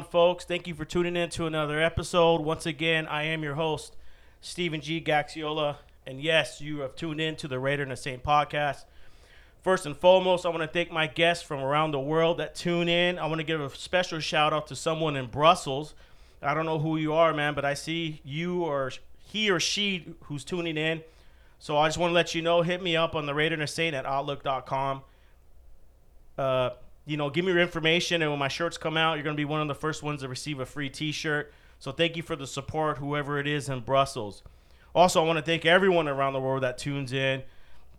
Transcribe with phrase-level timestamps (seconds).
[0.00, 0.46] On, folks?
[0.46, 2.40] Thank you for tuning in to another episode.
[2.40, 3.96] Once again, I am your host,
[4.40, 4.98] Steven G.
[4.98, 5.76] Gaxiola.
[6.06, 8.84] And yes, you have tuned in to the Raider and the Saint podcast.
[9.60, 12.88] First and foremost, I want to thank my guests from around the world that tune
[12.88, 13.18] in.
[13.18, 15.94] I want to give a special shout out to someone in Brussels.
[16.40, 20.14] I don't know who you are, man, but I see you or he or she
[20.24, 21.02] who's tuning in.
[21.58, 23.62] So I just want to let you know, hit me up on the Raider and
[23.62, 25.02] the Saint at outlook.com.
[26.38, 26.70] Uh,
[27.06, 29.44] you know, give me your information, and when my shirts come out, you're to be
[29.44, 31.52] one of the first ones to receive a free T-shirt.
[31.78, 34.42] So thank you for the support, whoever it is in Brussels.
[34.94, 37.42] Also, I want to thank everyone around the world that tunes in.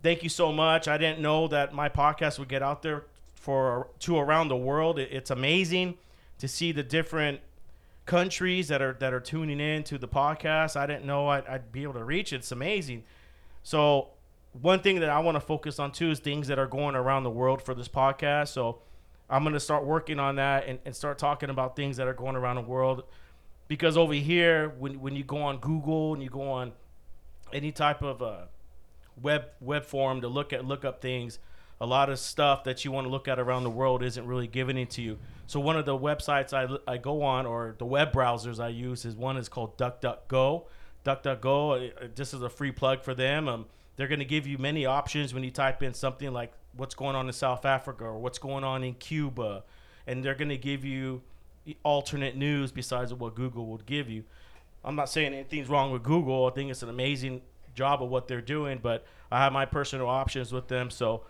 [0.04, 0.88] Thank you so much.
[0.88, 5.00] I didn't know that my podcast would get out there for to around the world.
[5.00, 5.98] It's amazing
[6.38, 7.40] to see the different
[8.06, 10.76] countries that are that are tuning in to the podcast.
[10.76, 12.38] I didn't know I'd, I'd be able to reach it.
[12.38, 13.04] It's amazing.
[13.64, 14.10] So
[14.60, 17.24] one thing that I want to focus on too is things that are going around
[17.24, 18.50] the world for this podcast.
[18.50, 18.80] So
[19.32, 22.36] I'm to start working on that and, and start talking about things that are going
[22.36, 23.04] around the world.
[23.70, 26.74] Because over here, when, when you go on Google and you go on
[27.54, 28.42] any type of uh,
[29.22, 31.40] web web forum to look at look up things,
[31.80, 34.48] a lot of stuff that you want to look at around the world isn't really
[34.48, 35.18] given it to you.
[35.48, 39.06] So one of the websites I, I go on or the web browsers I use
[39.06, 40.66] is one is called DuckDuckGo.
[41.06, 43.48] DuckDuckGo, uh, this is a free plug for them.
[43.48, 43.66] Um,
[44.02, 47.16] they're going to give you many options when you type in something like what's going
[47.16, 49.64] on in South Africa or what's going on in Cuba,
[50.08, 51.22] and they're going to give you
[51.84, 54.24] alternate news besides what Google would give you.
[54.84, 56.48] I'm not saying anything's wrong with Google.
[56.48, 57.44] I think it's an amazing
[57.76, 60.90] job of what they're doing, but I have my personal options with them.
[60.90, 61.22] So,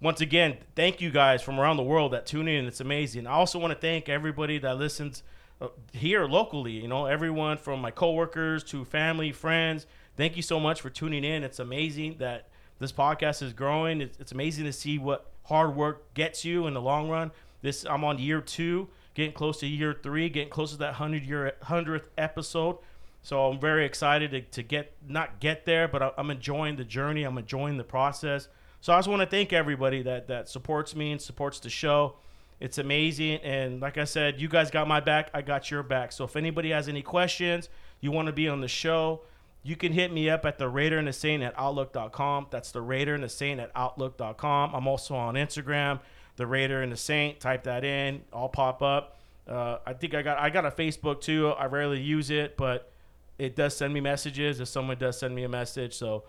[0.00, 2.66] once again, thank you guys from around the world that tune in.
[2.66, 3.26] It's amazing.
[3.26, 5.24] I also want to thank everybody that listens
[5.60, 6.70] uh, here locally.
[6.70, 9.88] You know, everyone from my coworkers to family, friends.
[10.16, 11.44] Thank you so much for tuning in.
[11.44, 14.00] It's amazing that this podcast is growing.
[14.00, 17.30] It's, it's amazing to see what hard work gets you in the long run.
[17.62, 21.24] This I'm on year two, getting close to year three, getting close to that hundred
[21.24, 22.78] year hundredth episode.
[23.22, 26.84] So I'm very excited to, to get not get there, but I, I'm enjoying the
[26.84, 27.24] journey.
[27.24, 28.48] I'm enjoying the process.
[28.80, 32.16] So I just want to thank everybody that that supports me and supports the show.
[32.58, 35.30] It's amazing, and like I said, you guys got my back.
[35.34, 36.10] I got your back.
[36.10, 37.68] So if anybody has any questions,
[38.00, 39.22] you want to be on the show,
[39.66, 42.46] you can hit me up at the Raider and the Saint at Outlook.com.
[42.50, 44.72] That's the Raider and the Saint at Outlook.com.
[44.72, 45.98] I'm also on Instagram,
[46.36, 47.40] the Raider and the Saint.
[47.40, 49.18] Type that in, I'll pop up.
[49.48, 51.48] Uh, I think I got I got a Facebook too.
[51.48, 52.92] I rarely use it, but
[53.38, 55.94] it does send me messages if someone does send me a message.
[55.94, 56.22] So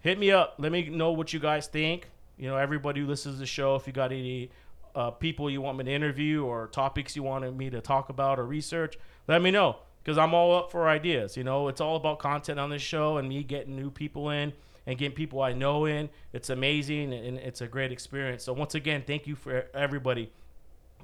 [0.00, 0.54] hit me up.
[0.58, 2.08] Let me know what you guys think.
[2.36, 4.50] You know, everybody who listens to the show, if you got any
[4.94, 8.38] uh, people you want me to interview or topics you wanted me to talk about
[8.38, 8.96] or research,
[9.26, 11.36] let me know because I'm all up for ideas.
[11.36, 14.52] You know, it's all about content on this show and me getting new people in
[14.86, 16.08] and getting people I know in.
[16.32, 18.44] It's amazing and it's a great experience.
[18.44, 20.32] So once again, thank you for everybody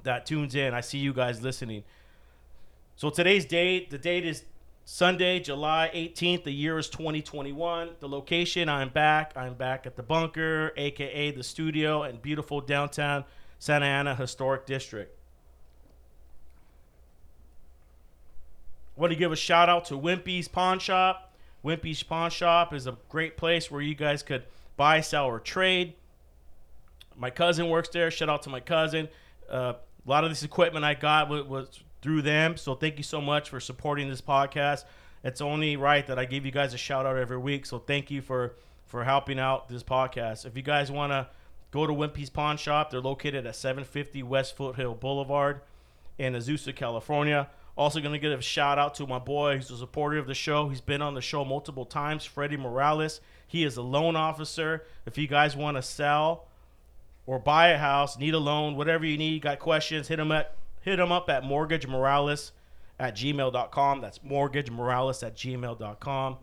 [0.03, 0.73] that tunes in.
[0.73, 1.83] I see you guys listening.
[2.95, 4.43] So today's date, the date is
[4.85, 6.43] Sunday, July 18th.
[6.43, 7.89] The year is 2021.
[7.99, 9.33] The location, I'm back.
[9.35, 13.25] I'm back at the bunker, aka the studio, in beautiful downtown
[13.59, 15.11] Santa Ana Historic District.
[18.95, 21.33] Want to give a shout out to Wimpy's Pawn Shop.
[21.63, 24.43] Wimpy's Pawn Shop is a great place where you guys could
[24.77, 25.93] buy, sell, or trade.
[27.17, 28.11] My cousin works there.
[28.11, 29.07] Shout out to my cousin.
[29.49, 29.73] Uh,
[30.05, 32.57] a lot of this equipment I got was, was through them.
[32.57, 34.83] So thank you so much for supporting this podcast.
[35.23, 37.65] It's only right that I give you guys a shout out every week.
[37.65, 38.53] So thank you for
[38.85, 40.45] for helping out this podcast.
[40.45, 41.27] If you guys want to
[41.71, 45.61] go to Wimpy's Pawn Shop, they're located at 750 West Foothill Boulevard
[46.19, 47.49] in Azusa, California.
[47.77, 50.33] Also, going to give a shout out to my boy who's a supporter of the
[50.33, 50.69] show.
[50.69, 53.19] He's been on the show multiple times, Freddie Morales.
[53.47, 54.85] He is a loan officer.
[55.05, 56.47] If you guys want to sell
[57.25, 60.55] or buy a house, need a loan, whatever you need, got questions, hit him at
[60.81, 62.53] hit him up at mortgage morales
[62.99, 64.01] at gmail.com.
[64.01, 66.37] That's mortgage morales at gmail.com.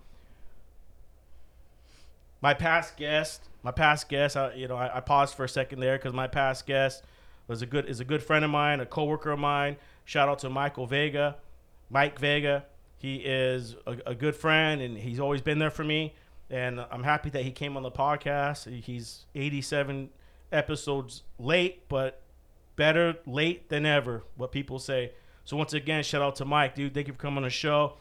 [2.42, 5.80] My past guest, my past guest, I, you know, I, I paused for a second
[5.80, 7.04] there because my past guest
[7.46, 9.76] was a good is a good friend of mine, a coworker of mine.
[10.04, 11.36] Shout out to Michael Vega,
[11.90, 12.64] Mike Vega.
[12.98, 16.14] He is a, a good friend and he's always been there for me.
[16.50, 18.70] And I'm happy that he came on the podcast.
[18.82, 20.10] He's 87
[20.52, 22.22] episodes late, but
[22.76, 24.22] better late than ever.
[24.36, 25.12] What people say.
[25.44, 26.94] So once again, shout out to Mike, dude.
[26.94, 27.94] Thank you for coming on the show.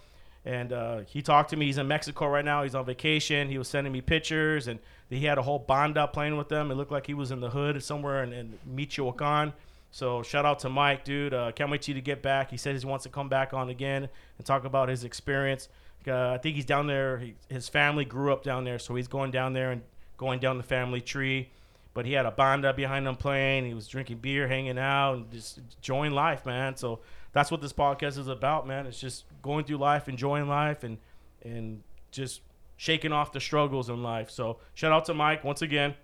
[0.44, 1.68] And uh, he talked to me.
[1.68, 2.64] He's in Mexico right now.
[2.64, 3.48] He's on vacation.
[3.50, 6.72] He was sending me pictures, and he had a whole banda playing with them.
[6.72, 9.54] It looked like he was in the hood somewhere in, in Michoacan.
[9.92, 11.34] So shout out to Mike, dude.
[11.34, 12.50] Uh, can't wait to you to get back.
[12.50, 14.08] He says he wants to come back on again
[14.38, 15.68] and talk about his experience.
[16.08, 17.20] Uh, I think he's down there.
[17.20, 19.82] He, his family grew up down there, so he's going down there and
[20.18, 21.50] going down the family tree.
[21.94, 23.66] But he had a banda behind him playing.
[23.66, 26.78] He was drinking beer, hanging out, and just enjoying life, man.
[26.78, 27.00] So
[27.34, 28.88] that's what this podcast is about, man.
[28.88, 30.98] It's just going through life, enjoying life, and
[31.44, 32.42] and just
[32.78, 34.30] shaking off the struggles in life.
[34.30, 35.96] So shout out to Mike once again.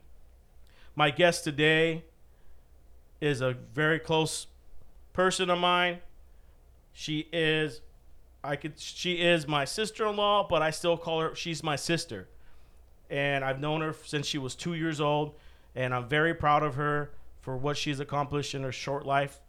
[0.95, 2.03] My guest today
[3.21, 4.47] is a very close
[5.13, 5.99] person of mine.
[6.93, 7.81] She is
[8.43, 12.27] I could she is my sister-in-law, but I still call her she's my sister.
[13.09, 15.35] And I've known her since she was 2 years old,
[15.75, 17.11] and I'm very proud of her
[17.41, 19.39] for what she's accomplished in her short life.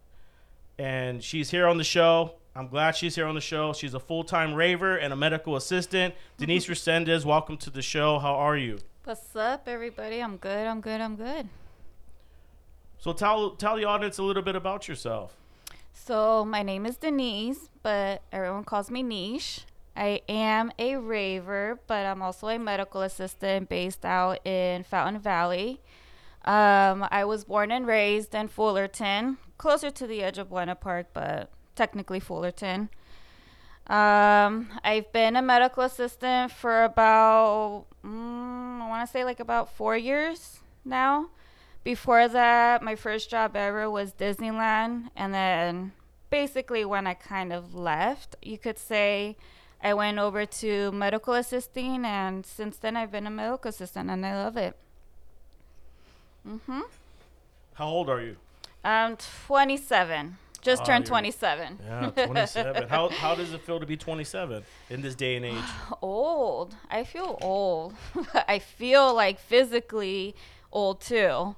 [0.77, 2.35] And she's here on the show.
[2.55, 3.73] I'm glad she's here on the show.
[3.73, 6.15] She's a full-time raver and a medical assistant.
[6.37, 8.19] Denise Resendez, welcome to the show.
[8.19, 8.79] How are you?
[9.03, 10.21] What's up, everybody?
[10.21, 10.67] I'm good.
[10.67, 11.01] I'm good.
[11.01, 11.49] I'm good.
[12.99, 15.35] So tell tell the audience a little bit about yourself.
[15.93, 19.61] So my name is Denise, but everyone calls me Neesh.
[19.95, 25.81] I am a raver, but I'm also a medical assistant based out in Fountain Valley.
[26.45, 31.07] Um, I was born and raised in Fullerton, closer to the edge of Buena Park,
[31.13, 32.89] but technically Fullerton.
[33.87, 39.75] Um, I've been a medical assistant for about, mm, I want to say like about
[39.75, 41.29] four years now.
[41.83, 45.09] Before that, my first job ever was Disneyland.
[45.15, 45.93] And then
[46.29, 49.37] basically, when I kind of left, you could say
[49.81, 52.05] I went over to medical assisting.
[52.05, 54.75] And since then, I've been a medical assistant and I love it.
[56.47, 56.81] Mm-hmm.
[57.73, 58.35] How old are you?
[58.83, 59.17] I'm
[59.47, 60.37] 27.
[60.61, 61.79] Just Oh, turned 27.
[61.85, 62.89] Yeah, 27.
[62.89, 65.63] how, how does it feel to be 27 in this day and age?
[66.01, 66.75] old.
[66.89, 67.93] I feel old.
[68.47, 70.35] I feel like physically
[70.71, 71.55] old too.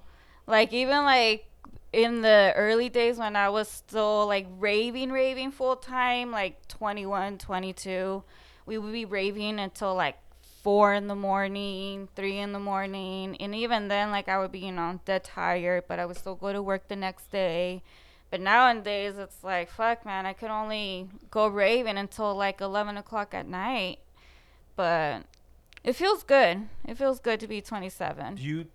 [0.47, 1.45] Like even like
[1.93, 7.37] in the early days when I was still like raving, raving full time, like 21,
[7.37, 8.23] 22,
[8.65, 10.17] we would be raving until like
[10.61, 13.35] four in the morning, three in the morning.
[13.37, 16.35] And even then, like I would be, you know, dead tired, but I would still
[16.35, 17.83] go to work the next day.
[18.29, 23.33] But nowadays, it's like, fuck, man, I could only go raving until like 11 o'clock
[23.33, 23.99] at night.
[24.77, 25.23] But
[25.83, 26.69] it feels good.
[26.87, 28.35] It feels good to be 27.
[28.35, 28.67] Do you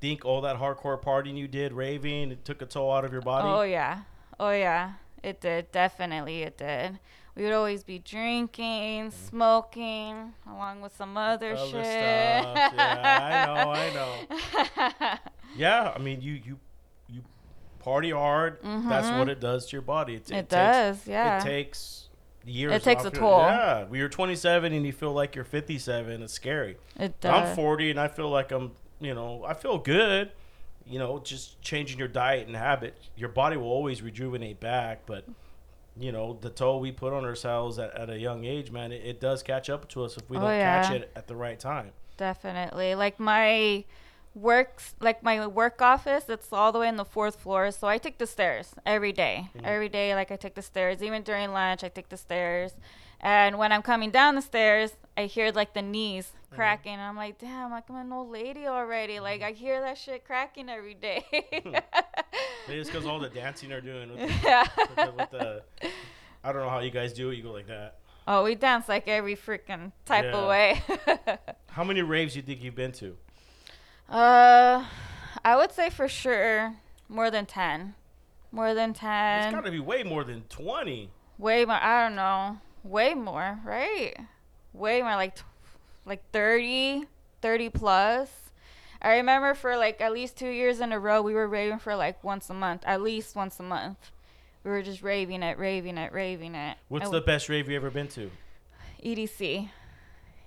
[0.00, 3.22] think all that hardcore partying you did, raving, it took a toll out of your
[3.22, 3.46] body?
[3.48, 4.00] Oh, yeah.
[4.38, 4.92] Oh, yeah.
[5.22, 5.72] It did.
[5.72, 6.98] Definitely, it did.
[7.34, 11.84] We would always be drinking, smoking, along with some other, Other shit.
[11.84, 15.18] Yeah, I know, I know.
[15.56, 16.58] Yeah, I mean, you you
[17.08, 17.22] you
[17.78, 18.58] party hard.
[18.62, 20.14] That's what it does to your body.
[20.16, 20.34] It, Mm-hmm.
[20.34, 21.38] It takes- does, yeah.
[21.40, 22.08] It takes
[22.44, 22.72] years.
[22.74, 23.38] It takes off a toll.
[23.40, 26.76] Yeah, when you're 27 and you feel like you're 57, it's scary.
[26.98, 27.50] It does.
[27.50, 30.30] I'm 40 and I feel like I'm, you know, I feel good.
[30.88, 35.00] You know, just changing your diet and habit, your body will always rejuvenate back.
[35.04, 35.24] But,
[35.98, 39.02] you know, the toll we put on ourselves at, at a young age, man, it,
[39.04, 41.58] it does catch up to us if we Oh, don't catch it at the right
[41.58, 41.90] time.
[42.16, 42.94] Definitely.
[42.94, 43.84] Like my
[44.34, 47.70] works like my work office, it's all the way in the fourth floor.
[47.72, 49.48] So I take the stairs every day.
[49.56, 49.66] Mm-hmm.
[49.66, 51.02] Every day like I take the stairs.
[51.02, 52.72] Even during lunch I take the stairs.
[53.20, 56.92] And when I'm coming down the stairs, I hear like the knees cracking.
[56.92, 59.18] And I'm like, damn, like I'm an old lady already.
[59.20, 61.24] Like I hear that shit cracking every day.
[61.32, 64.66] Maybe it's because all the dancing they're doing with the, yeah.
[64.78, 65.62] with the, with the,
[66.44, 67.36] I don't know how you guys do it.
[67.36, 67.98] You go like that.
[68.28, 70.36] Oh, we dance like every freaking type Yeah.
[70.36, 70.82] of way.
[71.70, 73.16] How many raves do you think you've been to?
[74.08, 74.84] uh,
[75.44, 76.74] I would say for sure
[77.08, 77.94] more than 10.
[78.50, 79.44] More than 10.
[79.44, 81.10] It's got to be way more than 20.
[81.38, 81.76] way more.
[81.76, 82.58] I don't know.
[82.82, 84.14] Way more, right?
[84.76, 85.36] Way more, like,
[86.04, 87.04] like 30,
[87.42, 88.30] 30 plus.
[89.00, 91.94] I remember for like at least two years in a row, we were raving for
[91.94, 93.98] like once a month, at least once a month.
[94.64, 96.76] We were just raving it, raving it, raving it.
[96.88, 98.30] What's And the best rave you ever been to?
[99.04, 99.68] EDC?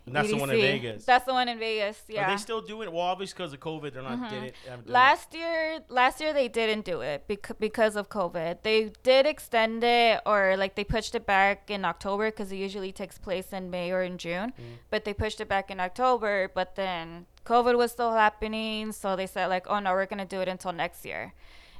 [0.09, 1.05] And that's the one in Vegas.
[1.05, 2.01] That's the one in Vegas.
[2.07, 2.25] Yeah.
[2.25, 2.93] Are they still doing it?
[2.93, 4.33] Well, obviously because of COVID, they're not mm-hmm.
[4.33, 4.55] did it.
[4.67, 4.91] haven't it.
[4.91, 8.63] Last year, last year they didn't do it because because of COVID.
[8.63, 12.91] They did extend it, or like they pushed it back in October because it usually
[12.91, 14.51] takes place in May or in June.
[14.51, 14.73] Mm-hmm.
[14.89, 16.49] But they pushed it back in October.
[16.53, 20.41] But then COVID was still happening, so they said like, oh no, we're gonna do
[20.41, 21.33] it until next year,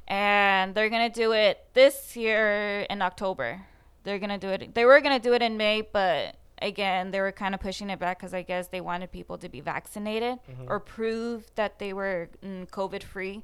[0.08, 3.66] and they're gonna do it this year in October.
[4.04, 4.76] They're gonna do it.
[4.76, 8.00] They were gonna do it in May, but again, they were kind of pushing it
[8.00, 12.30] back because I guess they wanted people to be vaccinated or prove that they were
[12.44, 13.44] mm, COVID free.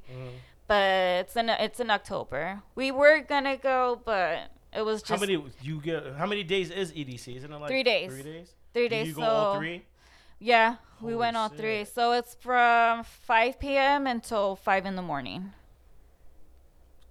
[0.68, 2.62] But it's in it's in October.
[2.74, 6.14] We were gonna go, but it was just how many you get?
[6.16, 7.36] How many days is EDC?
[7.36, 8.12] Isn't it like Three days.
[8.12, 8.54] Three days.
[8.74, 9.08] three Did days.
[9.08, 9.84] You go all three.
[10.40, 11.84] yeah, we Holy went all three.
[11.84, 14.06] So it's from 5 p.m.
[14.06, 15.52] until 5 in the morning.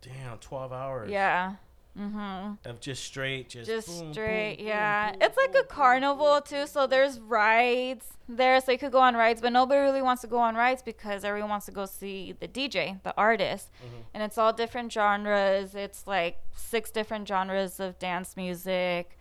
[0.02, 1.10] Damn, twelve hours.
[1.10, 1.56] Yeah.
[1.98, 2.68] Mm-hmm.
[2.70, 5.12] Of just straight, just Just boom, straight, boom, yeah.
[5.12, 9.16] boom, it's like a carnival too, so there's rides there, so you could go on
[9.16, 12.34] rides, but nobody really wants to go on rides because everyone wants to go see
[12.40, 14.02] the DJ, the artist, Mm-hmm.
[14.14, 15.74] and it's all different genres.
[15.76, 19.18] It's like six different genres of dance music,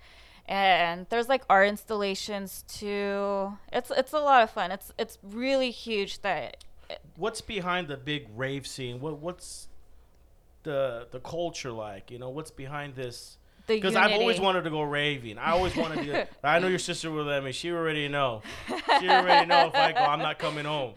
[0.47, 3.57] and there's like art installations too.
[3.73, 4.73] It's it's a lot of fun.
[4.73, 6.23] It's it's really huge.
[6.23, 6.57] That
[7.17, 9.01] What's behind the big rave scene?
[9.01, 9.69] What what's
[10.65, 12.11] the the culture like?
[12.11, 13.39] You know, what's behind this?
[13.67, 15.39] Because I've always wanted to go raving.
[15.39, 16.29] I always wanted to.
[16.45, 17.53] I know your sister will let me.
[17.53, 18.43] She already know.
[18.69, 20.93] She already know if I go, I'm not coming home.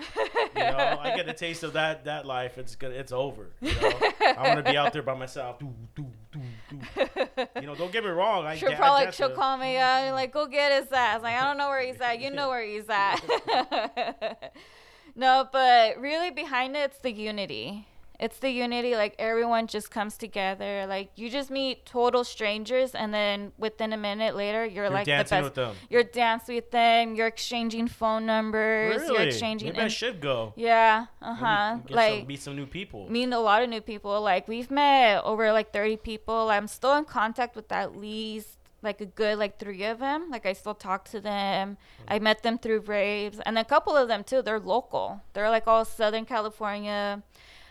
[0.53, 2.57] You know, I get a taste of that that life.
[2.57, 3.47] It's gonna, it's over.
[3.61, 3.99] You know,
[4.37, 5.59] I want to be out there by myself.
[5.59, 7.47] Do, do, do, do.
[7.61, 8.45] You know, don't get me wrong.
[8.45, 11.21] I She'll I probably dance she'll call me uh, and like go get his ass.
[11.21, 12.19] Like I don't know where he's at.
[12.19, 14.53] You know where he's at.
[15.15, 17.87] no, but really behind it, it's the unity.
[18.19, 18.95] It's the unity.
[18.95, 20.85] Like everyone just comes together.
[20.87, 25.05] Like you just meet total strangers, and then within a minute later, you're, You're like
[25.05, 25.75] dancing the with them.
[25.89, 27.13] You're dancing with them.
[27.15, 29.03] You're exchanging phone numbers.
[29.03, 29.27] You're Really?
[29.27, 29.67] exchanging.
[29.73, 30.53] Maybe I should go.
[30.55, 31.05] yeah.
[31.21, 31.75] Uh Maybe huh.
[31.75, 33.07] get some- Like meet some new people.
[33.09, 34.19] meet a lot of new people.
[34.21, 36.49] Like we've met over like 30 people.
[36.49, 40.29] I'm still in contact with at least like a good like three of them.
[40.31, 41.77] Like I still talk to them.
[42.07, 44.41] I met them through raves, and a couple of them too.
[44.41, 45.21] They're local.
[45.33, 47.21] They're like all Southern California.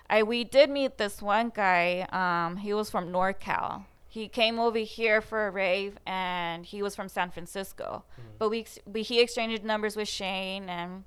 [0.09, 2.07] I we did meet this one guy.
[2.11, 3.85] Um, he was from NorCal.
[4.09, 8.05] He came over here for a rave, and he was from San Francisco.
[8.39, 11.05] But we, we he exchanged numbers with Shane, and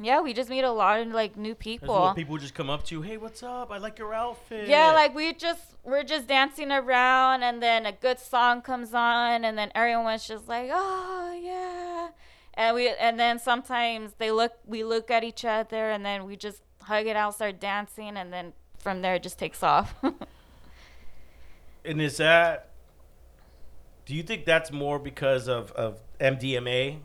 [0.00, 2.12] yeah, we just meet a lot of like new people.
[2.14, 3.02] people just come up to you.
[3.02, 3.70] Hey, what's up?
[3.70, 4.68] I like your outfit.
[4.68, 9.44] Yeah, like we just we're just dancing around, and then a good song comes on,
[9.44, 12.08] and then everyone's just like, "Oh yeah,"
[12.54, 16.36] and we and then sometimes they look, we look at each other, and then we
[16.36, 19.94] just hug it out, start dancing, and then from there it just takes off.
[21.84, 22.68] And is that?
[24.04, 26.98] Do you think that's more because of of MDMA?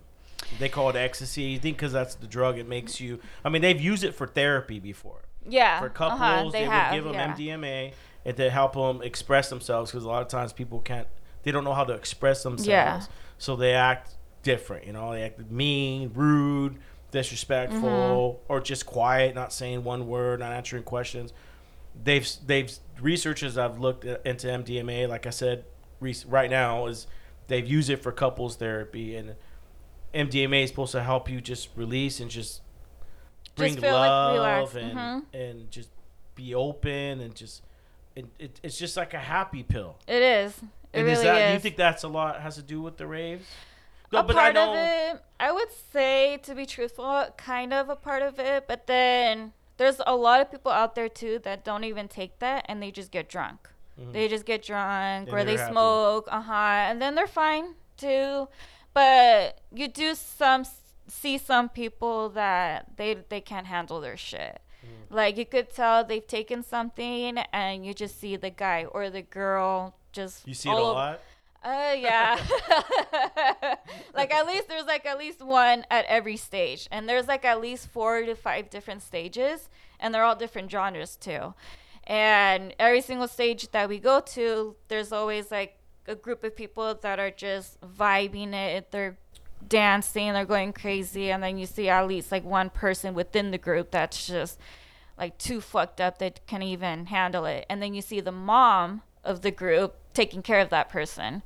[0.60, 1.44] They call it ecstasy.
[1.44, 3.20] You think because that's the drug, it makes you.
[3.46, 5.22] I mean, they've used it for therapy before.
[5.48, 7.34] yeah, For couples, uh-huh, they, have, would give them yeah.
[7.34, 7.94] MDMA
[8.26, 11.08] and to help them express themselves because a lot of times people can't.
[11.44, 14.86] They don't know how to express themselves, so they act different.
[14.86, 16.78] You know, they act mean, rude,
[17.14, 17.80] disrespectful,
[18.44, 18.52] Mm-hmm.
[18.52, 21.32] or just quiet, not saying one word, not answering questions.
[22.04, 25.08] They've they've researchers I've looked into MDMA.
[25.08, 25.64] Like I said,
[26.28, 27.08] right now is
[27.48, 29.36] they've used it for couples therapy, and
[30.14, 32.62] MDMA is supposed to help you just release and just
[33.56, 34.76] bring like love relax.
[34.76, 35.24] and Mhm.
[35.34, 35.90] and just
[36.36, 37.62] be open and just
[38.16, 39.96] it, it, it's just like a happy pill.
[40.08, 40.52] It is.
[40.58, 40.64] It
[41.00, 41.48] and really is that is.
[41.50, 43.46] do you think that's a lot has to do with the raves?
[44.14, 47.90] No, a but I part of it i would say to be truthful kind of
[47.90, 51.66] a part of it but then there's a lot of people out there too that
[51.66, 53.70] don't even take that and they just get drunk
[54.12, 55.72] they just get drunk And or they happy.
[55.72, 58.48] smoke uh-huh and then they're fine too
[58.94, 60.66] but you do some
[61.08, 65.16] see some people that they they can't handle their shit Mm-hmm.
[65.16, 69.22] like you could tell they've taken something and you just see the guy or the
[69.22, 71.22] girl just you see it a lot.
[71.64, 72.40] Uh yeah.
[74.14, 76.88] like at least there's like at least one at every stage.
[76.92, 81.16] And there's like at least four to five different stages and they're all different genres
[81.16, 81.54] too.
[82.06, 85.78] And every single stage that we go to, there's always like
[86.08, 88.92] a group of people that are just vibing it.
[88.92, 89.18] They're
[89.68, 93.58] dancing, they're going crazy, and then you see at least like one person within the
[93.58, 94.60] group that's just
[95.18, 97.66] like too fucked up that can even handle it.
[97.70, 101.42] And then you see the mom of the group taking care of that person.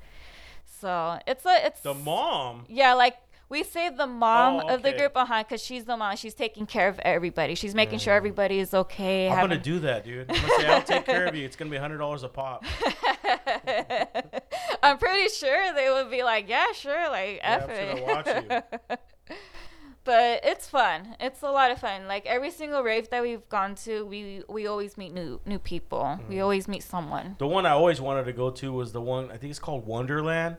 [0.80, 2.66] So it's a it's The mom.
[2.70, 3.18] yeah, like
[3.50, 6.16] We say the mom Oh, of the group, uh huh, because she's the mom.
[6.18, 7.56] She's taking care of everybody.
[7.56, 9.30] She's making sure everybody is okay.
[9.30, 10.30] I'm gonna do that, dude.
[10.30, 11.46] I'm gonna say I'll take care of you.
[11.46, 12.66] It's gonna be hundred dollars a pop.
[14.84, 17.76] I'm pretty sure they would be like, yeah, sure, like Yeah, F I'm it.
[17.76, 19.00] just gonna watch
[20.08, 21.16] but it's fun.
[21.20, 22.08] It's a lot of fun.
[22.08, 26.00] Like every single rave that we've gone to, we we always meet new new people.
[26.00, 26.30] Mm-hmm.
[26.30, 27.36] We always meet someone.
[27.38, 29.86] The one I always wanted to go to was the one I think it's called
[29.86, 30.56] Wonderland.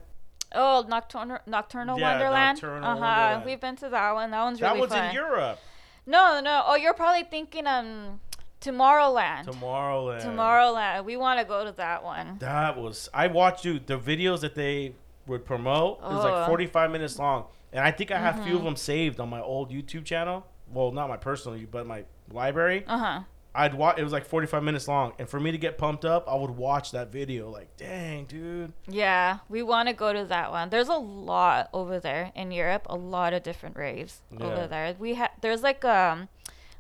[0.55, 2.57] Oh, Nocturnal Nocturnal Yeah, Wonderland.
[2.63, 3.01] Nocturnal uh huh.
[3.01, 3.45] Wonderland.
[3.47, 4.31] We've been to that one.
[4.31, 4.91] That one's That really fun.
[4.91, 5.59] That one's in Europe.
[6.07, 6.63] No, no.
[6.67, 8.21] Oh, you're probably thinking um
[8.61, 9.47] Tomorrowland.
[9.47, 10.23] Tomorrowland.
[10.23, 11.05] Tomorrowland.
[11.05, 12.37] We want to go to that one.
[12.41, 14.95] That was I watched you the videos that they
[15.27, 15.99] would promote.
[15.99, 16.47] It was like Oh.
[16.47, 18.47] 45 minutes long, and I think I have a Mm-hmm.
[18.49, 20.47] few of them saved on my old YouTube channel.
[20.73, 22.85] Well, not my personal, but my library.
[22.87, 23.21] Uh huh.
[23.55, 23.99] I'd watch.
[23.99, 26.51] It was like 45 minutes long, and for me to get pumped up, I would
[26.51, 27.51] watch that video.
[27.51, 28.73] Like, dang, dude.
[28.87, 30.69] Yeah, we want to go to that one.
[30.71, 32.83] There's a lot over there in Europe.
[32.89, 34.45] A lot of different raves Yeah.
[34.47, 34.95] over there.
[34.99, 36.29] We have there's like um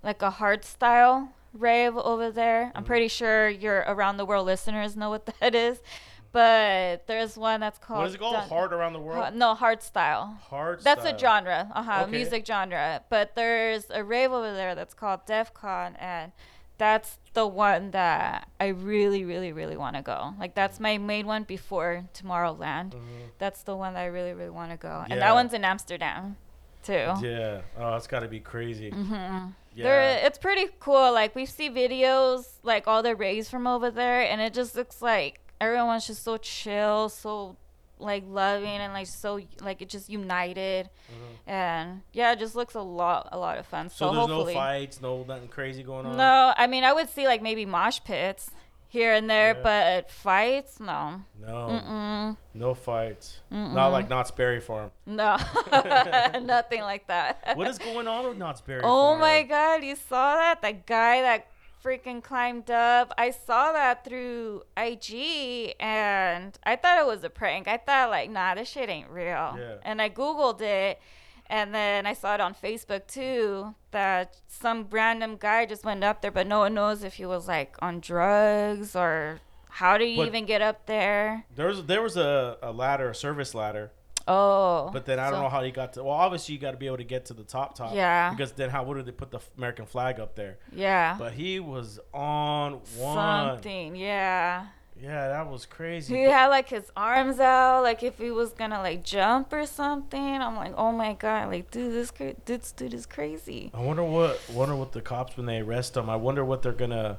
[0.04, 2.66] like a hard style rave over there.
[2.66, 2.78] Mm-hmm.
[2.78, 5.80] I'm pretty sure your around the world listeners know what that is.
[6.32, 8.34] But there's one that's called What is it called?
[8.34, 9.34] Dun- Hard around the world.
[9.34, 10.38] no, hard style.
[10.50, 10.80] Hard.
[10.80, 10.94] Style?
[10.94, 11.16] That's style.
[11.16, 12.10] a genre, uh huh, Okay.
[12.12, 13.02] music genre.
[13.08, 16.32] But there's a rave over there that's called Defqon, and
[16.76, 20.34] that's the one that I really, really, really want to go.
[20.38, 22.94] Like that's my main one before Tomorrowland.
[23.38, 25.20] That's the one that I really, really want to go, and Mm-hmm.
[25.20, 26.36] That one's in Amsterdam,
[26.82, 26.92] too.
[27.22, 27.62] Yeah.
[27.78, 28.90] Oh, that's got to be crazy.
[28.90, 29.48] Mm-hmm.
[29.74, 29.84] Yeah.
[29.84, 31.12] There, it's pretty cool.
[31.12, 35.00] Like we see videos, like all the raves from over there, and it just looks
[35.00, 37.56] like everyone's just so chill, so
[38.00, 40.88] like loving, and like so like it just united,
[41.46, 43.86] and yeah, it just looks a lot, a lot of fun.
[43.86, 43.94] Mm-hmm.
[43.96, 46.16] so So, there's hopefully, no fights, no nothing crazy going on.
[46.16, 48.50] no, I mean I would see like maybe mosh pits
[48.90, 49.62] here and there, Yeah.
[49.62, 51.46] but fights, no, No.
[51.48, 52.36] Mm-mm.
[52.54, 53.40] No fights.
[53.50, 54.90] Not like Knott's Berry Farm.
[55.04, 55.36] no,
[56.42, 57.52] nothing like that.
[57.56, 59.20] What is going on with Knott's Berry Oh Farm?
[59.20, 60.62] my god, you saw that?
[60.62, 61.48] That guy that
[61.88, 63.12] freaking climbed up.
[63.16, 67.66] I saw that through IG and I thought it was a prank.
[67.66, 69.56] I thought like, nah, this shit ain't real.
[69.58, 69.76] Yeah.
[69.82, 71.00] And I googled it
[71.46, 76.20] and then I saw it on Facebook too that some random guy just went up
[76.20, 80.18] there but no one knows if he was like on drugs or how do you
[80.18, 81.44] But- even get up there?
[81.54, 83.92] There was there was a, a ladder, a service ladder,
[84.28, 84.90] Oh.
[84.92, 86.04] but then I don't so- know how he got to.
[86.04, 87.94] Well, obviously you got to be able to get to the top top.
[87.94, 88.30] Yeah.
[88.30, 90.58] Because then how would they put the American flag up there?
[90.72, 91.16] Yeah.
[91.18, 93.14] But he was on one.
[93.54, 93.96] Something.
[93.96, 94.66] Yeah.
[95.00, 96.16] Yeah, that was crazy.
[96.16, 100.20] He had like his arms out, like if he was gonna like jump or something.
[100.20, 103.70] I'm like, oh my god, like dude, this cra- this dude is crazy.
[103.72, 106.10] I wonder what wonder what the cops when they arrest him.
[106.10, 107.18] I wonder what they're gonna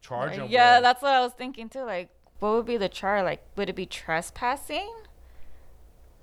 [0.00, 0.46] charge him.
[0.48, 0.84] yeah, with.
[0.84, 1.82] that's what I was thinking too.
[1.82, 3.24] Like, what would be the charge?
[3.24, 4.92] Like, would it be trespassing?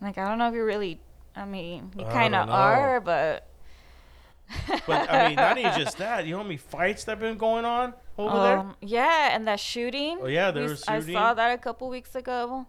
[0.02, 1.00] Like, I don't know if you really.
[1.36, 3.48] I mean, you kind of are, but.
[4.86, 6.26] But I mean, not even just that.
[6.26, 8.58] You know how many fights that have been going on over there?
[8.58, 10.20] Um, yeah, and that shooting.
[10.22, 11.14] Oh, yeah, there we was s- I shooting.
[11.16, 12.66] saw that a couple weeks ago.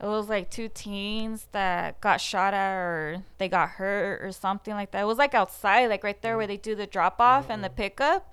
[0.00, 4.74] It was like two teens that got shot at or they got hurt or something
[4.74, 5.02] like that.
[5.02, 7.70] It was like outside, like right there where they do the drop off and the
[7.70, 8.32] pickup.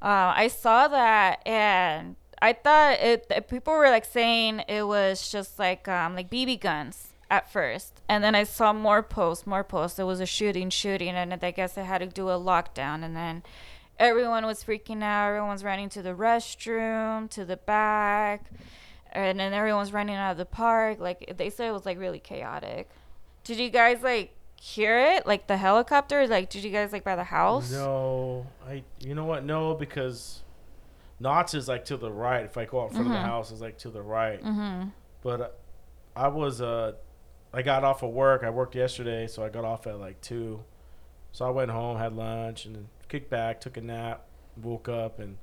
[0.00, 3.46] Uh, I saw that and I thought it.
[3.48, 8.22] People were like saying it was just like um, like BB guns at first, and
[8.22, 9.98] then I saw more posts, more posts.
[9.98, 13.16] It was a shooting, shooting, and I guess they had to do a lockdown, and
[13.16, 13.42] then
[13.98, 15.28] everyone was freaking out.
[15.28, 18.50] Everyone's running to the restroom, to the back,
[19.12, 21.00] and then everyone's running out of the park.
[21.00, 22.90] Like they said, it was like really chaotic.
[23.44, 25.26] Did you guys like hear it?
[25.26, 26.26] Like the helicopter?
[26.26, 27.72] Like did you guys like by the house?
[27.72, 28.84] No, I.
[29.00, 29.44] You know what?
[29.44, 30.42] No, because
[31.18, 32.44] Knott's is like to the right.
[32.44, 34.42] If I go out in front of the house, it's like to the right.
[34.42, 34.88] Mm-hmm.
[35.22, 35.48] But uh,
[36.14, 36.92] I was uh,
[37.56, 38.44] I got off of work.
[38.44, 40.62] I worked yesterday, so I got off at like two.
[41.32, 44.26] So I went home, had lunch, and then kicked back, took a nap,
[44.62, 45.38] woke up, and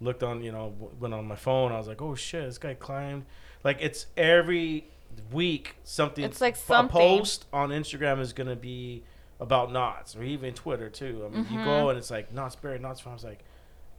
[0.00, 0.42] looked on.
[0.42, 1.72] You know, went on my phone.
[1.72, 3.26] I was like, oh shit, this guy climbed.
[3.64, 4.86] Like it's every
[5.32, 6.24] week something.
[6.24, 6.96] It's like something.
[6.96, 9.02] a post on Instagram is gonna be
[9.40, 11.24] about Knott's, or even Twitter too.
[11.26, 11.64] I mean, you Mm-hmm.
[11.64, 13.14] go and it's like Knott's Berry, knots found.
[13.14, 13.40] I was like.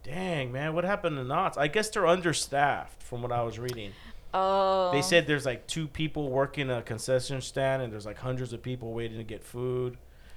[0.02, 1.58] Dang man, what happened to Knott's?
[1.58, 3.92] I guess they're understaffed, from what I was reading.
[4.32, 4.90] Oh.
[4.92, 8.62] They said there's like two people working a concession stand, and there's like hundreds of
[8.62, 9.96] people waiting to get food.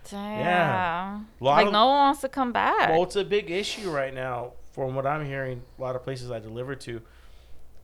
[0.09, 1.27] Damn.
[1.39, 2.89] Lot Like of- no one wants to come back.
[2.89, 5.61] Well, it's a big issue right now, from what I'm hearing.
[5.77, 7.01] A lot of places I deliver to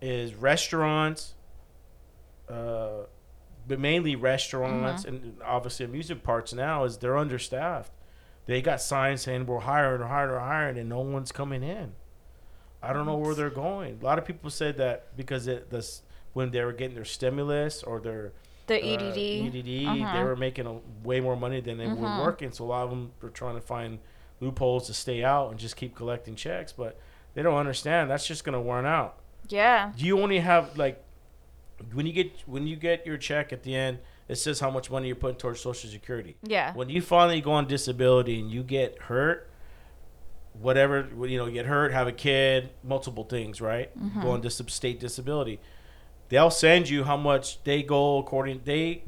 [0.01, 1.35] is restaurants,
[2.49, 3.03] uh,
[3.67, 6.53] but mainly restaurants, and obviously amusement parks.
[6.53, 7.91] Now is they're understaffed.
[8.47, 11.93] They got signs saying we're hiring, hiring, hiring, and no one's coming in.
[12.81, 13.99] I don't know where they're going.
[14.01, 16.01] A lot of people said that because it this
[16.33, 18.31] when they were getting their stimulus or their
[18.67, 19.17] The uh, EDD.
[19.47, 20.23] EDD, they Uh-huh.
[20.23, 22.21] were making a, way more money than they were Mhm.
[22.23, 22.51] working.
[22.51, 23.99] So a lot of them were trying to find
[24.39, 26.71] loopholes to stay out and just keep collecting checks.
[26.71, 26.97] But
[27.33, 29.17] they don't understand that's just gonna wear out.
[29.49, 29.91] Yeah.
[29.97, 31.03] Do you only have like
[31.93, 33.99] when you get when you get your check at the end?
[34.27, 36.35] It says how much money you're putting towards Social Security.
[36.43, 36.71] Yeah.
[36.75, 39.48] When you finally go on disability and you get hurt,
[40.53, 43.97] whatever you know, get hurt, have a kid, multiple things, right?
[43.97, 44.21] Mm-hmm.
[44.21, 45.59] Go on dis- state disability.
[46.29, 49.03] They'll send you how much they go according they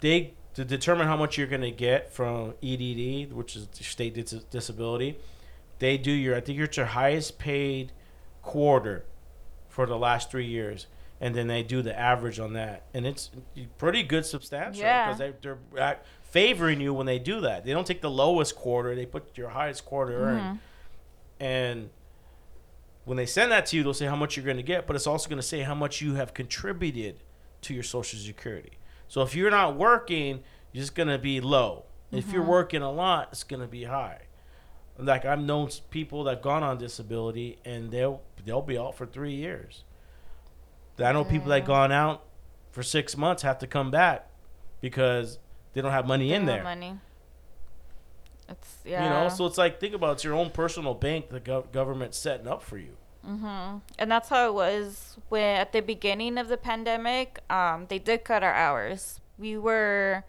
[0.00, 5.18] they to determine how much you're gonna get from EDD, which is state dis- disability.
[5.78, 7.92] They do your I think it's your highest paid
[8.42, 9.04] quarter
[9.68, 10.86] for the last three years,
[11.20, 13.30] and then they do the average on that, and it's
[13.78, 15.06] pretty good substantial Yeah.
[15.06, 15.58] because they, they're
[16.34, 17.64] favoring you when they do that.
[17.64, 20.24] They don't take the lowest quarter; they put your highest quarter Mm-hmm.
[20.46, 20.58] earned,
[21.38, 21.90] and
[23.04, 24.96] when they send that to you, they'll say how much you're going to get, but
[24.96, 27.16] it's also going to say how much you have contributed
[27.62, 28.72] to your Social Security.
[29.08, 30.42] So if you're not working,
[30.72, 31.84] you're just going to be low.
[32.10, 34.22] If you're working a lot, it's going to be high.
[34.98, 39.34] Like I've known people that gone on disability and they'll they'll be out for three
[39.34, 39.82] years.
[40.98, 42.22] I know people that gone out
[42.70, 44.28] for six months have to come back
[44.80, 45.38] because
[45.74, 46.62] they don't have money in They there.
[46.64, 46.98] Money.
[48.48, 49.04] It's yeah.
[49.04, 51.72] You know, so it's like think about it, it's your own personal bank the gov-
[51.72, 52.96] government's setting up for you.
[53.24, 57.40] hmm And that's how it was when at the beginning of the pandemic.
[57.50, 59.20] Um, they did cut our hours.
[59.38, 60.24] We were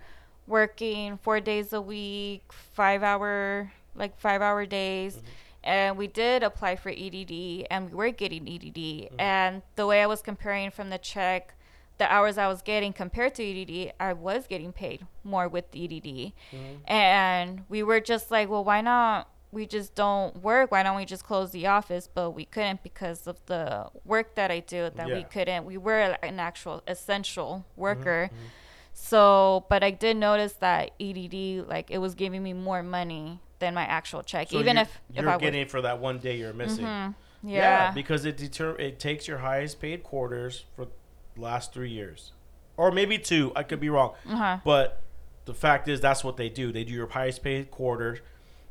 [0.47, 5.21] working four days a week, five hour like five hour days,
[5.63, 9.09] and we did apply for EDD, and we were getting EDD.
[9.19, 11.54] And the way I was comparing from the check,
[11.97, 16.03] the hours I was getting compared to EDD, I was getting paid more with EDD.
[16.03, 16.91] Mm-hmm.
[16.91, 19.29] And we were just like, well, why not?
[19.51, 20.71] We just don't work.
[20.71, 22.09] Why don't we just close the office?
[22.13, 24.89] But we couldn't because of the work that I do.
[24.93, 25.63] That we couldn't.
[25.63, 27.81] We were an actual essential mm-hmm.
[27.81, 28.29] worker.
[28.33, 28.45] Mm-hmm.
[28.93, 33.73] So, but I did notice that EDD, like, it was giving me more money than
[33.73, 36.37] my actual check, So even if if you're I getting it for that one day
[36.37, 36.85] you're missing.
[36.85, 37.13] was.
[37.43, 37.91] Yeah, Yeah.
[37.91, 40.87] because it deter it takes your highest paid quarters for
[41.37, 42.31] last three years,
[42.77, 43.51] or maybe two.
[43.55, 44.59] I could be wrong, uh-huh.
[44.63, 45.01] but
[45.45, 46.71] the fact is that's what they do.
[46.71, 48.19] They do your highest paid quarter,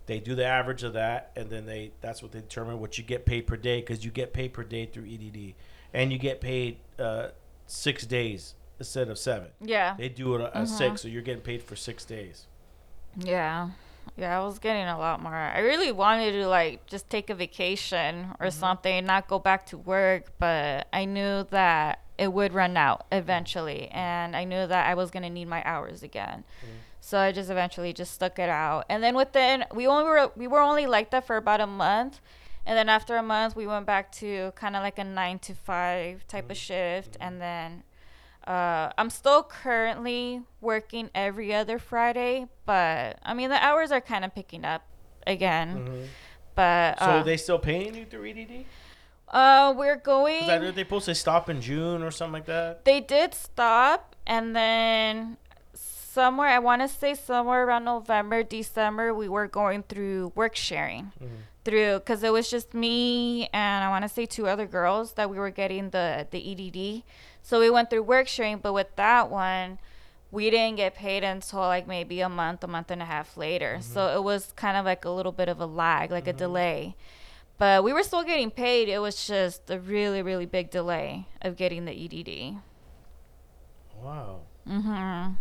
[0.06, 3.04] They do the average of that, and then they that's what they determine what you
[3.04, 5.54] get paid per day because you get paid per day through EDD,
[5.94, 7.28] and you get paid uh,
[7.66, 9.48] six days instead of seven.
[9.60, 9.94] Yeah.
[9.96, 10.66] They do it at Uh-huh.
[10.66, 12.46] six, so you're getting paid for six days.
[13.16, 13.70] Yeah.
[14.18, 15.32] Yeah, I was getting a lot more.
[15.34, 19.78] I really wanted to like just take a vacation or something, not go back to
[19.78, 24.94] work, but I knew that it would run out eventually and I knew that I
[24.94, 26.44] was going to need my hours again.
[27.00, 28.86] So I just eventually just stuck it out.
[28.88, 32.20] And then within we only were we were only like that for about a month.
[32.66, 35.54] And then after a month we went back to kind of like a 9 to
[35.54, 37.82] 5 type of shift and then
[38.46, 44.24] uh, I'm still currently working every other Friday, but I mean the hours are kind
[44.24, 44.82] of picking up
[45.26, 46.08] again.
[46.54, 48.64] But So uh, they still paying you through EDD?
[49.28, 50.48] Uh, we're going.
[50.48, 52.84] I they supposed to stop in June or something like that.
[52.84, 55.36] They did stop, and then
[55.74, 61.12] somewhere I want to say somewhere around November, December, we were going through work sharing.
[61.20, 61.34] Mm-hmm.
[61.64, 65.30] Through because it was just me and I want to say two other girls that
[65.30, 67.04] we were getting the the EDD,
[67.42, 68.58] so we went through work sharing.
[68.58, 69.78] But with that one,
[70.30, 73.78] we didn't get paid until like maybe a month, a month and a half later.
[73.78, 73.92] Mm-hmm.
[73.94, 76.38] So it was kind of like a little bit of a lag, like a mm-hmm.
[76.38, 76.96] delay.
[77.58, 78.88] But we were still getting paid.
[78.88, 82.56] It was just a really, really big delay of getting the EDD.
[84.02, 84.40] Wow.
[84.68, 85.34] Mm-hmm.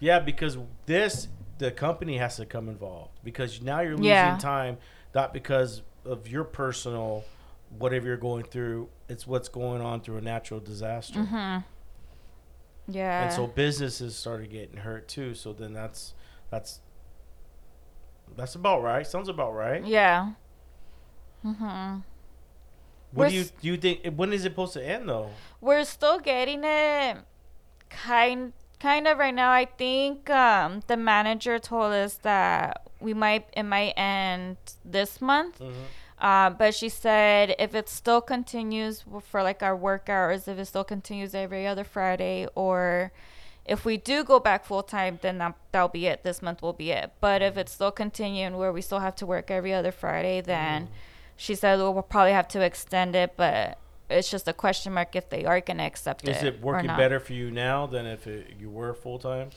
[0.00, 4.36] Yeah, because this the company has to come involved because now you're losing Yeah.
[4.38, 4.78] time,
[5.14, 7.24] not because of your personal
[7.78, 8.88] whatever you're going through.
[9.08, 11.58] It's what's going on through a natural disaster, Mm-hmm.
[12.92, 13.22] Yeah.
[13.24, 15.34] and so businesses started getting hurt too.
[15.34, 16.14] So then that's
[16.50, 16.80] that's
[18.36, 19.06] that's about right.
[19.06, 19.84] Sounds about right.
[19.86, 20.32] yeah.
[21.44, 21.98] Mm-hmm.
[23.12, 23.50] What We're do you do?
[23.62, 25.30] You think when is it supposed to end though?
[25.60, 27.18] We're still getting it
[27.90, 29.50] kind kind of right now.
[29.52, 35.60] I think um, the manager told us that we might it might end this month.
[35.60, 35.72] Mhm.
[36.18, 40.64] Uh, but she said if it still continues for like our work hours, if it
[40.64, 43.12] still continues every other Friday, or
[43.66, 46.22] if we do go back full time, then that, that'll be it.
[46.22, 47.12] This month will be it.
[47.20, 50.88] But if it's still continuing where we still have to work every other Friday, then
[51.36, 53.34] she said we'll probably have to extend it.
[53.36, 53.78] But
[54.10, 56.36] it's just a question mark if they are going to accept it.
[56.36, 56.46] Is it.
[56.46, 59.50] it or working better for you now than if it, you were full time?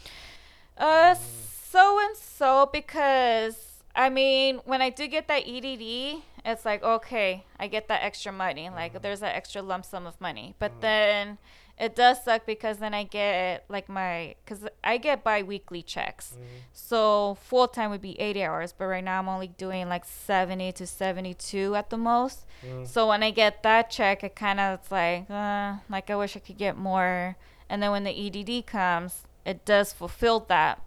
[0.77, 6.83] Uh, so and so because I mean, when I do get that EDD, it's like
[6.83, 8.69] okay, I get that extra money.
[8.69, 10.55] Like there's that extra lump sum of money.
[10.59, 11.37] But then
[11.79, 16.35] It does suck because then I get like my because I get bi-weekly checks.
[16.73, 20.71] So full time would be 80 hours, but right now I'm only doing like 70
[20.71, 22.45] to 72 at the most.
[22.85, 26.35] So when I get that check, it kind of it's like, uh, like I wish
[26.35, 27.37] I could get more.
[27.69, 30.81] And then when the EDD comes, it does fulfill that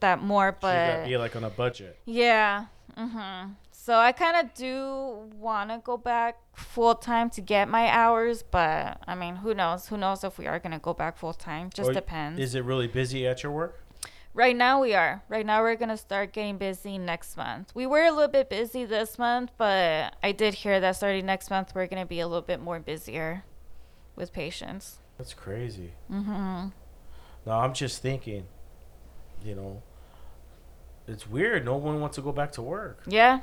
[0.00, 1.98] that more, So you gotta but be like on a budget.
[2.04, 2.66] yeah.
[2.96, 3.54] Mhm.
[3.88, 8.42] So I kind of do want to go back full time to get my hours,
[8.42, 9.88] but I mean, who knows?
[9.88, 11.70] Who knows if we are going to go back full time?
[11.72, 12.38] Just Or depends.
[12.38, 13.82] Is it really busy at your work?
[14.34, 15.22] Right now we are.
[15.30, 17.72] Right now we're going to start getting busy next month.
[17.74, 21.48] We were a little bit busy this month, but I did hear that starting next
[21.48, 23.44] month we're going to be a little bit more busier
[24.14, 24.98] with patients.
[25.16, 25.92] That's crazy.
[26.10, 26.72] Mhm.
[27.46, 28.48] No, I'm just thinking,
[29.42, 29.82] you know,
[31.06, 31.64] it's weird.
[31.64, 33.00] No one wants to go back to work.
[33.06, 33.40] Yeah.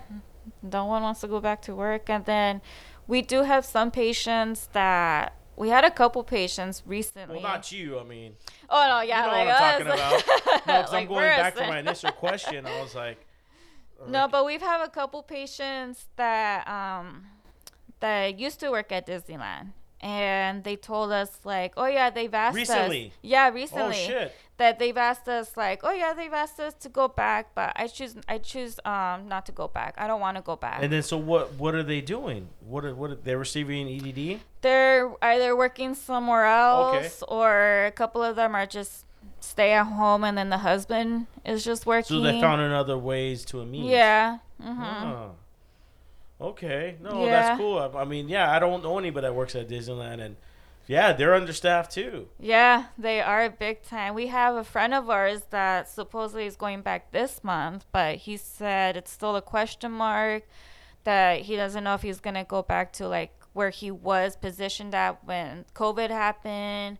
[0.62, 2.10] No one wants to go back to work.
[2.10, 2.62] And then
[3.08, 7.36] we do have some patients that we had a couple patients recently.
[7.36, 8.00] Well, not you.
[8.00, 8.36] I mean,
[8.70, 10.22] oh no, yeah, you know like what I'm us.
[10.22, 10.68] talking about.
[10.68, 12.66] No, 'cause I'm going back to my initial question.
[12.66, 13.20] I was like,
[14.08, 17.26] No, but we've had a couple patients that um
[18.00, 19.72] that used to work at Disneyland.
[20.06, 23.08] And they told us like, oh yeah, they've asked Recently?
[23.08, 23.14] us.
[23.24, 23.96] Yeah, oh recently.
[23.96, 24.36] shit.
[24.58, 27.88] That they've asked us like, oh yeah, they've asked us to go back, but I
[27.88, 29.96] choose I choose um not to go back.
[29.98, 30.84] I don't want to go back.
[30.84, 31.54] And then, so what?
[31.56, 32.50] What are they doing?
[32.60, 32.86] What?
[32.86, 33.10] Are, what?
[33.12, 34.42] Are, they're receiving EDD.
[34.62, 37.26] they're either working somewhere else okay.
[37.28, 39.06] or a couple of them are just
[39.40, 42.18] stay at home and then the husband is just working.
[42.18, 43.90] So they found another ways to a means.
[43.90, 44.38] Yeah.
[44.62, 45.30] hmm Ah.
[46.40, 46.96] Okay.
[47.02, 47.32] No, Yeah.
[47.32, 47.80] that's cool.
[47.80, 50.36] I, I mean, yeah, I don't know anybody that works at Disneyland, and
[50.88, 52.28] yeah, they're understaffed too.
[52.40, 54.14] Yeah, they are big time.
[54.14, 58.38] We have a friend of ours that supposedly is going back this month, but he
[58.38, 60.44] said it's still a question mark
[61.06, 64.36] that he doesn't know if he's going to go back to like where he was
[64.36, 66.98] positioned at when COVID happened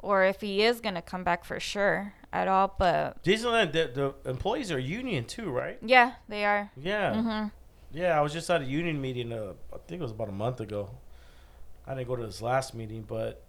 [0.00, 4.12] or if he is going to come back for sure at all, but Disneyland, the,
[4.24, 5.78] the employees are union too, right?
[5.82, 6.70] yeah, they are.
[6.76, 7.14] Yeah.
[7.14, 7.52] Mhm.
[7.94, 9.32] Yeah, I was just at a union meeting.
[9.32, 10.90] Uh, I think it was about a month ago.
[11.86, 13.42] I didn't go to this last meeting, but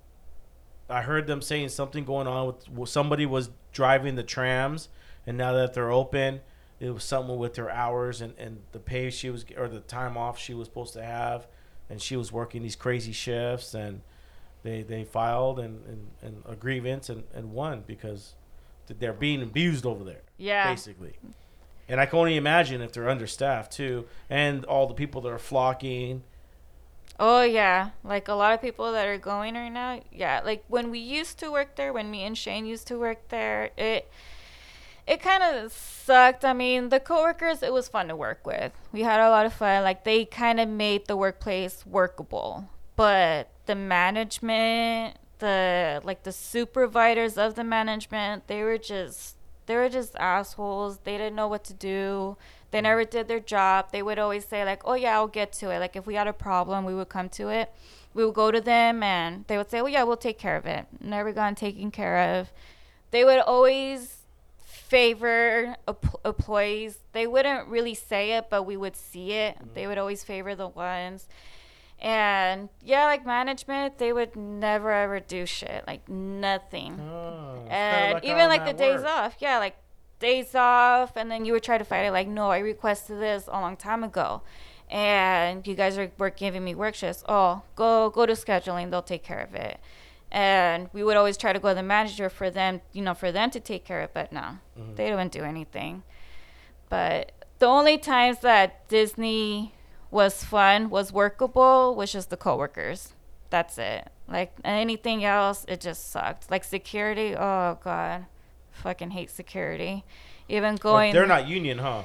[0.89, 4.89] I heard them saying something going on with well, somebody was driving the trams,
[5.25, 6.41] and now that they're open,
[6.79, 10.15] it was something with their hours and, and the pay she was or the time
[10.17, 11.47] off she was supposed to have,
[11.89, 14.01] and she was working these crazy shifts, and
[14.61, 18.35] they they filed and, and, and a grievance and, and won because
[18.99, 20.69] they're being abused over there Yeah.
[20.69, 21.13] basically.
[21.87, 25.39] And I can only imagine if they're understaffed too, and all the people that are
[25.39, 26.23] flocking.
[27.19, 30.01] Oh yeah, like a lot of people that are going right now.
[30.11, 33.29] Yeah, like when we used to work there, when me and Shane used to work
[33.29, 34.09] there, it
[35.07, 36.43] it kind of sucked.
[36.43, 38.71] I mean, the coworkers, it was fun to work with.
[38.91, 39.83] We had a lot of fun.
[39.83, 47.37] Like they kind of made the workplace workable, but the management, the like the supervisors
[47.37, 50.99] of the management, they were just they were just assholes.
[51.03, 52.37] They didn't know what to do.
[52.71, 53.91] They never did their job.
[53.91, 56.27] They would always say like, "Oh yeah, I'll get to it." Like if we had
[56.27, 57.71] a problem, we would come to it.
[58.13, 60.65] We would go to them and they would say, "Oh yeah, we'll take care of
[60.65, 62.51] it." Never gotten taken care of.
[63.11, 64.17] They would always
[64.85, 65.75] favor
[66.23, 66.99] employees.
[67.13, 69.55] They wouldn't really say it, but we would see it.
[69.55, 69.73] Mm-hmm.
[69.73, 71.27] They would always favor the ones.
[72.05, 75.83] And yeah, like management, they would never ever do shit.
[75.87, 79.09] Like nothing Oh, and like even like the days work.
[79.09, 79.75] off yeah like
[80.19, 83.47] days off and then you would try to fight it like no i requested this
[83.47, 84.41] a long time ago
[84.89, 89.01] and you guys are were giving me work shifts oh go go to scheduling they'll
[89.01, 89.77] take care of it
[90.31, 93.29] and we would always try to go to the manager for them you know for
[93.31, 94.95] them to take care of it but no Mm-hmm.
[94.95, 96.03] they don't do anything
[96.89, 99.74] but the only times that disney
[100.15, 103.13] was fun was workable was just the coworkers
[103.49, 108.25] that's it like anything else it just sucked like security oh god
[108.71, 110.03] fucking hate security
[110.47, 112.03] even But going they're not union, huh?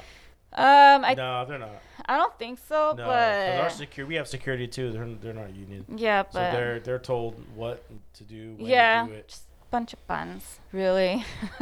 [0.53, 1.81] um i no, they're not.
[2.05, 4.91] i don't think so but our security, we have security too.
[4.91, 7.77] They're they're not union, yeah but so they're they're told what
[8.17, 8.55] to do.
[8.57, 9.27] When yeah to do it.
[9.29, 11.23] just a bunch of buns really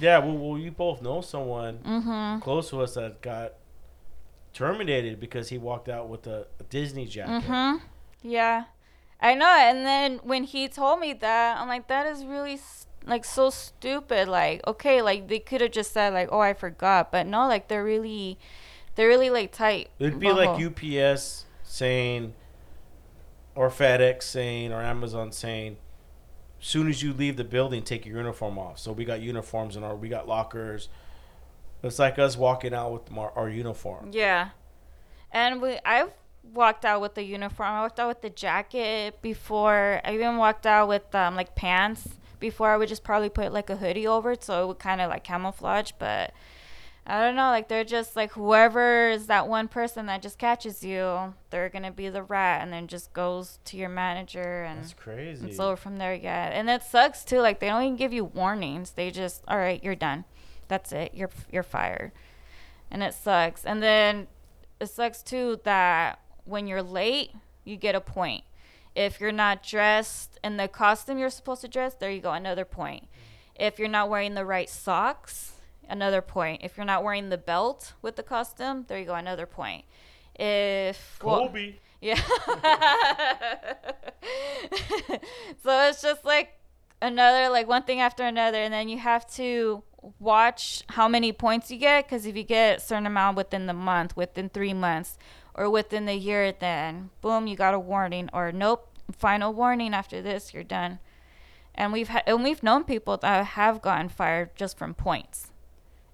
[0.00, 3.54] Yeah, well, well, you both know someone mhm close to us that got
[4.58, 7.48] terminated because he walked out with a, a Disney jacket.
[7.48, 7.80] Mhm.
[8.22, 8.64] Yeah,
[9.20, 9.46] I know.
[9.46, 12.58] And then when he told me that, I'm like, that is really
[13.06, 14.26] like so stupid.
[14.26, 17.68] Like, okay, like they could have just said like, oh, I forgot, but no, like
[17.68, 18.36] they're really,
[18.96, 19.90] they're really like tight.
[20.00, 20.60] It'd be like.
[20.60, 22.34] UPS saying,
[23.54, 25.76] or FedEx saying, or Amazon saying,
[26.58, 28.80] soon as you leave the building, take your uniform off.
[28.80, 30.88] So we got uniforms in our, we got lockers.
[31.82, 34.10] It's like us walking out with our, our uniform.
[34.12, 34.50] Yeah,
[35.30, 36.10] and we I've
[36.52, 37.68] walked out with the uniform.
[37.68, 40.00] I walked out with the jacket before.
[40.04, 42.08] I even walked out with um, like pants
[42.40, 42.70] before.
[42.70, 45.10] I would just probably put like a hoodie over it so it would kind of
[45.10, 45.92] like camouflage.
[45.98, 46.32] But
[47.06, 47.48] I don't know.
[47.50, 51.92] Like they're just like whoever is that one person that just catches you, they're gonna
[51.92, 54.80] be the rat, and then just goes to your manager and.
[54.80, 55.48] That's crazy.
[55.48, 56.50] It's over from there, yeah.
[56.52, 57.38] And it sucks too.
[57.38, 58.92] Like they don't even give you warnings.
[58.92, 60.24] They just, all right, you're done.
[60.68, 61.12] That's it.
[61.14, 62.12] You're you're fired.
[62.90, 63.64] And it sucks.
[63.64, 64.28] And then
[64.80, 67.32] it sucks too that when you're late,
[67.64, 68.44] you get a point.
[68.94, 72.64] If you're not dressed in the costume you're supposed to dress, there you go, another
[72.64, 73.06] point.
[73.54, 75.52] If you're not wearing the right socks,
[75.88, 76.62] another point.
[76.64, 79.84] If you're not wearing the belt with the costume, there you go, another point.
[80.34, 81.52] If well-
[82.00, 82.20] yeah.
[85.62, 86.54] so it's just like
[87.00, 89.82] another like one thing after another and then you have to
[90.18, 93.72] watch how many points you get because if you get a certain amount within the
[93.72, 95.18] month within three months
[95.54, 100.22] or within the year then boom you got a warning or nope final warning after
[100.22, 100.98] this you're done
[101.74, 105.50] and we've ha- and we've known people that have gotten fired just from points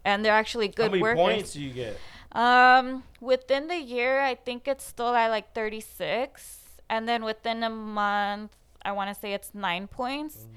[0.05, 1.99] and they're actually good How many workers points do you get?
[2.33, 6.59] um, within the year, I think it's still at like 36,
[6.91, 8.51] and then within a month,
[8.85, 10.37] I want to say it's nine points.
[10.37, 10.49] Mm.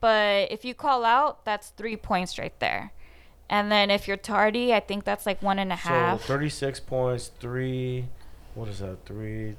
[0.00, 2.92] But if you call out, that's three points right there.
[3.48, 6.22] And then if you're tardy, I think that's like one and a half.
[6.22, 8.06] So 36 points, three.
[8.54, 9.04] What is that?
[9.06, 9.56] Three.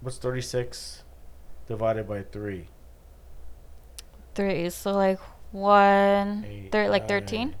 [0.00, 1.02] What's 36
[1.66, 2.68] divided by three?
[4.34, 5.18] Three, so like
[5.50, 7.54] one, Eight, thir- like 13,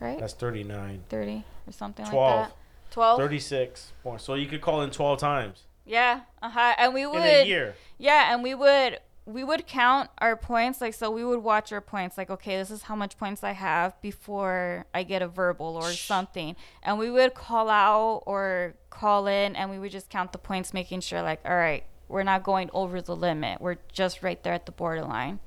[0.00, 0.18] right?
[0.18, 1.04] That's 39.
[1.08, 2.40] 30 or something 12.
[2.40, 2.56] like that.
[2.90, 3.18] 12.
[3.20, 4.24] 36 points.
[4.24, 6.74] So you could call in 12 times Yeah, uh huh.
[6.78, 7.16] And we would.
[7.18, 7.74] in a year.
[7.98, 11.80] Yeah, and we would we would count our points like so we would watch our
[11.80, 15.76] points like okay, this is how much points I have before I get a verbal
[15.76, 16.54] or something.
[16.82, 20.72] And we would call out or call in and we would just count the points
[20.72, 23.60] making sure like all right, we're not going over the limit.
[23.60, 25.40] We're just right there at the borderline.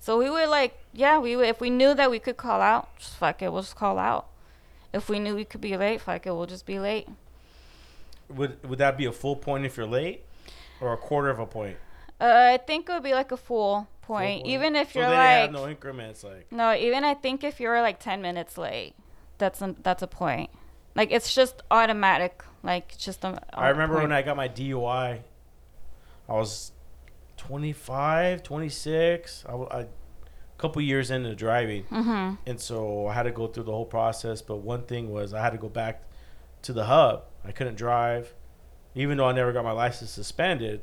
[0.00, 2.98] So we would like yeah, we would if we knew that we could call out,
[2.98, 4.26] just fuck it, we'll just call out.
[4.92, 7.06] If we knew we could be late, fuck it, we'll just be late.
[8.28, 10.24] Would would that be a full point if you're late,
[10.80, 11.76] or a quarter of a point?
[12.20, 14.46] Uh, I think it would be like a full Full point, point.
[14.46, 16.24] even if so you're like have no increments.
[16.24, 18.94] Like no, even I think if you're like ten minutes late,
[19.38, 20.50] that's a, that's a point.
[20.96, 22.42] Like it's just automatic.
[22.62, 23.40] Like just a.
[23.54, 25.20] I remember when I got my DUI,
[26.28, 26.72] I was
[27.36, 29.44] 25, 26.
[29.46, 29.86] I, w- I- a
[30.60, 32.34] couple years into driving, Mm-hmm.
[32.46, 34.42] and so I had to go through the whole process.
[34.42, 36.02] But one thing was I had to go back
[36.62, 37.22] to the hub.
[37.44, 38.34] I couldn't drive,
[38.96, 40.80] even though I never got my license suspended.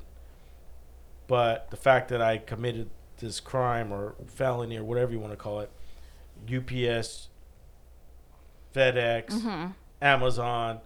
[1.27, 5.38] But the fact that I committed this crime or felony or whatever you want to
[5.38, 5.71] call it,
[6.43, 7.29] UPS,
[8.73, 9.67] FedEx, Mm-hmm.
[10.01, 10.79] Amazon.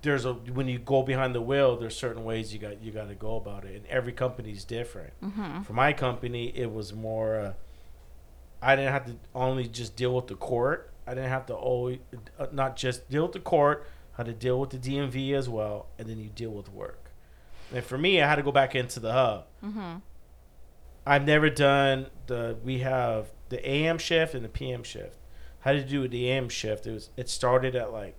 [0.00, 3.08] There's a when you go behind the wheel, there's certain ways you got you got
[3.08, 5.12] to go about it, and every company's different.
[5.22, 5.62] Mm-hmm.
[5.62, 7.36] For my company, it was more.
[7.38, 7.52] Uh,
[8.62, 10.90] I didn't have to only just deal with the court.
[11.06, 11.98] I didn't have to always
[12.38, 13.86] uh, not just deal with the court.
[14.14, 17.01] I had to deal with the DMV as well, and then you deal with work.
[17.72, 19.46] And for me, I had to go back into the hub.
[19.64, 19.96] Mm-hmm.
[21.06, 22.56] I've never done the.
[22.62, 25.18] We have the AM shift and the PM shift.
[25.60, 26.86] How to do with the AM shift?
[26.86, 27.10] It was.
[27.16, 28.16] It started at like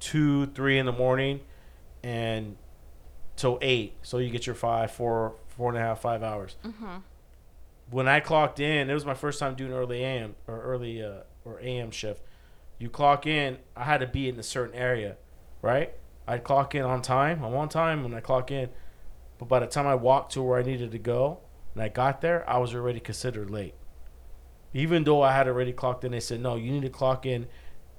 [0.00, 1.40] two, three in the morning,
[2.02, 2.56] and
[3.36, 3.94] till eight.
[4.02, 6.56] So you get your five, four, four and a half, five hours.
[6.64, 6.96] Mm-hmm.
[7.90, 11.22] When I clocked in, it was my first time doing early AM or early uh,
[11.44, 12.22] or AM shift.
[12.78, 13.58] You clock in.
[13.76, 15.16] I had to be in a certain area,
[15.62, 15.92] right?
[16.26, 17.44] I'd clock in on time.
[17.44, 18.68] I'm on time when I clock in.
[19.38, 21.38] But by the time I walked to where I needed to go
[21.74, 23.74] and I got there, I was already considered late.
[24.72, 27.46] Even though I had already clocked in, they said, no, you need to clock in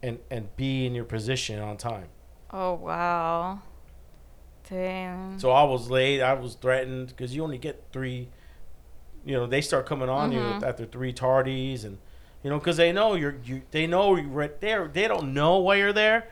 [0.02, 2.08] and, and be in your position on time.
[2.52, 3.60] Oh wow.
[4.70, 5.40] Damn.
[5.40, 6.22] So I was late.
[6.22, 8.30] I was threatened because you only get three.
[9.26, 10.64] You know, they start coming on you Mhm.
[10.64, 11.98] after three tardies, and
[12.44, 13.64] you know, because they know you're you.
[13.72, 14.88] They know you're right there.
[14.88, 16.30] They don't know why you're there,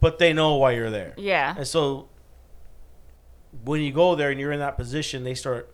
[0.00, 1.14] but they know why you're there.
[1.16, 1.54] yeah.
[1.56, 2.08] And so
[3.64, 5.72] when you go there and you're in that position, they start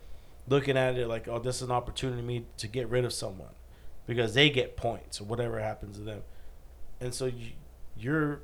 [0.49, 3.13] looking at it like, oh, this is an opportunity for me to get rid of
[3.13, 3.55] someone
[4.07, 6.23] because they get points or whatever happens to them.
[7.01, 7.49] And so you,
[7.97, 8.41] you're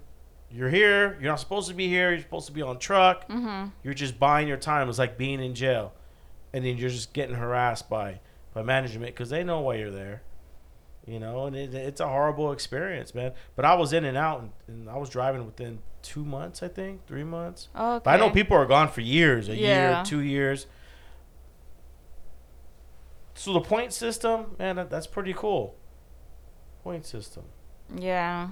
[0.51, 1.19] you're here.
[1.21, 2.11] You're not supposed to be here.
[2.11, 3.29] You're supposed to be on truck.
[3.29, 3.69] Mm-hmm.
[3.85, 4.89] You're just buying your time.
[4.89, 5.93] It's like being in jail,
[6.53, 8.21] and then you're just getting harassed by
[8.55, 10.23] by management because they know why you're there.
[11.09, 13.33] You know, and it, it's a horrible experience, man.
[13.57, 16.69] But I was in and out, and, and I was driving within two months, I
[16.69, 17.69] think, three months.
[17.75, 18.03] Okay.
[18.05, 19.97] But I know people are gone for years, a Yeah.
[19.97, 20.67] year, two years.
[23.35, 25.77] So the point system, man, that, that's pretty cool.
[26.83, 27.45] Point system.
[27.97, 28.49] Yeah.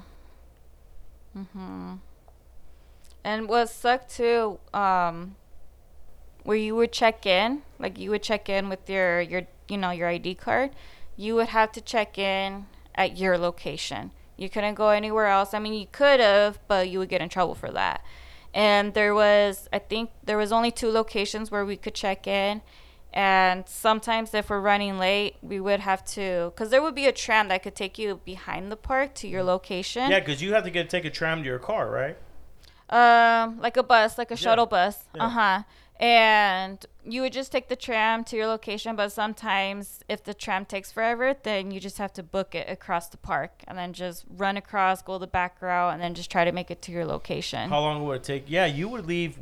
[1.37, 1.99] Mhm.
[3.25, 5.37] And what sucked too, um,
[6.45, 9.91] where you would check in, like you would check in with your your you know
[9.91, 10.71] your ID card,
[11.17, 14.11] you would have to check in at your location.
[14.37, 15.55] You couldn't go anywhere else.
[15.55, 18.05] I mean, you could have, but you would get in trouble for that.
[18.53, 22.63] And there was, I think, there was only two locations where we could check in.
[23.13, 27.13] And sometimes, if we're running late, we would have to, because there would be a
[27.13, 30.11] tram that could take you behind the park to your location.
[30.11, 32.17] Yeah, because you have to get take a tram to your car, right?
[32.91, 34.39] Um, like a bus, like a Yeah.
[34.39, 35.05] shuttle bus.
[35.15, 35.25] Yeah.
[35.25, 35.63] Uh huh.
[35.99, 40.67] And you would just take the tram to your location, but sometimes if the tram
[40.67, 44.25] takes forever, then you just have to book it across the park and then just
[44.29, 47.07] run across, go the back route, and then just try to make it to your
[47.07, 47.71] location.
[47.71, 48.45] How long would it take?
[48.47, 49.39] Yeah, you would leave.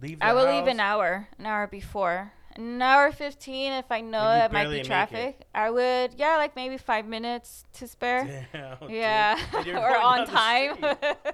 [0.00, 0.18] Leave.
[0.20, 2.32] I would leave an hour, an hour before.
[2.54, 5.46] An hour 15 if I know it might be traffic.
[5.54, 8.46] I would, yeah, like maybe five minutes to spare.
[8.52, 8.90] Damn.
[8.90, 10.76] Yeah, or on time.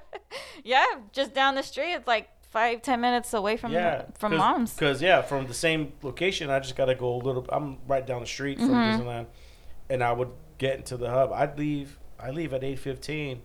[0.65, 1.93] yeah, just down the street.
[1.93, 4.75] It's like five, ten minutes away from yeah, from mom's.
[4.75, 7.45] Because yeah, from the same location, I just gotta go a little.
[7.49, 9.01] I'm right down the street from Mhm.
[9.01, 9.27] Disneyland,
[9.91, 11.33] and I would get into the hub.
[11.33, 11.99] I'd leave.
[12.21, 13.43] I leave at eight fifteen.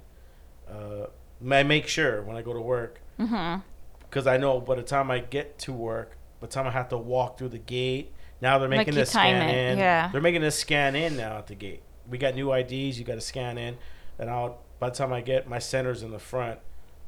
[0.70, 1.08] Uh,
[1.50, 3.62] I make sure when I go to work Mm-hmm.
[4.02, 6.90] because I know by the time I get to work, by the time I have
[6.90, 9.78] to walk through the gate, now they're making you this scan it, in.
[9.80, 10.10] yeah.
[10.12, 11.82] They're making this scan in now at the gate.
[12.08, 13.00] We got new IDs.
[13.00, 13.78] You got to scan in,
[14.20, 14.60] and I'll.
[14.80, 16.60] By the time I get my center's in the front,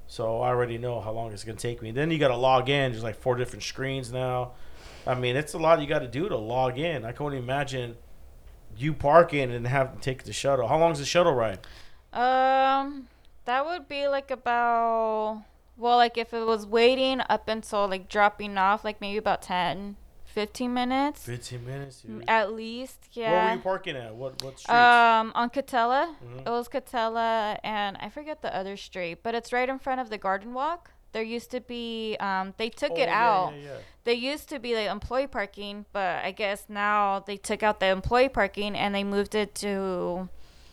[0.10, 1.92] so I already know how long it's gonna take me.
[1.92, 2.92] Then you got to log in.
[2.92, 4.54] There's like four different screens now.
[5.06, 7.06] I mean, it's a lot you got to do to log in.
[7.06, 7.96] I can't imagine
[8.76, 10.68] you parking and have to take the shuttle.
[10.68, 11.60] How long is the shuttle ride?
[12.12, 13.08] Um,
[13.46, 15.44] that would be like about
[15.78, 19.96] well, like if it was waiting up until like dropping off, like maybe about 10,
[20.34, 22.02] 15 minutes Fifteen minutes.
[22.02, 22.24] Dude.
[22.28, 23.00] at least.
[23.14, 23.32] Yeah.
[23.32, 24.14] Where were you parking at?
[24.16, 24.70] What what streets?
[24.70, 26.16] Um, on Katella.
[26.24, 26.42] Mhm.
[26.48, 30.10] It was Katella, and I forget the other street, but it's right in front of
[30.10, 30.92] the Garden Walk.
[31.12, 33.54] There used to be, um, they took Oh, it yeah, out.
[33.56, 33.78] yeah, yeah.
[34.04, 37.88] They used to be like employee parking, but I guess now they took out the
[37.88, 40.30] employee parking and they moved it to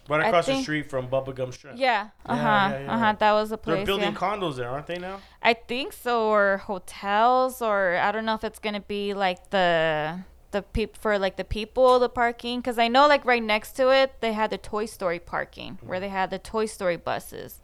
[0.09, 1.79] Right across the street from Bubba Gump Shrimp.
[1.79, 2.95] yeah, uh huh, yeah, yeah.
[2.95, 3.17] uh huh.
[3.19, 5.21] That was the They're building condos there, aren't they now?
[5.43, 10.21] I think so, or hotels, or I don't know if it's gonna be like the
[10.53, 13.91] the peop for like the people the parking, because I know like right next to
[13.91, 17.61] it they had the Toy Story parking where they had the Toy Story buses,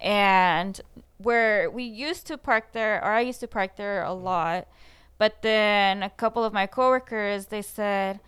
[0.00, 0.80] and
[1.18, 4.66] where we used to park there, or I used to park there a lot,
[5.16, 8.18] but then a couple of my coworkers they said.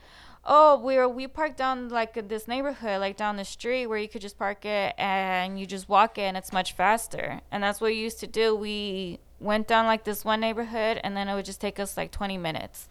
[0.49, 4.09] Oh, we were we parked down like this neighborhood, like down the street where you
[4.09, 6.37] could just park it and you just walk in.
[6.37, 8.55] It's much faster, and that's what we used to do.
[8.55, 12.13] We went down like this one neighborhood, and then it would just take us like
[12.13, 12.89] 20 minutes.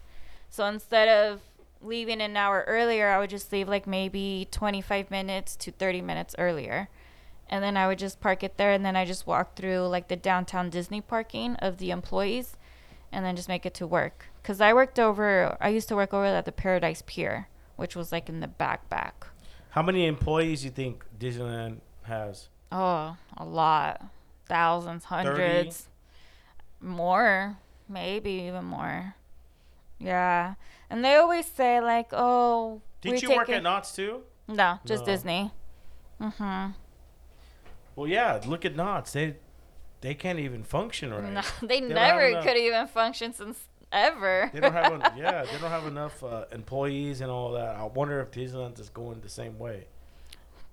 [0.50, 1.40] So instead of
[1.80, 6.34] leaving an hour earlier, I would just leave like maybe 25 minutes to 30 minutes
[6.38, 6.90] earlier,
[7.48, 10.08] and then I would just park it there, and then I just walk through like
[10.08, 12.58] the downtown Disney parking of the employees,
[13.10, 14.26] and then just make it to work.
[14.46, 18.12] Cause I worked over, I used to work over at the Paradise Pier, which was
[18.12, 19.26] like in the back back.
[19.70, 22.48] How many employees do you think Disneyland has?
[22.70, 24.04] Oh, a lot,
[24.48, 25.88] thousands, hundreds,
[26.80, 29.16] more, maybe even more.
[29.98, 30.54] Yeah,
[30.88, 34.22] and they always say like, "Oh, we Did you take work it- at Knott's too?
[34.46, 35.06] No, just No.
[35.06, 35.50] Disney.
[36.20, 36.74] Mhm.
[37.96, 38.40] Well, yeah.
[38.46, 39.12] Look at Knott's.
[39.12, 39.38] They
[40.02, 41.32] they can't even function right.
[41.32, 43.58] No, they, don't never could even function since
[43.92, 44.50] ever.
[44.54, 45.44] They don't have yeah.
[45.44, 47.76] They don't have enough uh, employees and all that.
[47.76, 49.86] I wonder if Disneyland is going the same way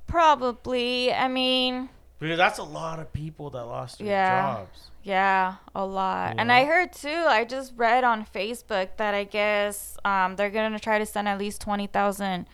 [0.08, 1.12] Probably.
[1.14, 1.90] I mean,
[2.20, 4.42] because that's a lot of people that lost their Yeah.
[4.56, 4.90] jobs.
[5.04, 6.36] Yeah, a lot.
[6.38, 6.52] And?
[6.52, 10.80] I heard too, I just read on Facebook that I guess um, they're going to
[10.80, 12.48] try to send at least 20,000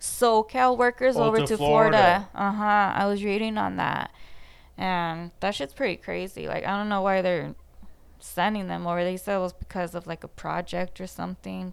[0.00, 1.96] SoCal workers Oh, over to to, Florida.
[1.96, 2.28] Florida.
[2.34, 2.92] Uh huh.
[2.94, 4.10] I was reading on that.
[4.78, 6.46] And that shit's pretty crazy.
[6.46, 7.54] Like, I don't know why they're
[8.18, 9.02] sending them over.
[9.04, 11.72] They said it was because of like a project or something.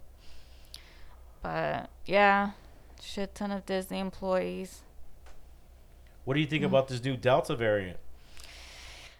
[1.42, 2.50] But yeah,
[3.02, 4.82] shit ton of Disney employees.
[6.24, 6.68] What do you think Mm.
[6.68, 7.98] about this new Delta variant?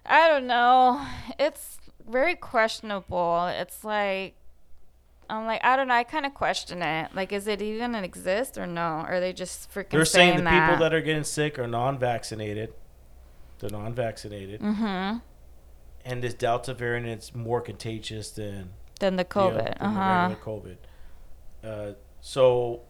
[0.06, 1.04] I don't know.
[1.38, 3.46] It's very questionable.
[3.48, 4.34] It's like
[5.30, 5.94] I'm like I don't know.
[5.94, 7.14] I kind of question it.
[7.14, 9.04] Like, is it even gonna exist or no?
[9.06, 11.66] Or are they just freaking They're saying, saying the people that are getting sick are
[11.66, 12.74] non-vaccinated.
[13.58, 15.18] They're non-vaccinated, mm-hmm.
[16.04, 19.56] And this Delta variant is more contagious than Then the COVID.
[19.56, 20.28] than Uh the huh.
[20.44, 20.76] regular
[21.64, 21.90] COVID.
[21.90, 22.82] Uh, so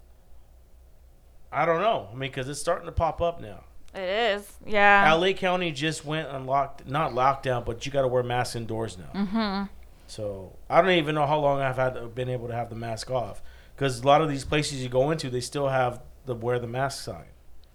[1.53, 2.09] I don't know.
[2.11, 3.65] I mean, because it's starting to pop up now.
[3.95, 4.53] It is.
[4.67, 5.13] Yeah.
[5.15, 8.99] LA County just went on locked, not lockdown, but you got to wear masks indoors
[8.99, 9.21] now.
[9.25, 9.65] mm-hmm.
[10.09, 13.11] So I don't even know how long I've had been able to have the mask
[13.11, 13.41] off
[13.75, 16.67] because a lot of these places you go into, they still have the wear the
[16.67, 17.27] mask sign.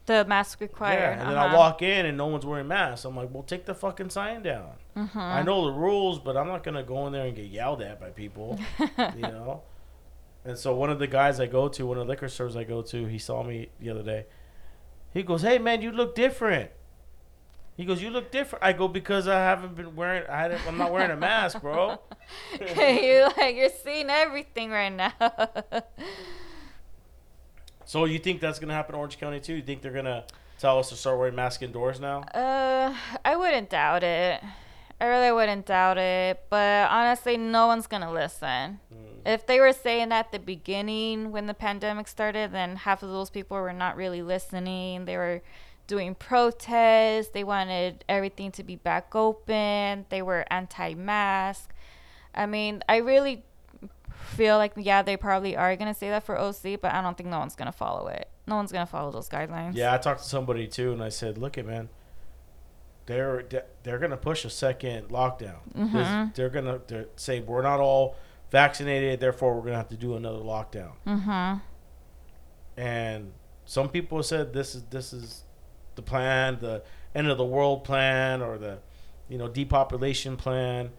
[0.10, 1.18] The mask required.
[1.18, 1.56] Yeah, and then uh-huh.
[1.56, 3.06] I walk in and no one's wearing masks.
[3.06, 4.72] I'm like, well, take the fucking sign down.
[4.98, 5.20] Mm-hmm.
[5.20, 8.00] I know the rules, but I'm not gonna go in there and get yelled at
[8.00, 8.60] by people,
[8.98, 9.62] you know.
[10.44, 12.64] And so one of the guys I go to, one of the liquor stores I
[12.64, 14.26] go to, he saw me the other day.
[15.14, 16.72] He goes, "Hey man, you look different."
[17.78, 20.28] He goes, "You look different." I go, "Because I haven't been wearing.
[20.28, 22.00] I I'm not wearing a mask, bro."
[22.60, 25.14] you like you're seeing everything right now.
[27.90, 29.56] So you think that's gonna happen in Orange County too?
[29.56, 30.24] You think they're gonna
[30.60, 32.20] tell us to start wearing masks indoors now?
[32.22, 32.94] uh,
[33.26, 34.44] I wouldn't doubt it.
[35.02, 38.80] I really wouldn't doubt it, but honestly, no one's gonna listen.
[38.94, 39.26] Mm.
[39.26, 43.10] If they were saying that at the beginning when the pandemic started, then half of
[43.10, 45.06] those people were not really listening.
[45.06, 45.42] They were
[45.88, 47.30] doing protests.
[47.30, 50.06] They wanted everything to be back open.
[50.10, 51.74] They were anti-mask.
[52.36, 53.46] I mean, I really
[54.30, 57.30] feel like yeah, they probably are gonna say that for OC, but I don't think
[57.30, 58.30] no one's gonna follow it.
[58.48, 59.76] No one's gonna follow those guidelines.
[59.76, 61.90] Yeah, I talked to somebody too, and I said, "Look, it man,
[63.06, 63.44] they're
[63.84, 65.60] they're gonna push a second lockdown.
[65.76, 66.34] Mhm.
[66.36, 68.16] They're gonna they're say we're not all
[68.52, 71.60] vaccinated, therefore we're gonna have to do another lockdown." Mm-hmm.
[72.78, 73.34] And
[73.66, 75.44] some people said this is this is
[75.96, 78.80] the plan, the end of the world plan, or the
[79.28, 80.92] you know depopulation plan.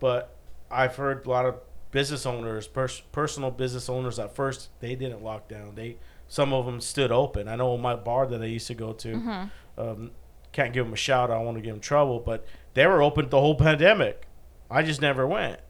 [0.00, 0.36] But
[0.70, 1.60] I've heard a lot of
[1.94, 5.76] business owners, pers- personal business owners, at first they didn't lock down.
[5.76, 7.46] They some of them stood open.
[7.46, 9.08] I know my bar that I used to go to.
[9.14, 9.80] Mm-hmm.
[9.80, 10.10] Um,
[10.52, 11.30] can't give them a shout.
[11.30, 14.26] I don't want to give them trouble, but they were open the whole pandemic.
[14.70, 15.60] I just never went.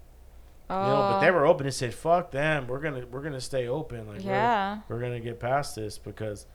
[0.71, 2.67] Oh, You know, but they were open and said, "Fuck them.
[2.69, 4.09] We're gonna we're gonna stay open.
[4.09, 4.79] Like yeah.
[4.89, 6.47] we're, we're gonna get past this because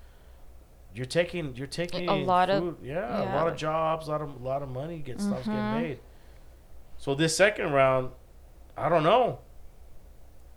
[0.95, 4.21] you're taking you're taking A lot of- food- yeah, a lot of jobs, a lot
[4.21, 5.99] of a lot of money gets stuff's getting made.
[6.97, 8.09] So this second round,
[8.75, 9.39] I don't know.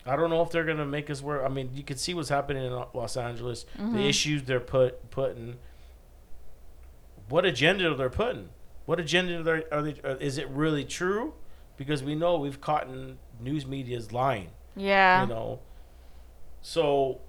[0.05, 1.45] I don't know if they're gonna make us work.
[1.45, 3.65] I mean, you can see what's happening in Los Angeles.
[3.79, 3.93] Mhm.
[3.95, 5.59] The issues they're put putting.
[7.29, 8.49] What agenda are they're putting?
[8.85, 9.65] What agenda are they?
[9.71, 11.35] Are they are, is it really true?
[11.77, 14.51] Because we know we've caught in news media's lying.
[14.77, 15.23] Yeah.
[15.23, 15.61] You know.
[16.63, 17.21] So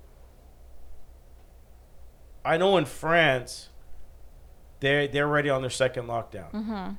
[2.45, 3.69] I know in France,
[4.79, 6.91] they they're already on their second lockdown, Mm-hmm.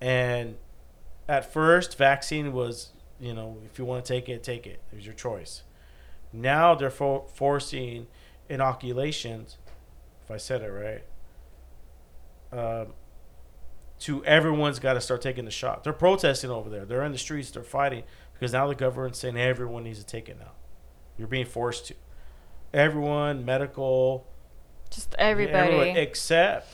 [0.00, 0.56] and
[1.28, 4.80] at first, vaccine was you know if you want to take it, take it.
[4.92, 5.62] It was your choice.
[6.32, 8.06] Now they're for- forcing
[8.48, 9.58] inoculations,
[10.24, 11.04] if I said it right.
[12.52, 12.92] Um,
[14.00, 15.82] to everyone's got to start taking the shot.
[15.84, 16.84] They're protesting over there.
[16.84, 17.50] They're in the streets.
[17.50, 18.02] They're fighting
[18.34, 20.52] because now the government's saying everyone needs to take it now.
[21.16, 21.94] You're being forced to.
[22.74, 24.26] Everyone, medical,
[24.90, 25.56] Just everybody.
[25.74, 26.68] everyone, except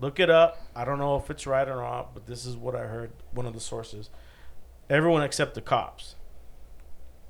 [0.00, 0.58] look it up.
[0.74, 3.10] I don't know if it's right or not, but this is what I heard.
[3.32, 4.08] One of the sources.
[4.90, 6.16] Everyone except the cops.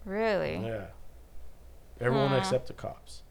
[0.04, 0.56] really?
[0.56, 0.86] Yeah.
[2.00, 2.36] Everyone Huh.
[2.36, 3.22] except the cops.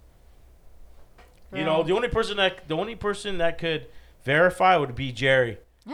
[1.51, 3.87] You know, the only person that the only person that could
[4.23, 5.57] verify would be Jerry.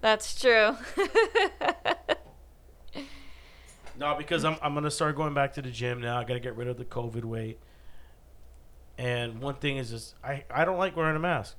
[0.00, 0.76] That's true.
[3.96, 6.18] No, because I'm I'm gonna start going back to the gym now.
[6.18, 7.60] I gotta get rid of the COVID weight.
[8.98, 11.54] And one thing is just I, I don't like wearing a mask.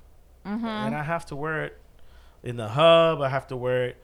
[0.46, 0.66] mm-hmm.
[0.66, 1.78] And I have to wear it
[2.46, 3.98] in the hub, I have to wear it,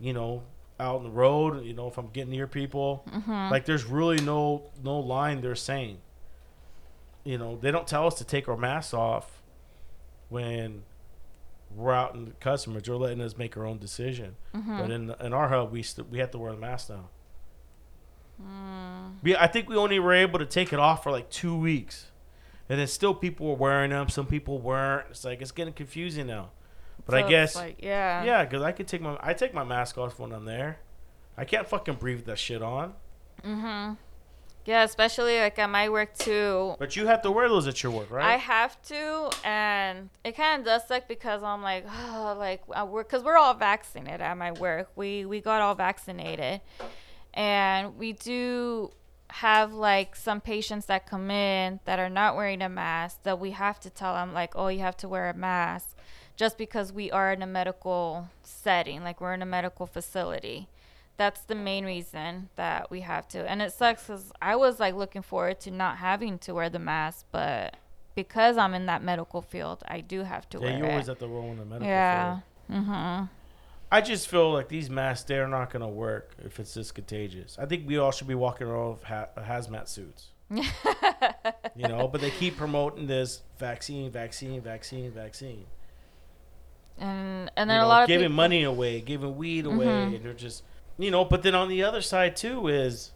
[0.00, 0.44] you know,
[0.80, 3.04] out on the road, you know, if I'm getting near people.
[3.10, 3.50] Mm-hmm.
[3.50, 5.98] Like there's really no no line they're saying.
[7.24, 9.42] You know, they don't tell us to take our masks off
[10.28, 10.82] when
[11.74, 12.84] we're out in the customers.
[12.84, 14.36] They're letting us make our own decision.
[14.54, 14.78] mm-hmm.
[14.78, 17.08] But in in our hub, we st- we have to wear the mask now.
[18.42, 19.14] mm.
[19.22, 22.10] We I think we only were able to take it off for like two weeks,
[22.68, 24.08] and then still people were wearing them.
[24.08, 25.06] Some people weren't.
[25.10, 26.50] It's like it's getting confusing now.
[27.06, 28.24] But So I guess like, yeah.
[28.24, 30.78] yeah, because I could take my I take my mask off when I'm there.
[31.36, 32.94] I can't fucking breathe that shit on.
[33.44, 33.94] Mm-hmm.
[34.64, 36.76] Yeah, especially like at my work too.
[36.78, 38.24] But you have to wear those at your work, right?
[38.24, 42.84] I have to, and it kind of does suck because I'm like, oh, like I
[42.84, 44.90] work because we're all vaccinated at my work.
[44.94, 46.60] We we got all vaccinated,
[47.34, 48.92] and we do
[49.30, 53.52] have like some patients that come in that are not wearing a mask that we
[53.52, 55.91] have to tell them like, oh, you have to wear a mask,
[56.42, 60.66] just because we are in a medical setting, like we're in a medical facility.
[61.16, 63.48] That's the main reason that we have to.
[63.48, 66.80] And it sucks because I was like looking forward to not having to wear the
[66.80, 67.76] mask, but
[68.16, 71.20] because I'm in that medical field, I do have to yeah, wear you always have
[71.20, 72.40] to roll in the medical Yeah.
[72.66, 72.82] field.
[72.82, 73.24] Mm-hmm.
[73.92, 77.56] I just feel like these masks they're not gonna work if it's this contagious.
[77.56, 80.30] I think we all should be walking around with ha- hazmat suits.
[80.50, 85.66] you know, but they keep promoting this vaccine, vaccine, vaccine, vaccine.
[87.02, 89.86] And and you then know, a lot of giving people, money away, giving weed away,
[89.86, 90.16] Mhm.
[90.16, 90.62] and they're just,
[90.98, 91.24] you know.
[91.24, 93.12] But then on the other side too is,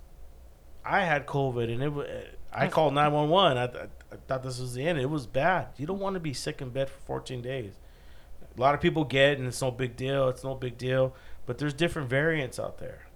[0.84, 2.04] I had COVID and it wa-
[2.52, 3.56] I called 911.
[3.58, 4.98] I, thought this was the end.
[4.98, 5.68] It was bad.
[5.76, 7.74] You don't want to be sick in bed for 14 days.
[8.56, 10.28] A lot of people get it and it's no big deal.
[10.28, 11.14] It's no big deal.
[11.44, 13.06] But there's different variants out there.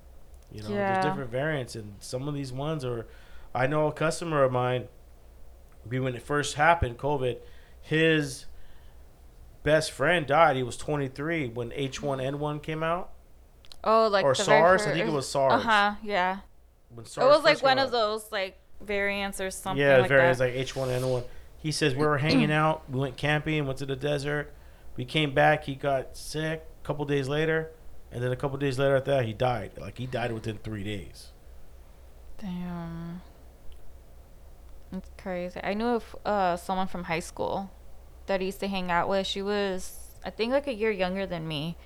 [0.52, 0.92] You know, Yeah.
[0.92, 3.06] there's different variants and some of these ones are
[3.54, 4.88] I know a customer of mine
[5.88, 7.38] when it first happened, COVID,
[7.80, 8.46] his
[9.62, 10.56] best friend died.
[10.56, 13.11] He was 23 when H1N1 came out.
[13.82, 14.82] Oh, like Or SARS?
[14.82, 15.52] I think it was SARS.
[15.52, 15.94] Uh huh.
[16.02, 16.38] Yeah.
[16.90, 17.86] When it was like one out.
[17.86, 21.24] of those like variants or something yeah, like variants like H1N1.
[21.58, 22.90] He says we were hanging out.
[22.90, 23.66] We went camping.
[23.66, 24.52] Went to the desert.
[24.96, 25.64] We came back.
[25.64, 26.64] He got sick.
[26.82, 27.70] A couple days later,
[28.11, 29.72] and then a couple days later after that, he died.
[29.78, 31.28] Like he died within three days.
[32.38, 33.20] Damn.
[34.90, 35.61] That's crazy.
[35.62, 37.70] I knew of uh, someone from high school
[38.30, 39.26] that I used to hang out with.
[39.26, 41.76] She was, I think, like a year younger than me,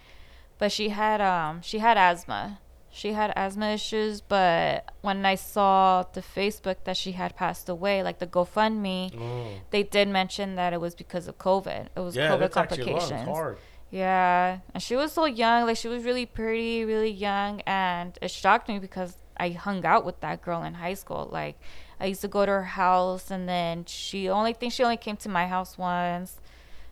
[0.61, 2.61] but she had um she had asthma.
[2.91, 8.05] She had asthma issues, but when I saw the Facebook that she had passed away,
[8.05, 9.47] like the GoFundMe, Oh.
[9.71, 11.89] they did mention that it was because of COVID.
[11.97, 13.01] It was Yeah, COVID that's actually a lot.
[13.01, 13.29] complications.
[13.37, 13.59] Hard.
[13.91, 15.67] Yeah, and she was so young.
[15.67, 20.05] Like she was really pretty, really young, and it shocked me because I hung out
[20.05, 21.29] with that girl in high school.
[21.33, 21.57] Like
[22.01, 25.17] I used to go to her house, and then she only think she only came
[25.19, 26.39] to my house once.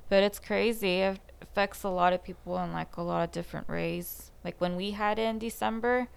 [0.09, 1.01] But it's crazy.
[1.01, 4.31] It affects a lot of people in like a lot of different ways.
[4.45, 6.09] Like when we had it in December,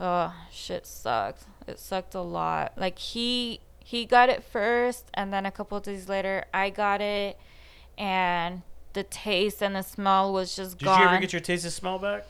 [0.00, 1.44] oh shit sucked.
[1.66, 2.72] It sucked a lot.
[2.76, 7.00] Like he he got it first, and then a couple of days later I got
[7.00, 7.38] it,
[7.96, 8.62] and
[8.92, 11.00] the taste and the smell was just Did gone.
[11.00, 12.26] you ever get your taste and smell back?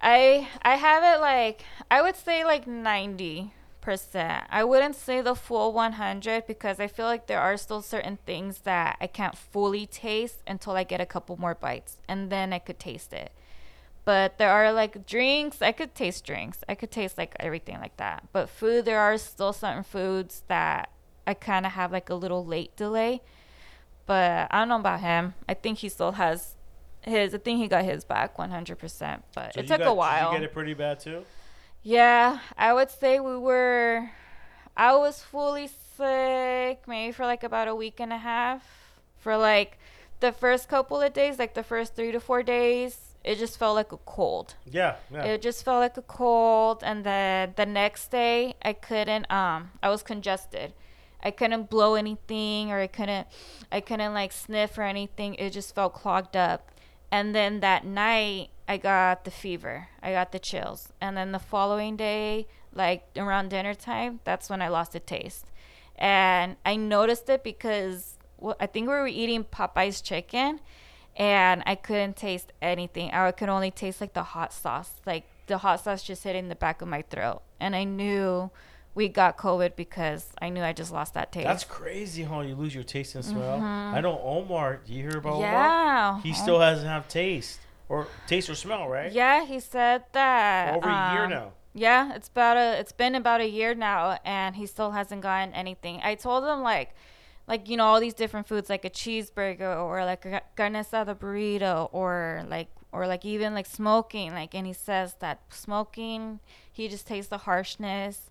[0.00, 3.52] I I have it like I would say like ninety
[3.88, 4.44] percent.
[4.50, 8.18] I wouldn't say the full one hundred because I feel like there are still certain
[8.26, 12.52] things that I can't fully taste until I get a couple more bites and then
[12.52, 13.30] I could taste it.
[14.04, 16.58] But there are like drinks, I could taste drinks.
[16.68, 18.24] I could taste like everything like that.
[18.32, 20.90] But food, there are still certain foods that
[21.26, 23.22] I kind of have like a little late delay.
[24.06, 25.34] But I don't know about him.
[25.48, 26.56] I think he still has
[27.02, 27.34] his.
[27.34, 29.22] I think he got his back 100%.
[29.34, 30.30] But So it took got- a while.
[30.30, 31.24] Did you get it pretty bad too?
[31.88, 34.10] Yeah, I would say we were.
[34.76, 38.62] I was fully sick maybe for like about a week and a half.
[39.16, 39.78] For like
[40.20, 43.74] the first couple of days, like the first three to four days, it just felt
[43.74, 44.54] like a cold.
[44.70, 45.24] Yeah, yeah.
[45.24, 49.24] It just felt like a cold, and then the next day I couldn't.
[49.32, 50.74] Um, I was congested.
[51.22, 53.28] I couldn't blow anything, or I couldn't.
[53.72, 55.36] I couldn't like sniff or anything.
[55.36, 56.70] It just felt clogged up.
[57.10, 59.88] And then that night I got the fever.
[60.02, 60.92] I got the chills.
[61.00, 65.46] And then the following day, like around dinner time, that's when I lost the taste.
[65.96, 70.60] And I noticed it because well, I think we were eating Popeye's chicken
[71.16, 73.10] and I couldn't taste anything.
[73.10, 76.54] I could only taste like the hot sauce, like the hot sauce just hitting the
[76.54, 77.42] back of my throat.
[77.58, 78.50] And I knew
[78.98, 81.46] we got COVID because I knew I just lost that taste.
[81.46, 83.60] That's crazy how you lose your taste and smell.
[83.60, 84.80] I know Omar.
[84.84, 85.44] Do you hear about Omar?
[85.44, 85.54] Mm-hmm.
[85.54, 86.20] yeah.
[86.22, 89.12] He Oh, still doesn't have taste or taste or smell, right?
[89.12, 90.74] Yeah, he said that.
[90.74, 91.52] Over a year um, now.
[91.74, 95.54] Yeah, it's about a it's been about a year now and he still hasn't gotten
[95.54, 96.00] anything.
[96.02, 96.90] I told him like
[97.46, 101.14] like you know all these different foods like a cheeseburger or like a carne asada
[101.14, 106.40] burrito or like or like even like smoking like and he says that smoking
[106.72, 108.30] he just tastes the harshness.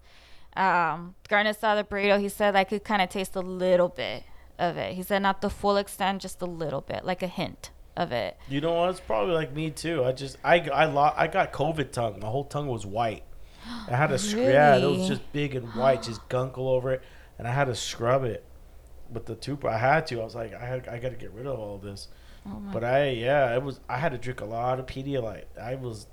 [0.56, 4.24] Um Carne asada burrito he said I could kind of taste a little bit
[4.58, 4.96] of it.
[4.96, 8.38] He said not the full extent just a little bit like a hint of it.
[8.48, 8.90] You know what?
[8.92, 10.04] It's probably like me too.
[10.04, 12.20] I just I I lo- I got COVID tongue.
[12.20, 13.24] My whole tongue was white.
[13.90, 14.46] I had to scrub.
[14.46, 17.02] Yeah, it was just big and white, just gunk all over it,
[17.38, 18.46] and I had to scrub it
[19.12, 19.74] with the toothbrush.
[19.76, 20.22] I had to.
[20.22, 22.08] I was like, I had, I got to get rid of all this.
[22.46, 23.80] Oh But I yeah, it was.
[23.90, 25.46] I had to drink a lot of Pedialyte.
[25.62, 26.08] I was,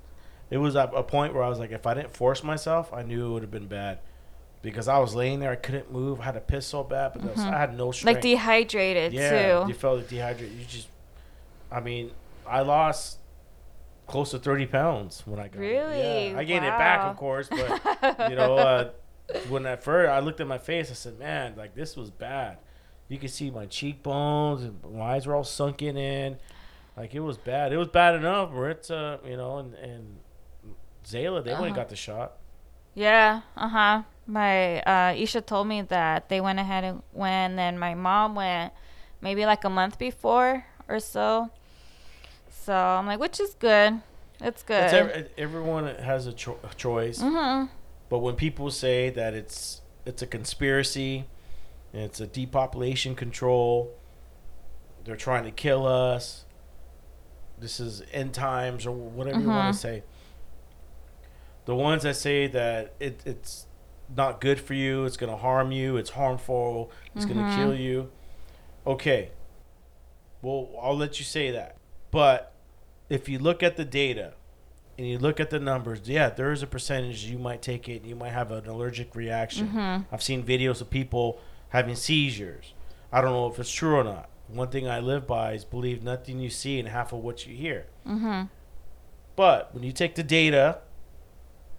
[0.49, 3.03] it was at a point where I was like, if I didn't force myself, I
[3.03, 3.99] knew it would have been bad,
[4.65, 7.23] because I was laying there, I couldn't move, I had to piss so bad, but
[7.23, 8.15] was- I had no strength.
[8.17, 9.67] like dehydrated yeah, too.
[9.69, 10.57] you felt like dehydrated.
[10.57, 10.89] You just,
[11.71, 12.11] I mean,
[12.47, 13.19] I lost
[14.07, 15.95] close to thirty pounds when I got Really?
[15.95, 16.31] it.
[16.33, 18.89] Yeah, I gained it back, of course, but you know, uh,
[19.49, 22.57] when at first I looked at my face, I said, "Man, like this was bad."
[23.07, 26.37] You could see my cheekbones and my eyes were all sunken in.
[26.97, 27.71] Like it was bad.
[27.73, 30.17] It was bad enough where it's uh, you know, and and
[31.05, 31.69] Zayla, they Uh-huh.
[31.69, 32.37] got the shot.
[32.95, 34.01] Yeah, uh huh.
[34.27, 38.73] My uh, Isha told me that they went ahead and went, and my mom went
[39.21, 41.51] maybe like a month before or so.
[42.49, 44.01] So I'm like, which is good.
[44.41, 44.83] It's good.
[44.83, 47.19] It's ev- everyone has a, cho- a choice.
[47.19, 47.65] mm-hmm.
[48.09, 51.25] But when people say that it's it's a conspiracy,
[51.93, 53.91] it's a depopulation control,
[55.03, 56.45] they're trying to kill us.
[57.57, 60.03] This is end times or whatever you want to say.
[61.65, 63.65] The ones that say that it, it's
[64.15, 65.05] not good for you.
[65.05, 65.97] It's gonna harm you.
[65.97, 66.91] It's harmful.
[67.15, 67.55] It's gonna Mhm.
[67.55, 68.11] kill you.
[68.85, 69.31] Okay.
[70.41, 71.77] Well, I'll let you say that.
[72.11, 72.53] But
[73.09, 74.33] if you look at the data
[74.97, 78.03] and you look at the numbers, yeah, there is a percentage you might take it.
[78.05, 79.69] You might have an allergic reaction.
[79.69, 80.05] Mhm.
[80.11, 81.39] I've seen videos of people
[81.69, 82.73] having seizures.
[83.11, 84.29] I don't know if it's true or not.
[84.47, 87.55] One thing I live by is believe nothing you see and half of what you
[87.55, 87.87] hear.
[88.05, 88.49] Mhm.
[89.35, 90.79] But when you take the data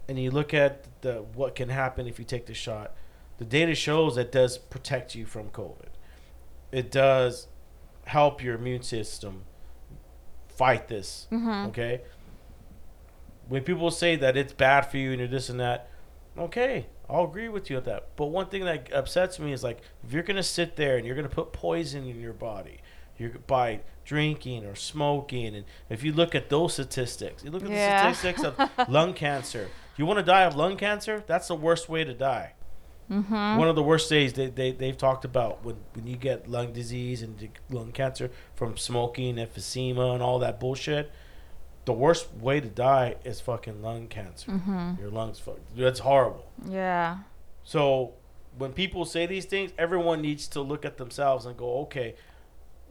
[0.07, 2.93] and you look at the what can happen if you take the shot,
[3.37, 5.89] the data shows that does protect you from COVID.
[6.71, 7.47] It does
[8.05, 9.43] help your immune system
[10.47, 11.27] fight this.
[11.31, 11.67] Mhm.
[11.69, 12.01] Okay.
[13.47, 15.89] When people say that it's bad for you and you're this and that,
[16.37, 18.09] okay, I'll agree with you with that.
[18.15, 21.15] But one thing that upsets me is like if you're gonna sit there and you're
[21.15, 22.81] gonna put poison in your body,
[23.17, 27.69] you're by drinking or smoking, and if you look at those statistics, you look at
[27.69, 28.09] Yeah.
[28.09, 29.69] the statistics of lung cancer.
[29.97, 31.23] You want to die of lung cancer?
[31.27, 32.53] That's the worst way to die.
[33.09, 33.57] Mhm.
[33.57, 36.73] One of the worst days they, they, they've talked about when, when you get lung
[36.73, 41.11] disease and lung cancer from smoking, emphysema, and all that bullshit.
[41.85, 44.51] The worst way to die is fucking lung cancer.
[44.51, 44.99] Mhm.
[44.99, 46.45] Your lungs, fuck, that's horrible.
[46.69, 47.19] Yeah.
[47.63, 48.13] So
[48.57, 52.15] when people say these things, everyone needs to look at themselves and go, okay,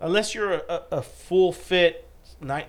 [0.01, 2.09] unless you're a, a, a full fit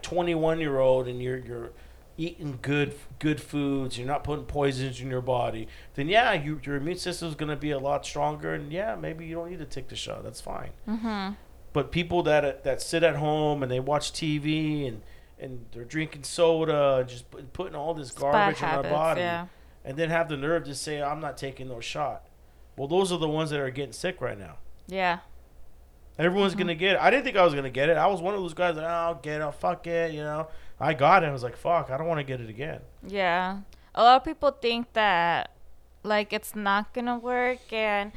[0.01, 1.71] 21 year old and you're you're
[2.17, 6.75] eating good good foods, you're not putting poisons in your body, then yeah, you, your
[6.75, 9.59] immune system is going to be a lot stronger, and yeah, maybe you don't need
[9.59, 10.23] to take the shot.
[10.23, 10.71] That's fine.
[10.87, 11.35] Mhm.
[11.73, 15.01] But people that that sit at home and they watch TV and
[15.39, 19.21] and they're drinking soda and just putting all this It's garbage in their habits, body
[19.21, 19.45] Yeah.
[19.85, 22.23] and then have the nerve to say I'm not taking no shot.
[22.75, 24.57] Well, those are the ones that are getting sick right now.
[24.87, 25.19] Yeah.
[26.17, 26.61] Everyone's Mm-hmm.
[26.61, 26.99] gonna get it.
[27.01, 27.97] I didn't think I was gonna get it.
[27.97, 30.47] I was one of those guys that oh, I'll get it, fuck it, you know.
[30.79, 31.27] I got it.
[31.27, 32.81] I was like, fuck, I don't want to get it again.
[33.05, 33.59] Yeah.
[33.95, 35.51] A lot of people think that
[36.03, 38.11] like it's not gonna work and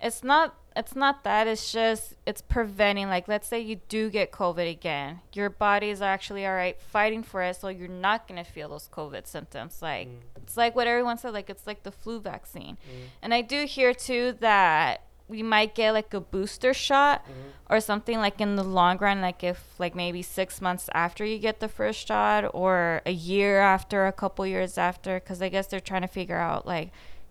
[0.00, 4.30] it's not it's not that it's just it's preventing like let's say you do get
[4.32, 8.42] covid again your body is actually all right fighting for it so you're not going
[8.42, 10.20] to feel those covid symptoms like Mm.
[10.36, 13.06] it's like what everyone said like it's like the flu vaccine Mm.
[13.22, 17.72] and i do hear too that we might get like a booster shot Mm-hmm.
[17.74, 21.38] or something like in the long run like if like maybe six months after you
[21.38, 25.66] get the first shot or a year after a couple years after because i guess
[25.66, 26.90] they're trying to figure out like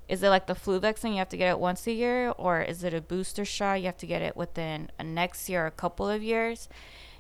[0.10, 2.62] is it like the flu vaccine you have to get it once a year or
[2.62, 3.76] is it a booster shot?
[3.80, 6.68] You have to get it within a next year or a couple of years.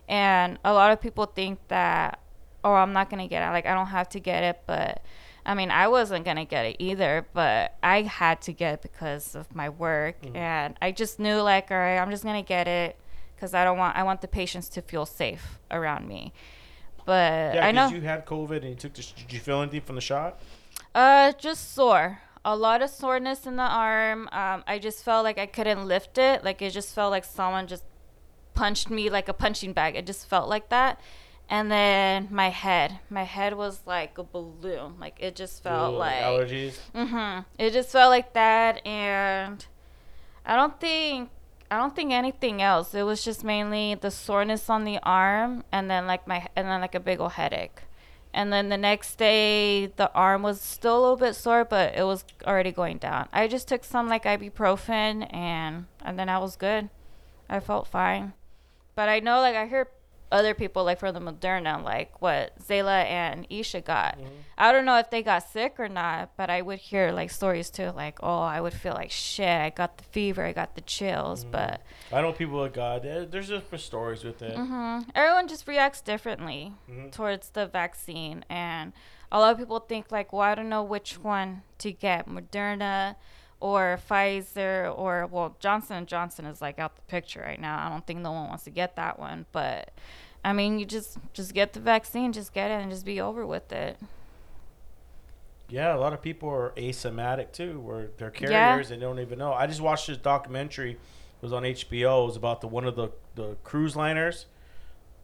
[0.10, 2.20] And a lot of people think that
[2.64, 3.52] oh i'm not gonna get it.
[3.52, 5.02] Like i don't have to get it but
[5.46, 9.36] i mean i wasn't gonna get it either but i had to get it because
[9.36, 10.36] of my work Mhm.
[10.36, 12.96] and i just knew like all right i'm just gonna get it
[13.36, 16.32] because i don't want i want the patients to feel safe around me
[17.06, 19.02] but Yeah, i know because you had COVID and you took the.
[19.02, 20.40] sh- Did you feel anything from the shot?
[20.96, 22.20] uh, just sore.
[22.46, 24.28] A lot of soreness in the arm.
[24.32, 26.44] Um, I just felt like I couldn't lift it.
[26.44, 27.84] Like it just felt like someone just
[28.54, 29.96] punched me like a punching bag.
[29.96, 31.00] It just felt like that.
[31.50, 33.00] And then my head.
[33.10, 35.00] My head was like a balloon.
[35.00, 36.80] Like it just felt Ooh, like allergies.
[36.96, 37.42] Mm-hmm.
[37.58, 39.66] It just felt like that, and
[40.46, 41.30] I don't think
[41.70, 42.94] I don't think anything else.
[42.94, 46.82] It was just mainly the soreness on the arm, and then like my and then
[46.82, 47.82] like a big old headache.
[48.34, 52.04] And then the next day, the arm was still a little bit sore, but it
[52.04, 53.28] was already going down.
[53.32, 56.90] I just took some like ibuprofen, and and then I was good.
[57.50, 58.34] I felt fine.
[58.96, 59.88] But I know, like I heard
[60.32, 64.18] other people like for the Moderna, like what Zayla and Isha got.
[64.18, 64.30] Mm-hmm.
[64.58, 67.70] I don't know if they got sick or not, but I would hear like stories
[67.70, 69.48] too, like oh, I would feel like shit.
[69.48, 71.52] I got the fever, I got the chills, Mm-hmm.
[71.52, 73.04] but I know people that got.
[73.04, 74.56] there- There's different stories with it.
[74.58, 77.12] hmm everyone just reacts differently Mhm.
[77.12, 78.94] towards the vaccine, and
[79.32, 83.16] a lot of people think like, well, I don't know which one to get, Moderna
[83.64, 87.86] or Pfizer or well, Johnson and Johnson is like out the picture right now.
[87.86, 89.92] I don't think no one wants to get that one, but
[90.44, 93.48] I mean, you just just get the vaccine, just get it, and just be over
[93.48, 93.98] with it.
[95.70, 98.76] Yeah, a lot of people are asymptomatic too, where they're Yeah.
[98.76, 99.54] carriers and they don't even know.
[99.54, 100.92] I just watched this documentary.
[100.92, 101.00] It
[101.42, 102.24] was on HBO.
[102.24, 104.46] It was about the one of the the cruise liners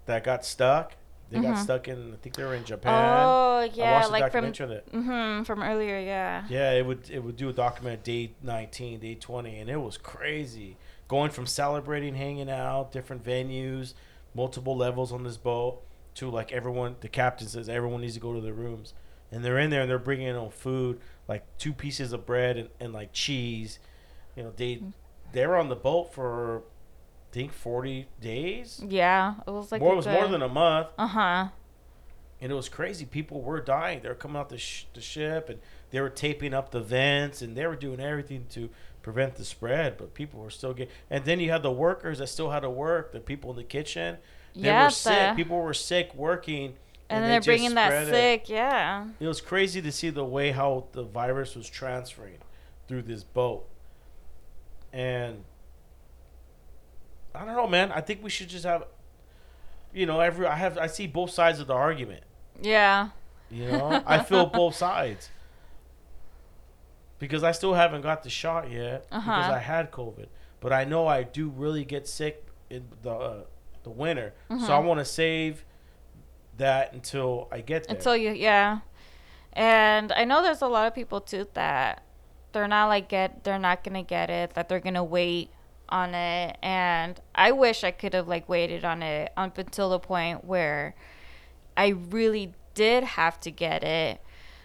[0.06, 0.94] that got stuck.
[1.30, 1.64] They got Mhm.
[1.64, 2.14] stuck in.
[2.14, 3.28] I think they were in Japan.
[3.28, 4.92] Oh yeah, like from documentary of that.
[4.92, 6.46] hmm from earlier, yeah.
[6.50, 9.98] Yeah, it would it would do a document day 19, day 20, and it was
[9.98, 10.78] crazy.
[11.08, 13.94] Going from celebrating, hanging out, different venues,
[14.34, 15.82] multiple levels on this boat,
[16.16, 16.96] to like everyone.
[17.02, 18.94] The captain says everyone needs to go to their rooms,
[19.32, 22.70] and they're in there and they're bringing in food, like two pieces of bread and,
[22.80, 23.78] and like cheese.
[24.36, 24.82] You know, they
[25.32, 26.64] they were on the boat for,
[27.32, 28.82] think forty days.
[28.88, 30.88] Yeah, it was like more it was more than a month.
[30.98, 31.48] Uh huh.
[32.42, 33.06] and it was crazy.
[33.06, 34.02] People were dying.
[34.02, 35.60] They were coming out the, sh- the ship, and
[35.92, 38.70] they were taping up the vents, and they were doing everything to
[39.02, 39.98] prevent the spread.
[39.98, 40.94] But people were still getting.
[41.10, 43.12] And then you had the workers that still had to work.
[43.12, 44.18] The people in the kitchen,
[44.56, 45.32] they Yeah, were sick.
[45.32, 46.76] the- People were sick working.
[47.12, 48.12] And, then they they're bringing that spread it.
[48.12, 48.50] sick.
[48.50, 49.08] Yeah.
[49.20, 52.38] It was crazy to see the way how the virus was transferring
[52.88, 53.68] through this boat.
[54.94, 55.44] And
[57.40, 57.92] I don't know, man.
[57.92, 58.84] I think we should just have
[59.94, 62.24] you know, every I have I see both sides of the argument.
[62.62, 63.10] Yeah.
[63.50, 64.04] You know?
[64.06, 65.30] I feel both sides.
[67.18, 69.52] Because I still haven't got the shot yet because Uh-huh.
[69.54, 70.28] I had COVID.
[70.62, 73.42] But I know I do really get sick in the uh,
[73.84, 74.34] the winter.
[74.50, 74.72] So Mm-hmm.
[74.72, 75.66] I want to save
[76.58, 77.96] that until I get there.
[77.96, 78.80] Until you, yeah.
[79.54, 82.04] And I know there's a lot of people too that
[82.52, 84.54] they're not like get, they're not gonna get it.
[84.54, 85.50] That they're gonna wait
[85.90, 86.58] on it.
[86.62, 90.96] And I wish I could have like waited on it up until the point where
[91.76, 94.22] I really did have to get it.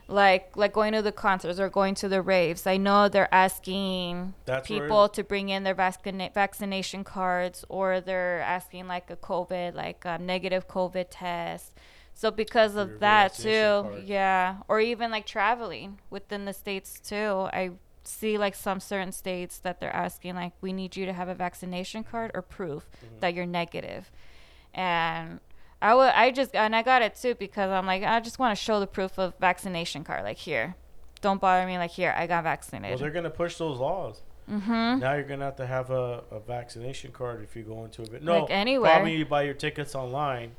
[0.07, 2.67] Like like going to the concerts or going to the raves.
[2.67, 8.01] I know they're asking That's where- people to bring in their vaccina- vaccination cards or
[8.03, 11.73] they're asking like a COVID, like a negative COVID test.
[12.13, 13.49] So because of that too,
[13.83, 14.05] card.
[14.05, 17.49] yeah, or even like traveling within the states too.
[17.53, 17.71] I
[18.05, 21.35] see like some certain states that they're asking like we need you to have a
[21.35, 23.21] vaccination card or proof Mm-hmm.
[23.21, 23.47] that you're.
[24.75, 25.41] And
[25.81, 28.57] I would I just and I got it too because I'm like I just want
[28.57, 30.75] to show the proof of vaccination card like here.
[31.21, 34.23] Don't bother me like here I got vaccinated Well, they're gonna push those laws.
[34.51, 35.01] mhm.
[35.01, 38.07] Now you're gonna have to have a, a vaccination card if you go into a
[38.07, 38.23] bit.
[38.23, 38.93] No, Like anywhere.
[38.95, 40.53] Probably you buy your tickets online.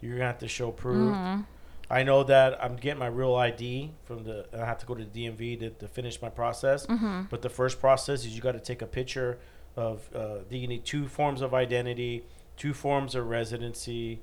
[0.00, 1.14] You're gonna have to show proof.
[1.14, 1.44] Mhm.
[1.88, 4.46] I know that I'm getting my real ID from the.
[4.52, 6.86] I have to go to the DMV to, to finish my process.
[6.86, 7.30] Mhm.
[7.30, 9.38] But the first process is you got to take a picture
[9.76, 10.08] of.
[10.14, 12.24] Uh, you need two forms of identity,
[12.56, 14.20] two forms of residency,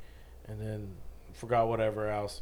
[0.47, 0.95] and then
[1.34, 2.41] forgot whatever else.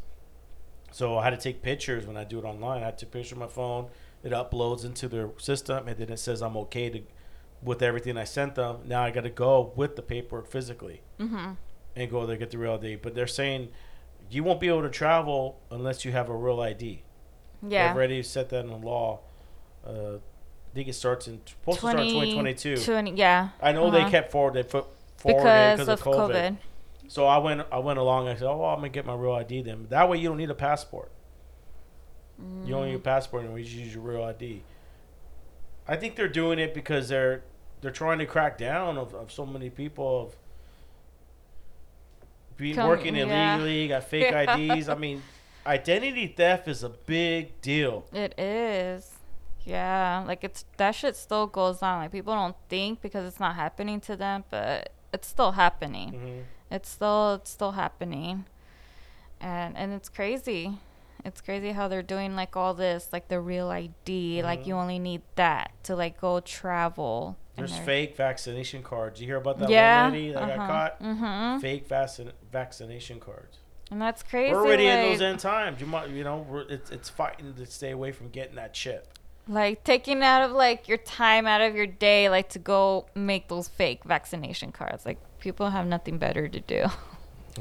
[0.92, 2.82] So I had to take pictures when I do it online.
[2.82, 3.88] I had to picture my phone.
[4.24, 7.02] It uploads into their system, and then it says I'm okay to
[7.64, 8.80] with everything I sent them.
[8.86, 11.58] Now I got to go with the paperwork physically Mhm.
[11.96, 12.96] and go there get the real ID.
[12.96, 13.70] But they're saying
[14.32, 17.04] you won't be able to travel unless you have a real ID.
[17.68, 17.88] Yeah.
[17.88, 19.20] They've already set that in the law.
[19.86, 22.78] Uh, I think it starts in supposed to start 2022.
[22.78, 23.50] 20 yeah.
[23.62, 24.10] I know they Uh-huh.
[24.10, 24.86] kept forward they put
[25.18, 26.30] forward because because of COVID.
[26.32, 26.58] COVID.
[27.10, 28.30] So I went I went along.
[28.30, 29.86] I said, oh, well, I'm gonna get my real ID then.
[29.90, 31.12] That way you don't need a passport.
[32.66, 33.04] You don't need a Mm.
[33.04, 34.64] passport, and we just use your real ID.
[35.88, 37.44] I think they're doing it because they're
[37.82, 40.36] they're trying to crack down of, of so many people of
[42.62, 43.56] being Come- working yeah.
[43.56, 44.56] illegally, got fake Yeah.
[44.56, 44.88] IDs.
[44.88, 45.22] I mean,
[45.66, 48.06] identity theft is a big deal.
[48.14, 49.12] It is.
[49.66, 52.00] Yeah, like it's that shit still goes on.
[52.02, 56.10] Like people don't think because it's not happening to them, but it's still happening.
[56.14, 56.40] hmm
[56.76, 58.46] It's still it's still happening.
[59.40, 60.78] And and it's crazy.
[61.24, 64.68] It's crazy how they're doing like all this, like the real ID, like Mhm.
[64.68, 67.38] you only need that to like go travel.
[67.56, 69.20] There's fake vaccination cards.
[69.20, 71.04] You hear about that yeah, one lady that got caught?
[71.04, 71.60] Mm-hmm.
[71.60, 73.60] Fake vaccin- vaccination cards.
[73.92, 74.54] And that's crazy.
[74.54, 75.82] We're already in those end times.
[75.82, 79.08] You might, you know, it's it's fighting to stay away from getting that chip.
[79.48, 83.48] like taking out of like your time out of your day like to go make
[83.48, 86.86] those fake vaccination cards like people have nothing better to do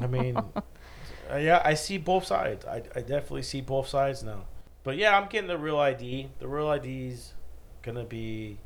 [0.01, 0.37] I mean,
[1.29, 2.65] uh, yeah, I see both sides.
[2.65, 4.45] I, I definitely see both sides now.
[4.83, 6.29] But yeah, I'm getting the real ID.
[6.39, 7.33] The real ID's
[7.81, 8.59] gonna be.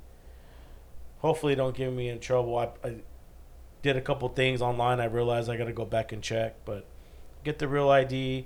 [1.26, 2.56] Hopefully, don't get me in trouble.
[2.56, 2.98] I, I
[3.82, 5.00] did a couple things online.
[5.00, 6.64] I realized I got to go back and check.
[6.66, 6.86] But
[7.44, 8.46] get the real ID,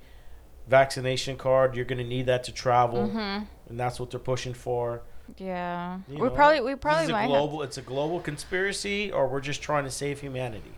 [0.65, 1.75] vaccination card.
[1.75, 3.43] You're gonna need that to travel, mm-hmm.
[3.67, 5.01] and that's what they're pushing for.
[5.37, 7.63] yeah You we know, probably we probably is a might global.
[7.63, 10.75] It's a global conspiracy, or we're just trying to save humanity.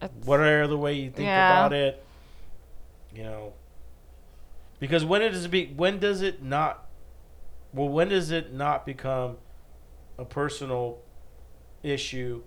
[0.00, 1.52] have whatever way you think Yeah.
[1.52, 2.02] about it,
[3.14, 3.52] you know.
[4.78, 6.86] Because when it it be when does it not
[7.74, 9.36] well when does it not become
[10.20, 10.98] a personal
[11.82, 12.42] issue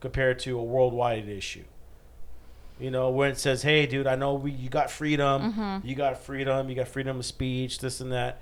[0.00, 1.64] compared to a worldwide issue?
[2.80, 5.84] You know, when it says, "Hey, dude, I know we you got freedom, Mhm.
[5.84, 8.40] you got freedom, you got freedom of speech, this and that,"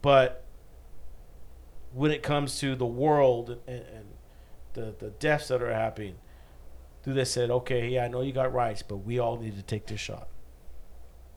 [0.00, 0.44] but
[1.92, 4.06] when it comes to the world and, and
[4.74, 6.14] the the deaths that are happening,
[7.04, 9.62] do they said, okay, yeah, I know you got rights, but we all need to
[9.62, 10.28] take this shot,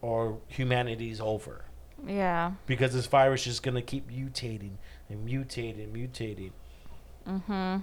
[0.02, 1.66] or humanity's over.
[2.06, 2.52] Yeah.
[2.68, 4.78] Because this virus is gonna keep mutating
[5.10, 6.52] and mutating, mutating.
[7.28, 7.78] mm-hmm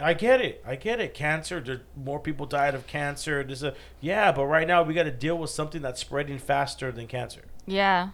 [0.00, 0.60] I get it.
[0.66, 1.14] I get it.
[1.14, 1.60] Cancer.
[1.60, 3.44] There, more people died of cancer.
[3.44, 6.90] There's a yeah, but right now we got to deal with something that's spreading faster
[6.90, 7.42] than cancer.
[7.66, 8.08] yeah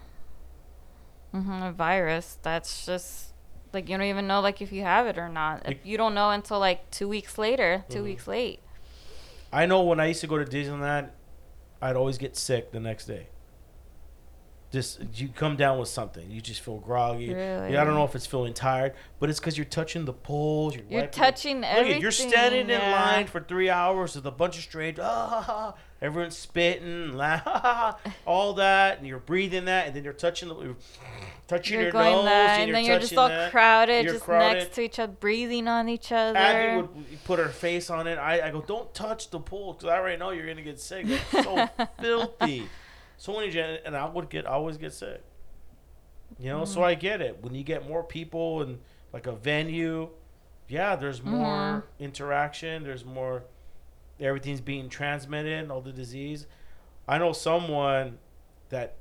[1.33, 3.33] mm-hmm a virus that's just
[3.73, 6.13] like you don't even know like if you have it or not Like- you don't
[6.15, 8.03] know until like two weeks later 2 Mhm.
[8.03, 8.59] weeks late
[9.51, 11.09] I know when I used to go to Disneyland,
[11.81, 13.29] I'd always get sick the next day.
[14.71, 17.33] Just you come down with something, you just feel groggy.
[17.33, 17.73] Really?
[17.73, 20.75] Yeah, I don't know if it's feeling tired, but it's because you're touching the poles.
[20.75, 22.01] You're, You're touching Look everything.
[22.03, 25.03] you're standing in line for three hours with a bunch of strangers.
[25.07, 27.95] Ah, everyone's spitting, la,
[28.27, 30.75] all that, and you're breathing that, and then you're touching the,
[31.47, 33.51] touching You're your going nose, that, and, and you're then you're just all that.
[33.51, 34.59] crowded, You're just crowded.
[34.59, 36.37] next to each other, breathing on each other.
[36.37, 38.17] Abby would put her face on it.
[38.19, 41.07] I, I go, don't touch the pool because I already know you're gonna get sick.
[41.07, 41.67] It's so
[41.99, 42.69] filthy.
[43.19, 45.21] So many gen- and I would get, I always get sick.
[46.39, 46.67] You know, Mm.
[46.67, 47.43] so I get it.
[47.43, 48.79] When you get more people and
[49.13, 50.09] like a venue,
[50.67, 51.83] yeah, there's more Mhm.
[51.99, 52.83] interaction.
[52.83, 53.43] There's more.
[54.19, 55.69] Everything's being transmitted.
[55.69, 56.47] All the disease.
[57.07, 58.19] I know someone
[58.69, 58.95] that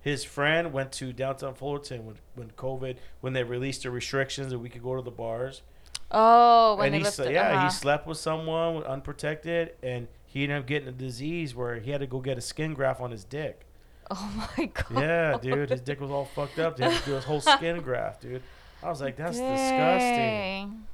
[0.00, 4.60] his friend went to downtown Fullerton when when COVID when they released the restrictions and
[4.60, 5.62] we could go to the bars
[6.10, 7.64] oh, when and they he lifted, yeah uh-huh.
[7.64, 12.00] he slept with someone unprotected and he ended up getting a disease where he had
[12.00, 13.64] to go get a skin graft on his dick
[14.10, 15.00] Oh my god.
[15.02, 17.80] yeah dude his dick was all fucked up they had to do his whole skin
[17.80, 18.42] graft dude
[18.82, 20.84] i was like that's disgusting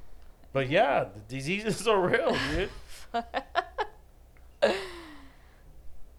[0.53, 2.69] but yeah the diseases are real dude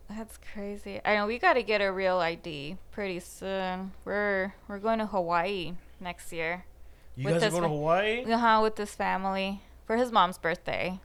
[0.08, 1.00] That's crazy.
[1.04, 3.92] I know we got to get a real ID pretty soon.
[4.04, 6.64] We're we're going to Hawaii next year.
[7.16, 11.00] you guys are going to hawaii Uh-huh, with this family for his mom's birthday.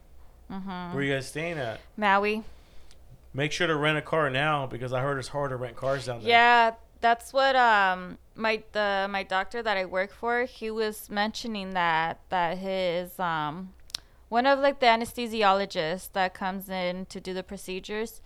[0.51, 0.93] Mhm.
[0.93, 2.43] where you guys staying at Maui.
[3.33, 6.05] make sure to rent a car now because i heard it's hard to rent cars
[6.05, 6.71] down there Yeah,
[7.01, 12.19] that's what um my the my doctor that I work for, he was mentioning that
[12.29, 13.73] that his um
[14.29, 18.21] one of like the anesthesiologists that comes in to do the procedures,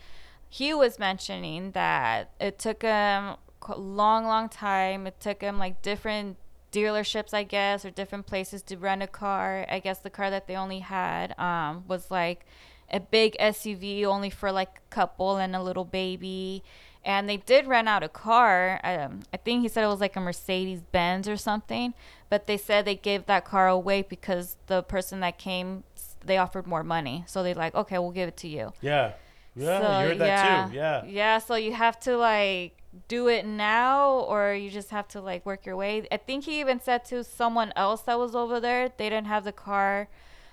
[0.49, 3.35] he was mentioning that it took him
[3.67, 5.05] a long long time.
[5.07, 6.37] It took him like different
[6.71, 9.65] dealerships, I guess, or different places to rent a car.
[9.69, 12.45] I guess the car that they only had um was like
[12.91, 16.63] a big SUV only for like a couple and a little baby.
[17.03, 18.79] And they did rent out a car.
[18.83, 21.93] Um, I think he said it was like a Mercedes Benz or something.
[22.29, 25.83] But they said they gave that car away because the person that came,
[26.23, 27.23] they offered more money.
[27.27, 28.73] So they're like, okay, we'll give it to you.
[28.81, 29.13] yeah
[29.55, 32.77] yeah So, you heard that too yeah Yeah, so you have to like
[33.07, 36.07] do it now or you just have to like work your way.
[36.11, 39.43] I think he even said to someone else that was over there, they didn't have
[39.43, 40.09] the car,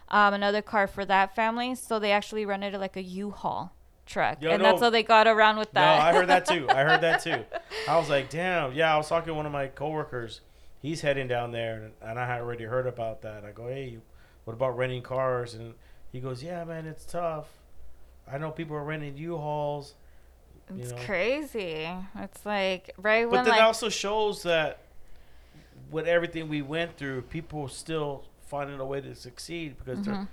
[0.08, 1.74] um, another car for that family.
[1.74, 3.72] So they actually rented like a U-Haul
[4.06, 4.42] truck.
[4.42, 5.98] Yo, and that's how they got around with that.
[5.98, 6.66] No, I heard that too.
[6.68, 7.44] I heard that too.
[7.88, 8.72] I was like, damn.
[8.72, 10.40] Yeah, I was talking to one of my coworkers.
[10.80, 13.44] He's heading down there, and, and I had already heard about that.
[13.44, 13.98] I go, hey,
[14.44, 15.54] what about renting cars?
[15.54, 15.74] And
[16.12, 17.48] he goes, yeah, man, it's tough.
[18.30, 19.94] I know people are renting U-Hauls.
[20.74, 20.98] You it's know.
[21.04, 21.88] crazy.
[22.18, 24.78] It's like right But when that like also shows that
[25.90, 30.28] with everything we went through, people still finding a way to succeed because they're Mhm.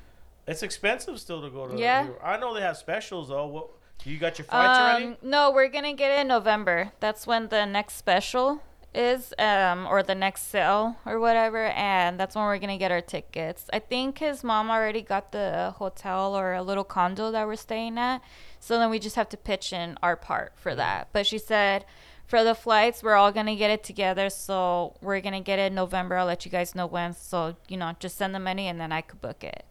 [0.47, 1.77] it's expensive still to go to.
[1.77, 2.07] Yeah.
[2.23, 3.45] I know they have specials though.
[3.47, 3.67] What
[4.03, 5.05] you got your flights already?
[5.05, 6.91] Um, no, we're gonna get it in November.
[6.99, 8.61] That's when the next special
[8.93, 13.01] is, um, or the next sale or whatever, and that's when we're gonna get our
[13.01, 13.69] tickets.
[13.73, 17.97] I think his mom already got the hotel or a little condo that we're staying
[17.97, 18.21] at,
[18.66, 20.80] so then we just have to pitch in our part for mm-hmm.
[20.80, 21.09] that.
[21.13, 21.86] But she said.
[22.28, 25.76] For the flights, we're all gonna get it together, so we're gonna get it in
[25.76, 26.18] November.
[26.18, 27.13] I'll let you guys know when.
[27.13, 29.63] So you know, just send the money and then I could book it.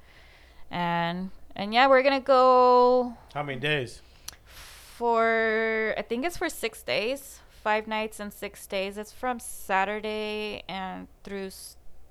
[0.71, 4.03] And and yeah, we're gonna go How many days?
[4.47, 8.97] for I think it's for six days, five nights and six days.
[8.97, 11.51] It's from Saturday and through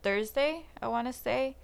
[0.02, 1.56] Thursday, I want to say.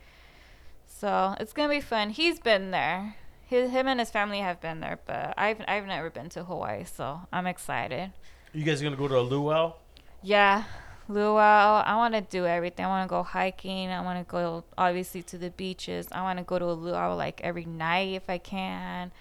[0.86, 2.12] So it's gonna be fun.
[2.12, 3.18] He's been there.
[3.50, 6.84] His, him and his family have been there, but I've I've never been to Hawaii,
[6.86, 8.12] so I'm excited.
[8.54, 9.74] You guys are gonna go to a luau?
[10.22, 10.66] Yeah,
[11.08, 11.82] luau.
[11.86, 12.86] I want to do everything.
[12.86, 13.90] I want to go hiking.
[13.90, 16.08] I want to go obviously to the beaches.
[16.12, 19.12] I want to go to a luau like every night if I can.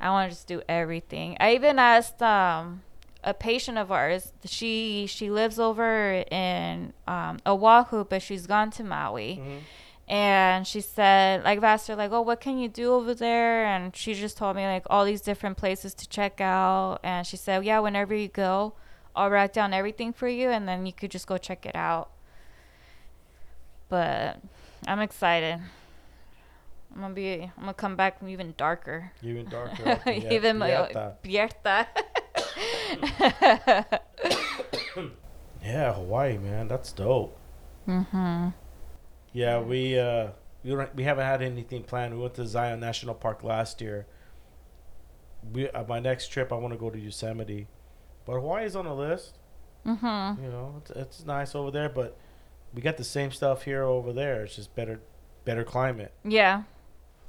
[0.00, 1.36] I want to just do everything.
[1.40, 2.82] I even asked um
[3.24, 4.32] a patient of ours.
[4.44, 9.40] She she lives over in um, Oahu, but she's gone to Maui.
[9.42, 9.60] Mhm.
[10.08, 13.66] And she said, like, I've asked her, like, oh, what can you do over there?
[13.66, 17.00] And she just told me, like, all these different places to check out.
[17.02, 18.72] And she said, yeah, whenever you go,
[19.14, 22.08] I'll write down everything for you, and then you could just go check it out.
[23.90, 24.38] But
[24.86, 25.58] I'm excited.
[26.94, 27.42] I'm gonna be.
[27.42, 29.12] I'm gonna come back even darker.
[29.22, 30.00] Even darker.
[30.10, 30.58] Even.
[31.22, 31.86] Pierta.
[35.62, 37.36] Yeah, Hawaii, man, that's dope.
[37.86, 38.54] mhm.
[39.32, 40.28] Yeah, we uh
[40.64, 42.14] we don't, we haven't had anything planned.
[42.14, 44.06] We went to Zion National Park last year.
[45.52, 47.66] We uh, my next trip, I want to go to Yosemite,
[48.24, 49.38] but Hawaii is on the list.
[49.86, 50.42] Mhm.
[50.42, 52.16] You know, it's, it's nice over there, but
[52.74, 54.42] we got the same stuff here over there.
[54.44, 55.00] It's just better,
[55.44, 56.12] better climate.
[56.24, 56.64] Yeah.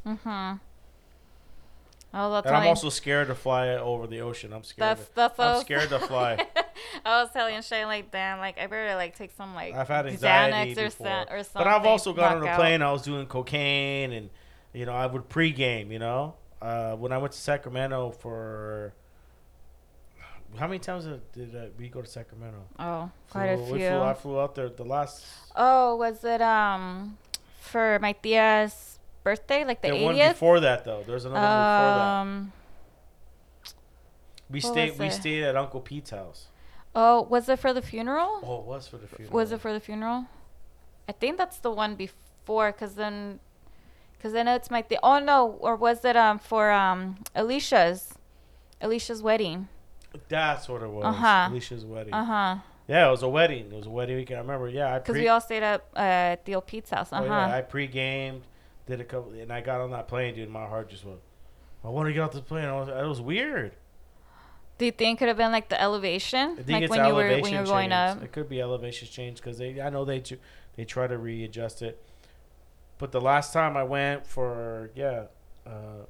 [0.06, 0.60] Mhm.
[2.12, 4.52] I was And I'm also scared to fly over the ocean.
[4.52, 4.98] I'm scared.
[4.98, 6.44] That's to, that's I'm scared to fly.
[7.06, 10.08] I was telling Shane like, damn, like I better like take some like I've had
[10.08, 11.08] anxiety Xanax or, before.
[11.30, 11.52] or something.
[11.56, 12.82] but I've also gone on a plane.
[12.82, 14.30] I was doing cocaine, and
[14.74, 15.92] you know, I would pregame.
[15.92, 18.94] You know, uh, when I went to Sacramento for
[20.58, 22.58] how many times did, uh, we go to Sacramento?
[22.80, 23.88] Oh, quite a Flew- few.
[23.90, 25.24] flew- I flew out there the last.
[25.56, 27.18] Oh, was it um
[27.60, 30.30] for my tia's birthday, like the 80th?
[30.34, 31.04] before that though.
[31.06, 32.02] There's another one before that.
[32.22, 32.54] um.
[34.50, 34.98] We stayed.
[34.98, 35.12] We it?
[35.14, 36.48] stayed at Uncle Pete's house.
[37.02, 38.32] Oh, was it for the funeral?
[38.44, 39.34] Oh, it was for the funeral.
[39.38, 40.26] Was it for the funeral?
[41.08, 43.40] I think that's the one before, cause then,
[44.22, 47.02] cause then it's my th- oh no, or was it um for um
[47.36, 48.14] Alicia's,
[48.82, 49.68] Alicia's wedding?
[50.28, 51.06] That's what it was.
[51.06, 51.48] Uh-huh.
[51.52, 52.14] Alicia's wedding.
[52.14, 52.56] Uh huh.
[52.88, 53.66] Yeah, it was a wedding.
[53.72, 54.40] It was a wedding weekend.
[54.40, 54.68] I remember.
[54.68, 56.00] Yeah, I Cause pre- we all stayed up uh,
[56.34, 57.14] at Tío Pete's house.
[57.14, 57.48] Uh Oh, huh.
[57.50, 58.42] yeah, I pre-gamed,
[58.88, 60.50] did a couple, and I got on that plane, dude.
[60.50, 61.20] My heart just went.
[61.84, 62.66] I want to get off this plane.
[62.66, 63.72] I was, it was weird.
[64.80, 67.54] Do you think it could have been like the elevation, like when you were when
[67.54, 68.18] you were going change.
[68.18, 68.24] up?
[68.24, 70.24] It could be elevation change because they, I know they,
[70.76, 72.02] they try to readjust it.
[72.98, 75.26] But the last time I went for yeah,
[75.68, 76.06] uh,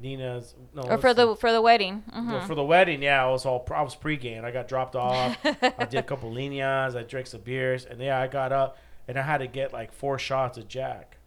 [0.00, 2.02] Nina's no Or for the for the wedding.
[2.12, 2.46] well, Mhm.
[2.46, 4.44] for the wedding, yeah, I was all I was pre-game.
[4.44, 5.36] I got dropped off.
[5.44, 6.96] I did a couple linas.
[6.96, 8.76] I drank some beers, and yeah, I got up
[9.06, 11.18] and I had to get like four shots of Jack.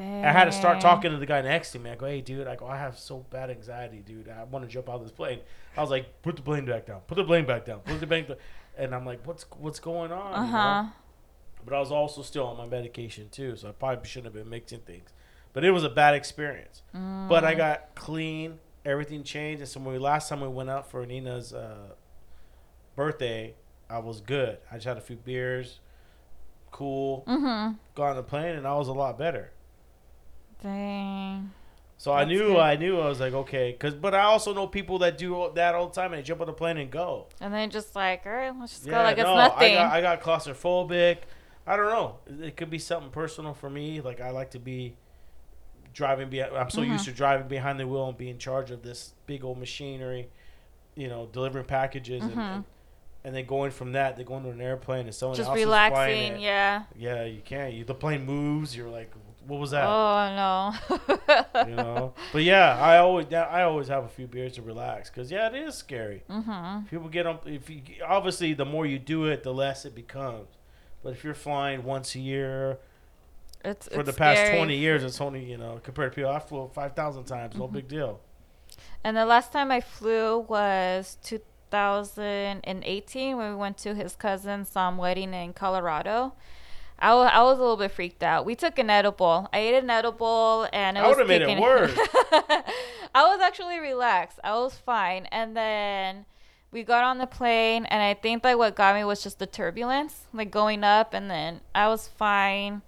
[0.00, 1.90] I had to start talking to the guy next to me.
[1.90, 4.28] I go, "Hey, dude," I go, "I have so bad anxiety, dude.
[4.28, 5.40] I want to jump out of this plane."
[5.76, 7.00] I was like, "Put the plane back down.
[7.06, 7.80] Put the plane back down.
[7.80, 8.38] Put the plane." Back.
[8.78, 10.58] And I'm like, "What's what's going on?" Uh you know?
[10.58, 10.84] huh.
[11.64, 14.48] But I was also still on my medication too, so I probably shouldn't have been
[14.50, 15.10] mixing things.
[15.52, 16.82] But it was a bad experience.
[16.92, 16.98] But
[17.42, 17.44] Mm.
[17.44, 18.58] I got clean.
[18.84, 19.60] Everything changed.
[19.60, 21.94] And so when we last time we went out for Nina's uh,
[22.96, 23.54] birthday,
[23.90, 24.58] I was good.
[24.70, 25.80] I just had a few beers,
[26.70, 27.24] cool.
[27.26, 27.76] Mhm.
[27.94, 29.50] Got on the plane, and I was a lot better.
[30.62, 31.50] Dang.
[31.98, 32.56] So I knew, good.
[32.58, 33.94] I knew, I was like, okay, cause.
[33.94, 36.46] But I also know people that do that all the time, and they jump on
[36.46, 37.26] the plane and go.
[37.42, 39.72] And then just like, all right, let's just Yeah, go like it's no, nothing.
[39.72, 41.18] I got, I got claustrophobic.
[41.66, 42.16] I don't know.
[42.42, 44.00] It could be something personal for me.
[44.00, 44.94] Like I like to be
[45.92, 46.30] driving.
[46.30, 46.88] Be, I'm so Mhm.
[46.92, 50.30] used to driving behind the wheel and be in charge of this big old machinery.
[50.94, 52.54] You know, delivering packages and, Mhm.
[52.54, 52.64] and
[53.22, 55.64] and then going from that, they go into an airplane and someone just else is
[55.64, 56.40] flying relaxing, it.
[56.40, 56.82] yeah.
[56.96, 57.74] Yeah, you can't.
[57.74, 58.74] You, the plane moves.
[58.74, 59.12] You're like,
[59.46, 59.84] what was that?
[59.86, 60.74] Oh no.
[61.68, 62.12] you know.
[62.32, 65.54] But yeah, I always I always have a few beers to relax because yeah, it
[65.54, 66.22] is scary.
[66.30, 66.88] Mhm.
[66.90, 67.38] People get on.
[67.46, 70.48] If you obviously the more you do it, the less it becomes.
[71.02, 72.78] But if you're flying once a year
[73.64, 74.56] It's for it's the past scary.
[74.58, 76.30] twenty years, it's only you know compared to people.
[76.30, 77.74] I flew five thousand times, no Mm-hmm.
[77.74, 78.20] big deal.
[79.02, 84.96] And the last time I flew was 2018 when we went to his cousin's um,
[84.98, 86.32] wedding in Colorado.
[87.00, 88.44] I wa- I was a little bit freaked out.
[88.44, 89.48] We took an edible.
[89.52, 91.92] I ate an edible and it I was would've made it worse.
[93.14, 94.38] I was actually relaxed.
[94.44, 95.26] I was fine.
[95.26, 96.26] And then
[96.70, 99.46] we got on the plane and I think like what got me was just the
[99.46, 102.82] turbulence, like going up and then I was fine.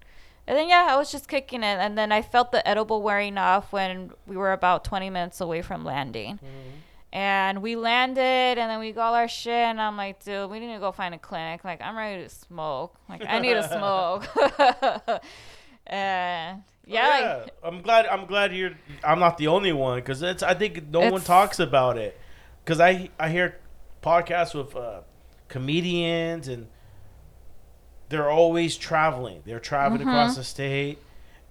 [0.46, 3.38] And then yeah, I was just kicking it and then I felt the edible wearing
[3.38, 6.34] off when we were about 20 minutes away from landing.
[6.36, 6.68] Mm-hmm.
[7.14, 10.72] And we landed and then we got our shit and I'm like, dude, we need
[10.72, 11.62] to go find a clinic.
[11.62, 12.96] Like I'm ready to smoke.
[13.08, 14.26] Like I need to smoke.
[15.86, 18.06] and yeah, yeah, like I'm glad.
[18.06, 18.72] I'm glad you're.
[19.04, 20.42] I'm not the only one because it's.
[20.42, 22.18] I think no one talks about it
[22.64, 23.58] because I I hear
[24.02, 25.00] podcasts with uh,
[25.48, 26.66] comedians and
[28.08, 29.42] they're always traveling.
[29.44, 30.08] They're traveling Mhm.
[30.08, 30.98] across the state,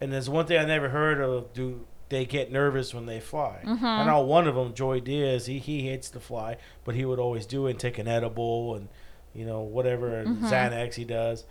[0.01, 1.53] and there's one thing I never heard of.
[1.53, 3.61] Do they get nervous when they fly?
[3.65, 3.81] Mhm.
[3.81, 5.47] I know one of them, Joey Diaz.
[5.47, 8.75] He he hates to fly, but he would always do it and take an edible
[8.75, 8.87] and
[9.33, 10.49] you know whatever and Mhm.
[10.51, 11.45] Xanax he does.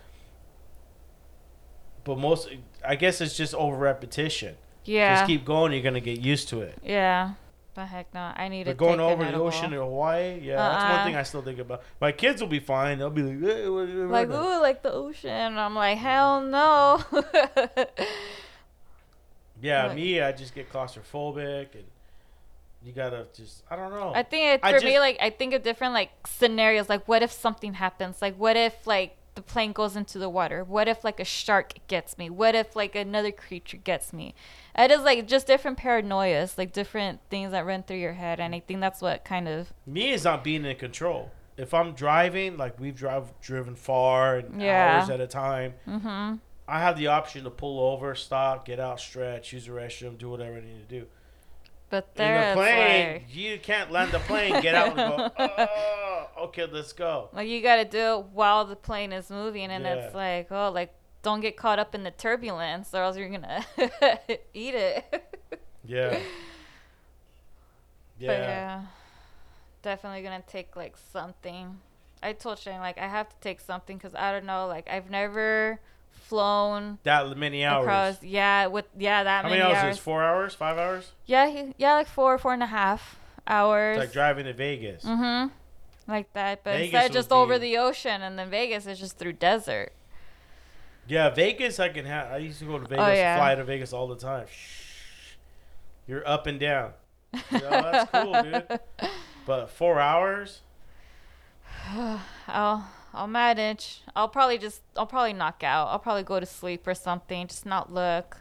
[2.05, 2.49] But most,
[2.85, 4.55] I guess it's just over repetition.
[4.85, 5.15] yeah.
[5.15, 5.71] Just keep going.
[5.73, 6.77] You're gonna get used to it.
[6.83, 7.33] Yeah.
[7.73, 10.83] But heck no, I need But to going over the ocean in Hawaii, yeah, that's
[10.83, 11.03] one Uh-uh.
[11.05, 11.81] thing I still think about.
[12.01, 12.97] My kids will be fine.
[12.97, 15.57] They'll be like, what- Like ooh, like the ocean.
[15.57, 17.01] I'm like hell no.
[19.61, 21.85] yeah, like- me, I just get claustrophobic, and
[22.83, 24.11] you gotta just, I don't know.
[24.13, 26.89] I think it, I for me like I think of different like scenarios.
[26.89, 28.21] Like what if something happens?
[28.21, 30.63] Like what if like the plane goes into the water?
[30.63, 32.29] What if like a shark gets me?
[32.29, 34.33] What if like another creature gets me?
[34.75, 38.55] It is like just different paranoias, like different things that run through your head, and
[38.55, 41.31] I think that's what kind of me is not being in control.
[41.57, 45.01] If I'm driving, like we've drive driven far and Yeah.
[45.01, 46.35] hours at a time, mm-hmm.
[46.71, 50.29] I have the option to pull over, stop, get out, stretch, use the restroom, do
[50.29, 51.05] whatever I need to do.
[51.89, 56.27] But In the plane, like you can't land the plane, get out and go, oh,
[56.45, 57.27] okay, let's go.
[57.33, 60.93] Like you gotta do it while the plane is moving, and it's like, oh, like
[61.21, 63.65] don't get caught up in the turbulence, or else you're gonna
[64.53, 65.23] eat it.
[65.85, 66.19] Yeah.
[68.19, 68.27] Yeah.
[68.27, 68.81] But yeah,
[69.81, 71.79] definitely gonna take like something.
[72.21, 74.67] I told Shane like I have to take something because I don't know.
[74.67, 75.79] Like I've never
[76.31, 77.83] flown That many hours.
[77.83, 78.23] across.
[78.23, 79.95] Yeah, with yeah that How many, many hours, hours.
[79.97, 80.01] is?
[80.01, 80.55] Four hours?
[80.55, 81.11] Five hours?
[81.25, 83.97] Yeah, he, yeah, like four, four and a half hours.
[83.97, 85.03] It's like driving to Vegas.
[85.03, 85.49] mm-hmm.
[86.07, 89.33] Like that, but Vegas instead just over the ocean, and then Vegas is just through
[89.33, 89.91] desert.
[91.05, 91.79] Yeah, Vegas.
[91.81, 92.31] I can have.
[92.31, 93.05] I used to go to Vegas.
[93.05, 93.37] Oh, yeah.
[93.37, 94.47] Fly to Vegas all the time.
[94.49, 95.35] Shh.
[96.07, 96.93] You're up and down.
[97.51, 98.79] Know, that's cool, dude.
[99.45, 100.61] But four hours.
[102.47, 104.01] I'll I'll manage.
[104.15, 105.87] I'll probably just I'll probably knock out.
[105.87, 107.47] I'll probably go to sleep or something.
[107.47, 108.37] Just not look.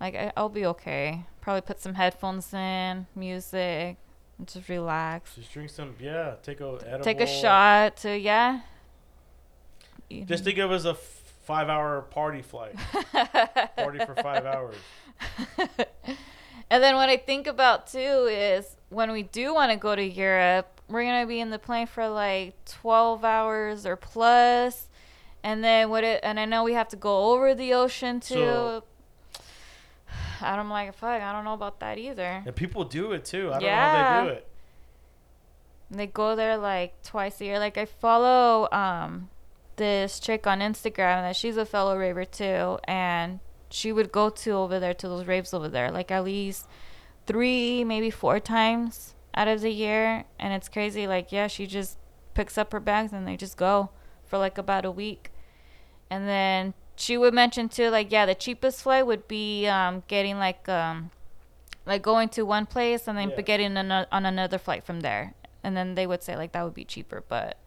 [0.00, 1.24] Like I, I'll be okay.
[1.40, 3.96] Probably put some headphones in, music,
[4.38, 5.36] and just relax.
[5.36, 5.94] Just drink some.
[5.98, 7.04] Yeah, take a edible.
[7.04, 8.60] Take a shot to yeah.
[10.26, 12.76] Just think of it as a f- five-hour party flight.
[13.76, 14.76] Party for five hours.
[16.70, 20.02] And then what I think about too is when we do want to go to
[20.02, 24.88] Europe, we're gonna be in the plane for like twelve hours or plus,
[25.42, 26.04] and then what?
[26.04, 28.34] It and I know we have to go over the ocean too.
[28.34, 28.84] So-
[30.40, 32.42] I'm like, fuck, I don't know about that either.
[32.46, 33.48] And people do it too.
[33.52, 34.20] I don't know how Yeah.
[34.24, 34.48] they do it.
[35.90, 37.58] They go there like twice a year.
[37.58, 39.30] Like I follow um
[39.76, 43.40] this chick on Instagram that she's a fellow raver too, and
[43.70, 46.66] she would go to over there to those raves over there like at least
[47.26, 51.06] three, maybe four times out of the year, and it's crazy.
[51.06, 51.98] Like yeah, she just
[52.34, 53.90] picks up her bags and they just go
[54.24, 55.30] for like about a week,
[56.10, 60.38] and then she would mention too like yeah, the cheapest flight would be um getting
[60.38, 61.10] like um
[61.84, 63.42] like going to one place and then Yeah.
[63.42, 66.74] getting ano- on another flight from there and then they would say like that would
[66.74, 67.58] be cheaper but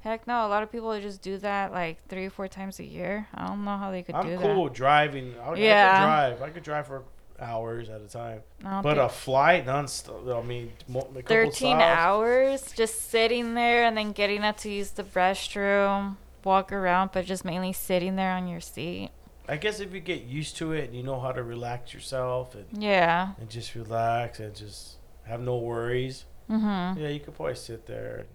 [0.00, 2.84] heck no a lot of people just do that like three or four times a
[2.84, 5.34] year i don't know how they could I'm do cool with driving.
[5.38, 6.00] I, I Yeah.
[6.00, 6.40] drive.
[6.42, 7.02] I could drive for
[7.42, 8.42] hours at a time.
[8.62, 10.26] But a flight non-stop.
[10.26, 11.82] I mean, a couple 13 stops.
[11.82, 17.24] hours just sitting there and then getting up to use the restroom walk around but
[17.24, 19.10] just mainly sitting there on your seat
[19.48, 22.54] I guess if you get used to it and you know how to relax yourself
[22.54, 27.54] and, yeah and just relax and just have no worries, mm-hmm yeah, you could probably
[27.54, 28.26] sit there.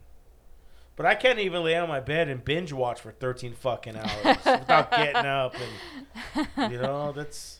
[0.95, 4.37] But I can't even lay on my bed and binge watch for 13 fucking hours
[4.45, 5.53] without getting up
[6.35, 7.56] and you know that's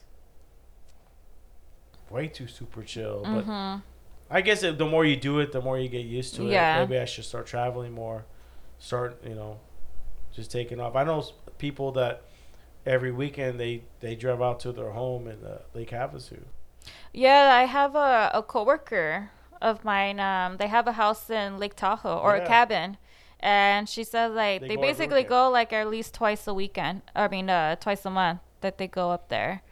[2.10, 3.22] way too super chill.
[3.22, 3.78] But mm-hmm
[4.30, 6.52] I guess the more you do it, the more you get used to it.
[6.52, 6.80] Yeah.
[6.80, 8.26] Maybe I should start traveling more.
[8.78, 9.58] Start, you know,
[10.32, 10.94] just taking off.
[10.94, 11.24] I know
[11.56, 12.22] people that
[12.86, 16.40] every weekend they they drive out to their home in uh, Lake Havasu.
[17.12, 19.30] Yeah, I have a, a coworker
[19.60, 20.20] of mine.
[20.20, 22.44] Um, they have a house in Lake Tahoe or Yeah.
[22.44, 22.98] a cabin,
[23.40, 27.02] and she said like They they, basically go like at least twice a weekend.
[27.16, 29.62] I mean, uh, twice a month that they go up there.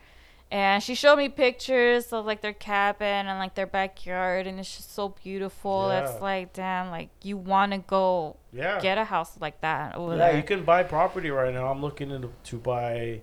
[0.51, 4.77] And she showed me pictures of like their cabin and like their backyard, and it's
[4.77, 5.89] just so beautiful.
[5.89, 6.09] Yeah.
[6.09, 8.81] It's like damn, like you want to go Yeah.
[8.81, 10.18] get a house like that over there.
[10.18, 10.36] yeah, there.
[10.40, 11.66] you can buy property right now.
[11.66, 13.23] I'm looking into to buy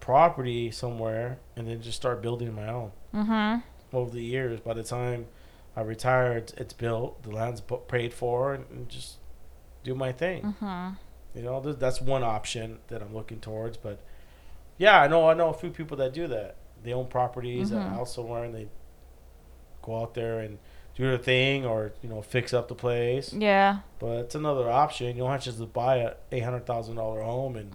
[0.00, 2.92] property somewhere and then just start building my own.
[3.14, 3.96] mm-hmm.
[3.96, 5.26] Over the years, by the time
[5.76, 9.18] I retire, it's, it's built, the land's paid for, and, and just
[9.82, 10.42] do my thing.
[10.60, 10.94] Mm-hmm.
[11.38, 13.76] You know, that's one option that I'm looking towards.
[13.76, 14.00] But
[14.78, 16.56] yeah, I know I know a few people that do that.
[16.82, 17.80] They own properties Mhm.
[17.80, 18.68] at house somewhere, and they
[19.82, 20.58] go out there and
[20.94, 23.32] do their thing, or you know, fix up the place.
[23.32, 23.78] Yeah.
[23.98, 25.16] But it's another option.
[25.16, 27.74] You don't have to just buy a eight hundred thousand dollar home and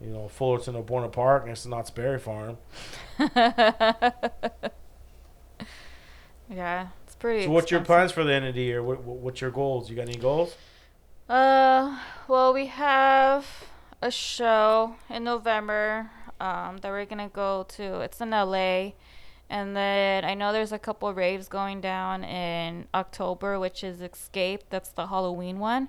[0.00, 2.58] you know Fullerton or Buena Park next to Knott's Berry Farm.
[6.50, 7.44] yeah, it's pretty.
[7.44, 8.82] So, what's your plans for the end of the year?
[8.82, 9.90] What, what, what's your goals?
[9.90, 10.54] You got any goals?
[11.28, 13.46] Uh, well, we have
[14.00, 16.10] a show in November
[16.40, 18.00] um, that we're gonna go to.
[18.00, 18.92] It's in LA,
[19.50, 24.64] and then I know there's a couple raves going down in October, which is Escape.
[24.70, 25.88] That's the Halloween one,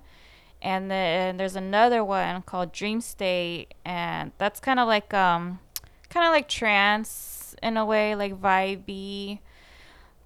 [0.62, 5.60] and then there's another one called Dreamstate, and that's kind of like um,
[6.10, 9.40] kind of like trance in a way, like vibey.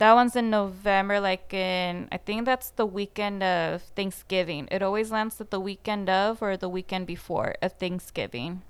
[0.04, 4.68] That one's in November, like in I think that's the weekend of Thanksgiving.
[4.70, 8.64] It always lands at the weekend of or the weekend before of Thanksgiving.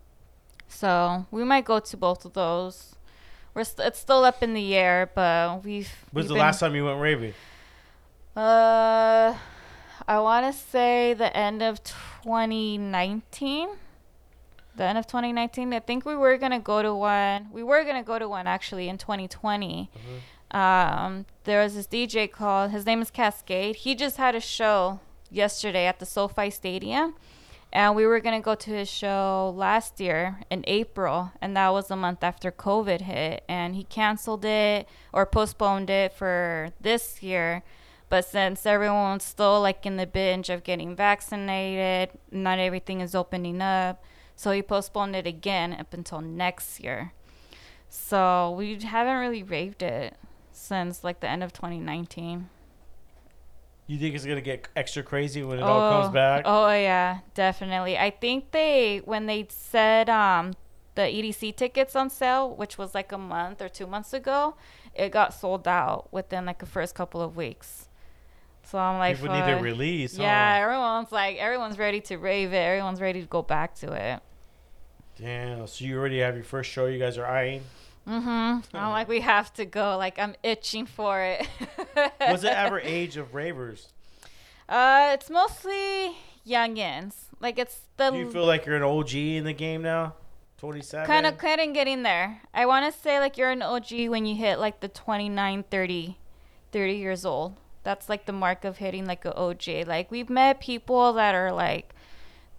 [0.67, 2.93] So we might go to both of those.
[3.55, 5.89] We're st- it's still up in the air, but we've.
[6.11, 7.33] When's we've the been- last time you went raving?
[8.37, 9.33] Uh,
[10.07, 13.69] I want to say the end of 2019.
[14.75, 15.73] The end of 2019.
[15.73, 17.49] I think we were gonna go to one.
[17.51, 19.89] We were gonna go to one actually in 2020.
[20.53, 22.71] Um, there was this DJ called.
[22.71, 23.75] His name is Kaskade.
[23.77, 24.99] He just had a show
[25.31, 27.15] yesterday at the SoFi Stadium,
[27.71, 31.89] and we were gonna go to his show last year in April, and that was
[31.89, 37.63] a month after COVID hit, and he canceled it or postponed it for this year.
[38.09, 43.59] But since everyone's still like in the binge of getting vaccinated, not everything is opening
[43.59, 44.03] up,
[44.35, 47.13] so he postponed it again up until next year.
[47.89, 50.15] So we haven't really raved it
[50.63, 52.49] since like the end of 2019.
[53.85, 56.43] You think it's gonna get extra crazy when it all comes back?
[56.45, 57.97] Oh yeah, definitely.
[57.97, 60.53] I think they when they said um
[60.95, 64.55] the EDC tickets on sale, which was like a month or two months ago,
[64.93, 67.89] it got sold out within like the first couple of weeks.
[68.65, 70.17] So I'm like, People need to release.
[70.17, 70.61] Yeah, Huh?
[70.61, 72.57] everyone's like, everyone's ready to rave it.
[72.57, 74.21] Everyone's ready to go back to it.
[75.19, 75.67] Damn.
[75.67, 76.85] So you already have your first show.
[76.85, 77.63] You guys are eyeing.
[78.07, 78.75] Mm-hmm.
[78.75, 79.97] I'm like, we have to go.
[79.97, 81.47] Like, I'm itching for it.
[82.17, 83.89] What's the average age of ravers?
[84.67, 87.13] Uh, it's mostly youngins.
[87.39, 90.15] Like, it's the Do you feel like you're an OG in the game now?
[90.63, 91.05] 27.
[91.05, 94.25] kind of kind of getting there i want to say like you're an og when
[94.25, 96.17] you hit like the 29 30
[96.71, 100.61] 30 years old that's like the mark of hitting like a og like we've met
[100.61, 101.92] people that are like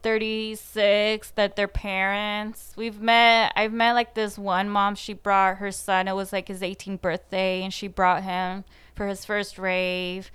[0.05, 5.73] 36 that their parents we've met i've met like this one mom she brought her
[5.73, 8.65] son it was like his 18th birthday and she brought him
[8.95, 10.31] for his first rave.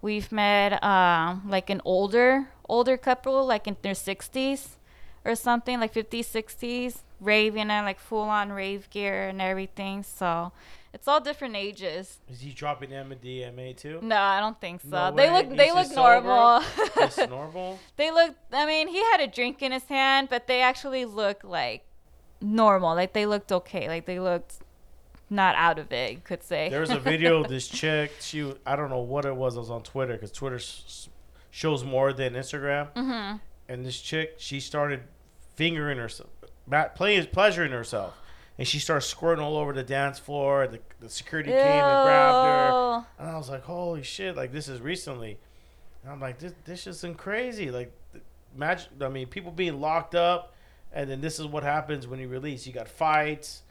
[0.00, 4.76] We've met um like an older older couple like in their 60s
[5.24, 10.52] or something like 50s 60s raving and like full on rave gear and everything so
[10.92, 13.98] it's all different ages Is he dropping MDMA too?
[14.02, 15.42] no i don't think so No they way.
[15.42, 16.62] look they He's look normal
[16.96, 17.78] Just normal.
[17.96, 21.42] they look i mean he had a drink in his hand but they actually look
[21.42, 21.84] like
[22.40, 24.56] normal like they looked okay like they looked
[25.30, 28.12] not out of it you could say There was a video of this chick.
[28.20, 29.56] She, I don't know what it was.
[29.56, 30.60] I was on Twitter because Twitter
[31.50, 32.92] shows more than Instagram.
[32.94, 33.36] mm-hmm.
[33.68, 35.00] And this chick, she started
[35.56, 36.28] fingering herself,
[36.94, 38.20] playing, pleasuring herself,
[38.58, 40.66] and she starts squirting all over the dance floor.
[40.66, 44.68] The, the security came and grabbed her, and I was like, "Holy shit!" Like this
[44.68, 45.38] is recently.
[46.02, 47.92] And I'm like, "This, this isn't crazy." Like,
[48.54, 48.90] imagine.
[49.00, 50.54] I mean, people being locked up,
[50.92, 52.66] and then this is what happens when you release.
[52.66, 53.62] You got fights.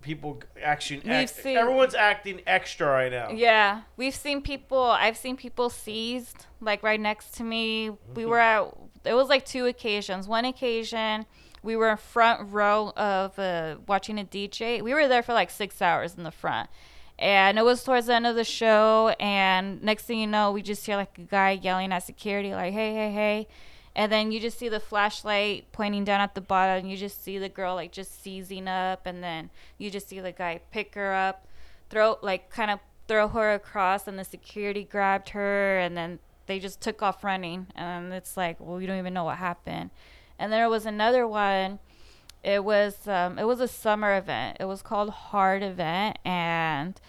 [0.00, 1.00] People action.
[1.08, 3.30] Act, seen- everyone's acting extra right now.
[3.30, 4.82] Yeah, we've seen people.
[4.82, 7.90] I've seen people seized, like right next to me.
[7.90, 8.28] We mm-hmm.
[8.28, 8.66] were at.
[9.04, 10.28] It was like two occasions.
[10.28, 11.26] One occasion,
[11.64, 14.82] we were in front row of uh, watching a DJ.
[14.82, 16.70] We were there for like six hours in the front,
[17.18, 19.14] and it was towards the end of the show.
[19.18, 22.72] And next thing you know, we just hear like a guy yelling at security, like
[22.72, 23.48] "Hey, hey, hey!"
[23.96, 26.80] And then you just see the flashlight pointing down at the bottom.
[26.82, 30.20] And you just see the girl like just seizing up, and then you just see
[30.20, 31.46] the guy pick her up
[31.90, 36.58] throw like kind of throw her across and the security grabbed her and then they
[36.58, 39.90] just took off running and it's like well we don't even know what happened
[40.38, 41.78] and there was another one.
[42.42, 44.58] It was um, it was a summer event.
[44.60, 47.00] It was called hard event and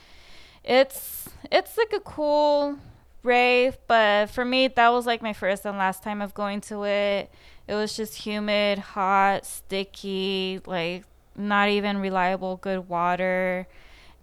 [0.64, 2.80] it's it's like a cool
[3.22, 6.84] rave but for me that was like my first and last time of going to
[6.86, 7.30] it.
[7.68, 13.68] It was just humid hot sticky like not even reliable good water.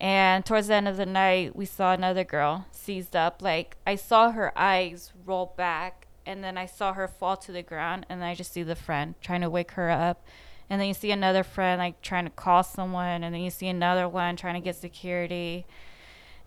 [0.00, 3.40] And towards the end of the night, we saw another girl seized up.
[3.40, 7.62] Like I saw her eyes roll back, and then I saw her fall to the
[7.62, 10.24] ground, and I just see the friend trying to wake her up.
[10.70, 13.68] And then you see another friend like trying to call someone, and then you see
[13.68, 15.66] another one trying to get security.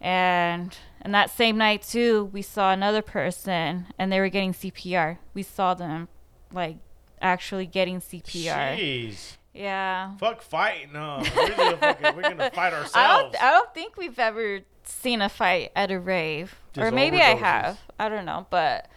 [0.01, 5.17] And and that same night too, we saw another person, and they were getting CPR.
[5.33, 6.07] We saw them
[6.51, 6.77] like
[7.21, 8.77] actually getting CPR.
[8.77, 9.37] Jeez.
[9.53, 10.17] Yeah.
[10.17, 11.23] Fuck fighting, huh?
[11.35, 13.33] We're gonna, fucking, we're gonna fight I ourselves.
[13.33, 13.43] don't.
[13.43, 17.35] I don't think we've ever seen a fight at a rave, Just or maybe I
[17.35, 17.79] have.
[17.97, 18.89] I don't know, but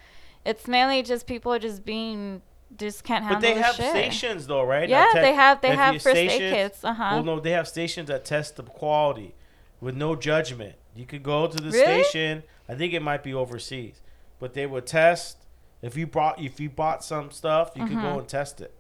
[0.49, 2.43] it's mainly just people just being
[2.77, 3.91] just can't handle but they the have shit.
[3.91, 4.89] stations though, right?
[4.89, 5.61] Yeah, That they have.
[5.61, 6.85] They have first aid stations- kits.
[6.85, 7.09] Uh huh.
[7.15, 9.35] Well, no, they have stations that test the quality
[9.81, 10.75] with no judgment.
[10.95, 12.03] You could go to the Really?
[12.05, 12.43] station.
[12.69, 14.01] I think it might be overseas,
[14.39, 15.39] but they would test
[15.81, 18.03] if you brought if you bought some stuff, you could Mhm.
[18.13, 18.73] go and test it,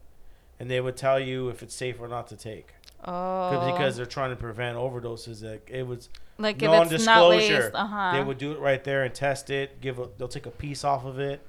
[0.60, 2.74] and they would tell you if it's safe or not to take.
[3.04, 3.70] oh.
[3.72, 5.42] Because they're trying to prevent overdoses.
[5.44, 7.60] Like it was like if it's not non-disclosure.
[7.62, 7.74] laced.
[7.74, 8.12] Uh huh.
[8.12, 9.80] They would do it right there and test it.
[9.80, 11.40] Give a, they'll take a piece off of it,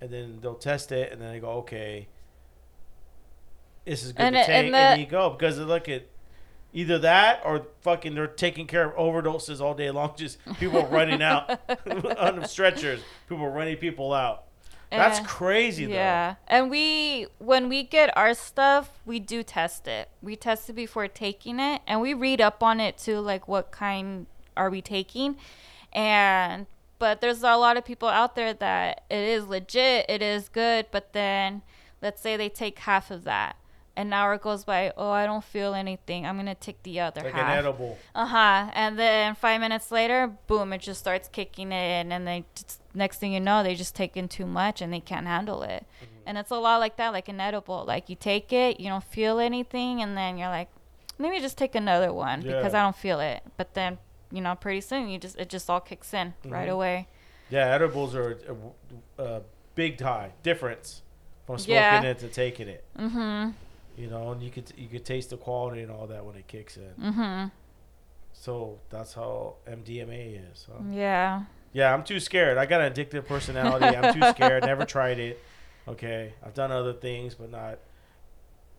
[0.00, 2.08] and then they'll test it, and then they go, okay,
[3.84, 6.06] this is good And to it- take, and and, you go because they look at
[6.72, 10.14] either that or fucking they're taking care of overdoses all day long.
[10.16, 11.60] Just people running out
[12.18, 14.44] on stretchers, people running people out.
[14.90, 15.92] That's Eh, crazy though.
[15.94, 20.08] Yeah, and we when we get our stuff, we do test it.
[20.22, 23.70] We test it before taking it, and we read up on it too, like what
[23.72, 24.26] kind
[24.56, 25.36] are we taking,
[25.92, 26.66] and
[27.04, 30.86] but there's a lot of people out there that it is legit, it is good,
[30.90, 31.60] but then
[32.00, 33.56] let's say they take half of that.
[33.94, 34.90] An hour goes by.
[34.96, 36.24] Oh, I don't feel anything.
[36.24, 37.42] I'm gonna take the other Like half.
[37.42, 37.98] Like an edible.
[38.14, 38.70] Uh huh.
[38.72, 43.18] And then five minutes later, boom, it just starts kicking in, and they just, next
[43.18, 45.84] thing you know, they just take in too much and they can't handle it.
[46.02, 46.22] Mm-hmm.
[46.24, 47.84] And it's a lot like that, like an edible.
[47.86, 50.70] Like you take it, you don't feel anything, and then you're like,
[51.18, 53.42] let me just take another one because I don't feel it.
[53.58, 53.98] But then,
[54.30, 56.72] you know, pretty soon you just it just all kicks in right Mhm.
[56.72, 57.08] away.
[57.50, 58.38] Yeah, edibles are
[59.18, 59.42] a, a
[59.74, 61.02] big tie difference
[61.46, 62.02] from smoking Yeah.
[62.02, 62.84] it to taking it.
[62.98, 63.50] Mm-hmm.
[63.96, 66.46] You know, and you could you could taste the quality and all that when it
[66.48, 66.94] kicks in.
[67.12, 67.48] Mm-hmm.
[68.32, 70.66] So that's how MDMA is.
[70.70, 70.82] Huh?
[70.90, 71.42] Yeah.
[71.72, 72.56] Yeah, I'm too scared.
[72.58, 73.86] I got an addictive personality.
[73.96, 74.64] I'm too scared.
[74.66, 75.40] Never tried it.
[75.86, 77.78] Okay, I've done other things, but not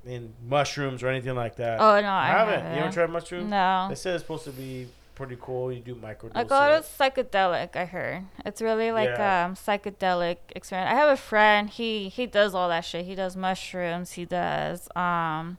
[0.05, 1.79] in mushrooms or anything like that.
[1.79, 2.53] Oh no, I, I haven't.
[2.53, 2.79] You haven't.
[2.83, 3.49] ever tried mushrooms?
[3.49, 3.87] No.
[3.89, 5.71] They said it's supposed to be pretty cool.
[5.71, 6.31] You do microdose.
[6.35, 6.83] I got it.
[6.99, 7.75] psychedelic.
[7.75, 9.45] I heard it's really like Yeah.
[9.45, 10.91] um psychedelic experience.
[10.91, 11.69] I have a friend.
[11.69, 13.05] He he does all that shit.
[13.05, 14.11] He does mushrooms.
[14.13, 15.57] He does um,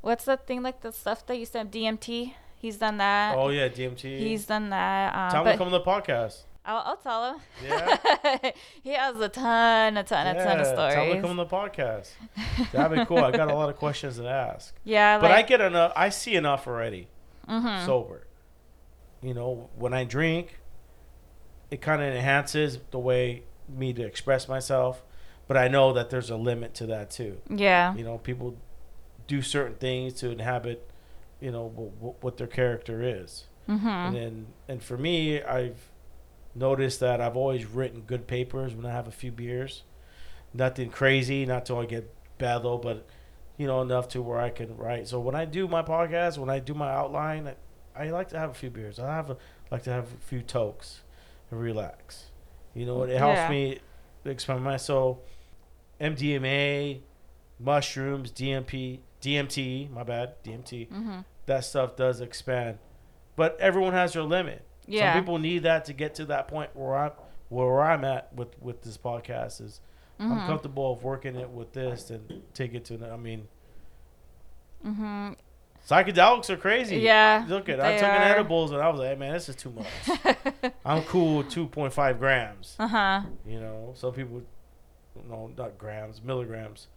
[0.00, 2.34] what's that thing like the stuff that you said DMT.
[2.58, 3.36] He's done that.
[3.36, 4.18] Oh yeah, DMT.
[4.18, 5.14] He's done that.
[5.14, 6.42] Um, Tell him to come on the podcast.
[6.68, 7.40] I'll, I'll tell him.
[7.64, 8.50] Yeah.
[8.82, 11.36] he has a ton, a ton, a ton of Yeah, Tell him to come on
[11.36, 12.08] the podcast.
[12.72, 13.18] That'd be cool.
[13.18, 14.74] I got a lot of questions to ask.
[14.82, 15.92] yeah, But I get enough.
[15.94, 17.06] I see enough already.
[17.48, 17.86] mhm.
[17.86, 18.26] sober.
[19.22, 20.58] You know, when I drink,
[21.70, 25.02] it kind of enhances the way me to express myself,
[25.48, 27.38] but I know that there's a limit to that too.
[27.50, 28.56] yeah, You know, people
[29.26, 30.88] do certain things to inhabit,
[31.40, 33.46] you know, w- w- what their character is.
[33.68, 35.90] mhm, And then, and for me, I've
[36.54, 39.82] noticed that I've always written good papers when I have a few beers.
[40.54, 43.04] Nothing crazy, not till I get bad though, but
[43.56, 45.08] you know enough to where I can write.
[45.08, 47.50] So when I do my podcast, when I do my outline,
[47.98, 48.98] I, like to have a few beers.
[48.98, 49.36] I have a,
[49.70, 51.02] like to have a few tokes
[51.50, 52.26] and relax.
[52.74, 53.48] You know, it helps Yeah.
[53.50, 53.78] me
[54.24, 55.20] expand my so
[56.00, 57.00] MDMA,
[57.58, 59.90] mushrooms, DMP, DMT.
[59.90, 61.24] My bad, DMT mhm.
[61.46, 62.78] that stuff does expand.
[63.34, 64.64] But everyone has their limit.
[64.86, 65.12] Yeah.
[65.14, 67.12] Some people need that to get to that point where I'm
[67.48, 69.80] where I'm at with with this podcast is
[70.18, 70.46] I'm Mhm.
[70.46, 73.48] comfortable of working it with this and take it to I mean
[74.84, 75.36] Mhm.
[75.88, 76.98] Psychedelics are crazy.
[76.98, 79.56] Yeah, Look at I took an edibles and I was like, hey, man, this is
[79.56, 80.72] too much.
[80.84, 82.76] I'm cool with 2.5 grams.
[82.78, 83.22] uh huh.
[83.46, 84.42] You know, some people
[85.28, 86.88] no, not grams, milligrams.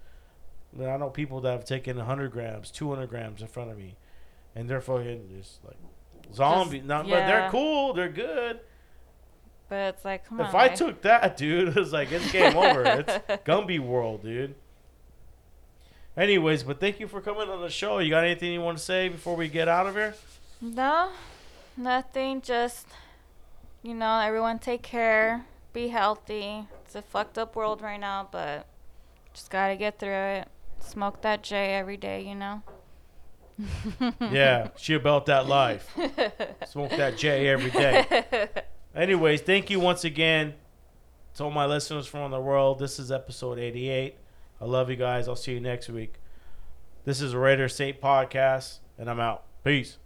[0.74, 3.96] But I know people that have taken 100 grams, 200 grams in front of me,
[4.56, 5.78] and they're fucking just like
[6.34, 6.82] zombie.
[6.82, 7.94] not, But they're cool.
[7.94, 8.60] They're good.
[9.68, 10.50] But it's like, come if on.
[10.50, 12.84] If I like- took that, dude, it's like it's game over.
[12.84, 13.14] It's
[13.46, 14.56] Gumby world, dude.
[16.20, 18.00] Anyways, but thank you for coming on the show.
[18.00, 20.16] You got anything you want to say before we get out of here?
[20.60, 21.12] No,
[21.78, 22.42] nothing.
[22.42, 22.88] Just,
[23.84, 25.46] you know, everyone take care.
[25.72, 26.66] Be healthy.
[26.84, 28.68] It's a fucked up world right now, but
[29.34, 30.50] just gotta get through it.
[30.82, 32.64] Smoke that J every day, you know?
[34.20, 35.96] Yeah, she about that life.
[36.68, 38.50] Smoke that J every day.
[38.96, 40.56] Anyways, thank you once again
[41.36, 42.80] to all my listeners from around the world.
[42.80, 44.16] This is episode 88.
[44.62, 45.28] I love you guys.
[45.28, 46.16] I'll see you next week.
[47.06, 49.46] This is Raider State podcast, and I'm out.
[49.64, 49.98] Peace.